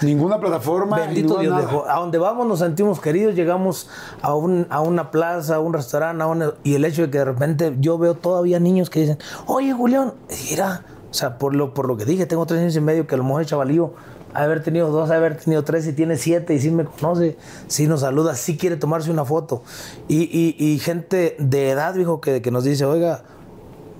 [0.00, 0.96] Ninguna plataforma.
[0.96, 1.94] Bendito ninguna Dios, nada.
[1.96, 3.90] A donde vamos nos sentimos queridos, llegamos
[4.22, 7.18] a, un, a una plaza, a un restaurante, a una- y el hecho de que
[7.18, 10.14] de repente yo veo todavía niños que dicen, oye Julián,
[10.50, 13.14] mira, o sea, por lo, por lo que dije, tengo tres años y medio, que
[13.14, 13.92] a lo mejor el chavalío
[14.34, 17.36] haber tenido dos, haber tenido tres y tiene siete y sí me conoce,
[17.68, 19.62] sí nos saluda, sí quiere tomarse una foto.
[20.08, 23.22] Y, y- y gente de edad, viejo, que, que nos dice, oiga,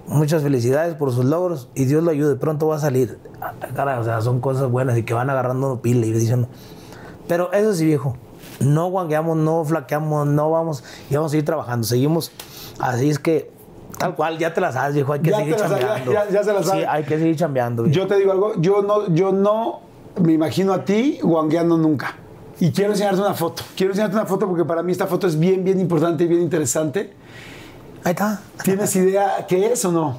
[0.07, 3.19] muchas felicidades por sus logros y Dios lo ayude, pronto va a salir.
[3.41, 6.49] Ah, Caray, o sea, son cosas buenas y que van agarrando pila y diciendo.
[7.29, 8.17] Pero eso sí, viejo,
[8.61, 12.33] no guangueamos, no flaqueamos, no vamos y vamos a seguir trabajando, seguimos.
[12.81, 13.51] Así es que,
[13.99, 16.13] tal cual, ya te las sabes, viejo, hay que Ya seguir sabes, ya- chambeando.
[16.13, 16.87] ya- ya se las Sí, sabe.
[16.87, 17.83] hay que seguir chambeando.
[17.85, 17.97] viejo.
[18.01, 19.81] Yo te digo algo, yo no, yo no
[20.21, 22.17] me imagino a ti guangueando nunca.
[22.61, 23.63] Y quiero enseñarte una foto.
[23.77, 26.43] Quiero enseñarte una foto porque para mí esta foto es bien, bien importante y bien
[26.43, 27.13] interesante.
[28.05, 28.41] Ahí está.
[28.63, 30.19] ¿Tienes idea qué es o no?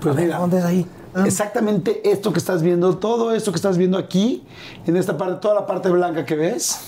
[0.00, 0.86] Pues mira, ¿Dónde es ahí?
[1.24, 4.44] exactamente esto que estás viendo, todo esto que estás viendo aquí,
[4.86, 6.78] en esta parte, toda la parte blanca que ves,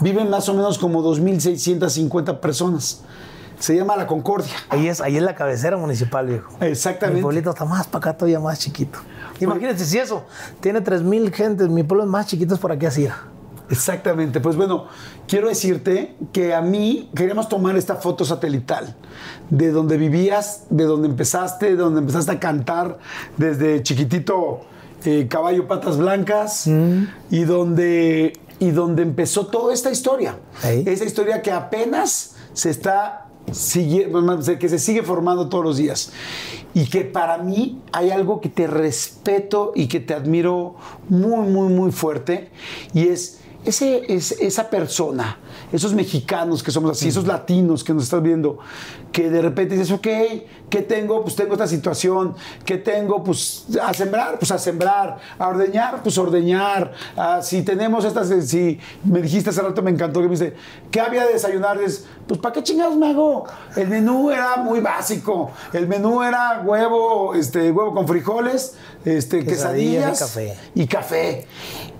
[0.00, 3.02] viven más o menos como 2.650 personas.
[3.58, 4.52] Se llama La Concordia.
[4.68, 6.52] Ahí es, ahí es la cabecera municipal, viejo.
[6.60, 7.16] Exactamente.
[7.16, 8.98] Mi pueblito está más para acá, todavía más chiquito.
[9.40, 10.24] Imagínense si eso
[10.60, 13.04] tiene 3.000 gentes, mi pueblo es más chiquito es por aquí así.
[13.04, 13.36] era.
[13.70, 14.40] Exactamente.
[14.40, 14.86] Pues bueno,
[15.26, 18.94] quiero decirte que a mí queríamos tomar esta foto satelital
[19.50, 22.98] de donde vivías, de donde empezaste, de donde empezaste a cantar
[23.36, 24.60] desde chiquitito
[25.04, 26.68] eh, Caballo Patas Blancas
[27.30, 30.38] y, donde, y donde empezó toda esta historia.
[30.62, 30.84] Ahí.
[30.86, 36.12] Esa historia que apenas se está siguiendo, que se sigue formando todos los días.
[36.74, 40.76] Y que para mí hay algo que te respeto y que te admiro
[41.08, 42.50] muy, muy, muy fuerte.
[42.92, 45.38] Y es ese, es, esa persona,
[45.72, 48.58] esos mexicanos que somos así, esos latinos que nos estás viendo,
[49.12, 50.06] que de repente dices, ok,
[50.70, 51.22] ¿qué tengo?
[51.22, 52.34] Pues tengo esta situación,
[52.64, 53.22] ¿qué tengo?
[53.24, 58.28] Pues a sembrar, pues a sembrar, a ordeñar, pues a ordeñar, Ah, si tenemos estas,
[58.48, 60.54] si me dijiste hace rato, me encantó que me dice,
[60.90, 61.78] ¿qué había de desayunar?
[61.78, 63.44] Dices, pues ¿para qué chingados me hago?
[63.76, 68.74] El menú era muy básico, el menú era huevo, este, huevo con frijoles,
[69.04, 70.58] este, Quesadillas quesadillas y café.
[70.74, 71.46] y café.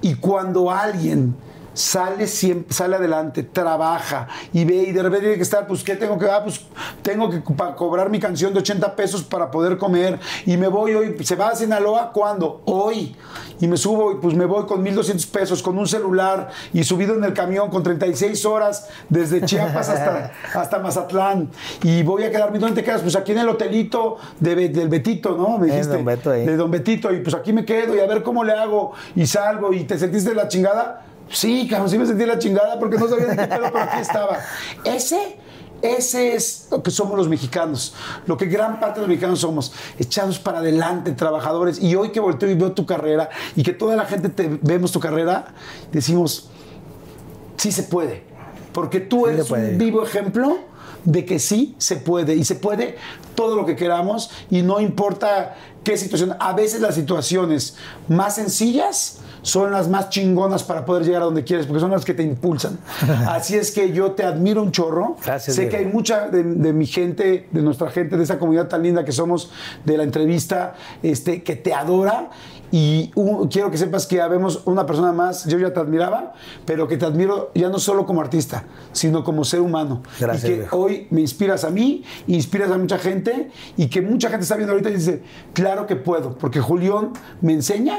[0.03, 1.35] Y cuando alguien
[1.77, 5.95] sale siempre, sale adelante, trabaja y ve y de repente tiene que estar, pues, ¿qué
[5.95, 6.43] tengo que dar?
[6.43, 6.63] Pues
[7.03, 7.43] tengo que
[7.77, 11.49] cobrar mi canción de 80 pesos para poder comer y me voy hoy, ¿se va
[11.49, 12.11] a Sinaloa?
[12.13, 12.63] ¿Cuándo?
[12.65, 13.15] Hoy.
[13.61, 17.15] Y me subo y pues me voy con 1.200 pesos, con un celular y subido
[17.15, 21.51] en el camión con 36 horas desde Chiapas hasta, hasta Mazatlán
[21.83, 23.03] y voy a quedarme, ¿dónde te quedas?
[23.03, 25.59] Pues aquí en el hotelito de, del Betito, ¿no?
[25.59, 25.95] Me Eh, dijiste.
[25.95, 26.45] don Beto, ahí.
[26.47, 29.27] De Don Betito, y pues aquí me quedo y a ver cómo le hago y
[29.27, 31.03] salgo y te sentiste de la chingada.
[31.31, 34.39] Sí, cabrón, sí me sentí la chingada porque no sabía de qué pero aquí estaba.
[34.85, 35.39] Ese,
[35.83, 37.95] ese es lo que somos los mexicanos,
[38.27, 41.83] lo que gran parte de los mexicanos somos, echados para adelante, trabajadores.
[41.83, 44.93] Y hoy que volteo y veo tu carrera y que toda la gente te vemos
[44.93, 45.55] tu carrera,
[45.93, 46.49] decimos,
[47.57, 48.25] sí se puede.
[48.73, 50.59] Porque tú eres un vivo ejemplo
[51.05, 52.35] de que sí se puede.
[52.35, 52.97] Y se puede
[53.35, 56.37] todo lo que queramos y no importa qué situación.
[56.39, 57.77] A veces las situaciones
[58.09, 62.05] más sencillas son las más chingonas para poder llegar a donde quieres, porque son las
[62.05, 62.79] que te impulsan.
[63.29, 65.15] Así es que yo te admiro un chorro.
[65.25, 65.71] Gracias, Sé Diego.
[65.71, 69.05] que hay mucha de, de mi gente, de nuestra gente, de esa comunidad tan linda
[69.05, 69.53] que somos
[69.85, 72.31] de la entrevista, este, que te adora.
[72.73, 73.13] Y
[73.49, 77.07] quiero que sepas que habemos una persona más, yo ya te admiraba, pero que te
[77.07, 80.03] admiro ya no solo como artista, sino como ser humano.
[80.19, 80.77] Gracias, y que viejo.
[80.77, 84.73] hoy me inspiras a mí, inspiras a mucha gente y que mucha gente está viendo
[84.73, 87.99] ahorita y dice, claro que puedo, porque Julián me enseña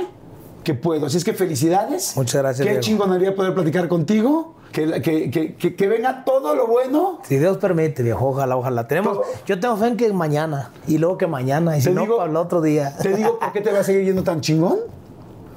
[0.64, 1.06] que puedo.
[1.08, 2.16] Así es que felicidades.
[2.16, 2.82] Muchas gracias, Qué Diego.
[2.82, 4.56] chingonería poder platicar contigo.
[4.72, 7.20] Que, que, que, que- venga todo lo bueno.
[7.24, 8.88] Si Dios permite, viejo, ojalá, ojalá.
[8.88, 9.26] Tenemos, Todo.
[9.46, 12.18] yo tengo fe en que mañana, y luego que mañana, y si Te no, digo-
[12.18, 12.96] para el otro día.
[13.02, 14.78] Te digo por qué te va a seguir yendo tan chingón.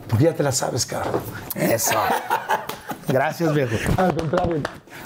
[0.09, 1.21] Porque ya te la sabes, cabrón.
[1.55, 1.97] Eso.
[3.09, 3.77] Gracias, viejo.
[3.97, 4.57] Al contrario.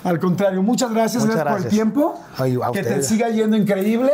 [0.05, 1.73] Al contrario, muchas gracias, Muchas gracias, por el gracias.
[1.73, 2.21] tiempo.
[2.37, 4.13] Ay, que te siga yendo increíble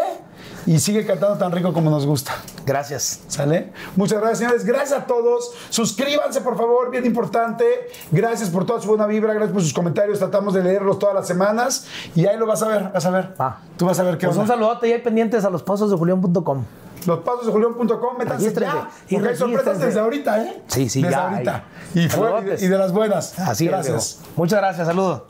[0.67, 2.33] y sigue cantando tan rico como nos gusta.
[2.67, 3.21] Gracias.
[3.29, 3.73] ¿Sale?
[3.97, 4.65] Muchas gracias, señores.
[4.65, 5.53] Gracias a todos.
[5.71, 7.65] Suscríbanse, por favor, bien importante.
[8.11, 10.19] Gracias por toda su buena vibra, gracias por sus comentarios.
[10.19, 13.35] Tratamos de leerlos todas las semanas y ahí lo vas a ver, vas a ver.
[13.41, 13.61] Va.
[13.77, 14.55] Tú vas a ver qué Pues un onda.
[14.55, 16.65] saludote y hay pendientes a los pasos de julián.com.
[17.07, 18.91] Los pasos de Julián.com, métanse ya.
[19.09, 20.63] Y Porque hay sorpresas desde ahorita, ¿eh?
[20.67, 21.65] Sí, sí, desde ya ahorita.
[21.95, 23.39] Y, fue- y de las buenas.
[23.39, 24.19] Así es, Gracias.
[24.37, 25.23] Muchas gracias, saludos.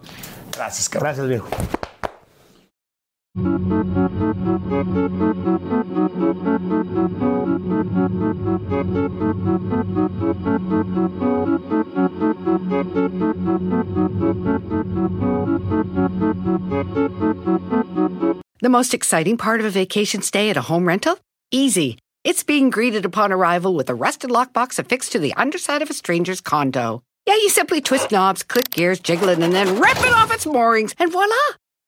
[0.56, 1.06] Gracias, cabrón.
[1.06, 1.46] Gracias, viejo.
[3.32, 3.42] The
[18.68, 21.16] most exciting part of a vacation stay at a home rental?
[21.52, 21.98] Easy.
[22.24, 25.94] It's being greeted upon arrival with a rusted lockbox affixed to the underside of a
[25.94, 27.04] stranger's condo.
[27.26, 30.46] Yeah, you simply twist knobs, click gears, jiggle it, and then rip it off its
[30.46, 31.36] moorings, and voila!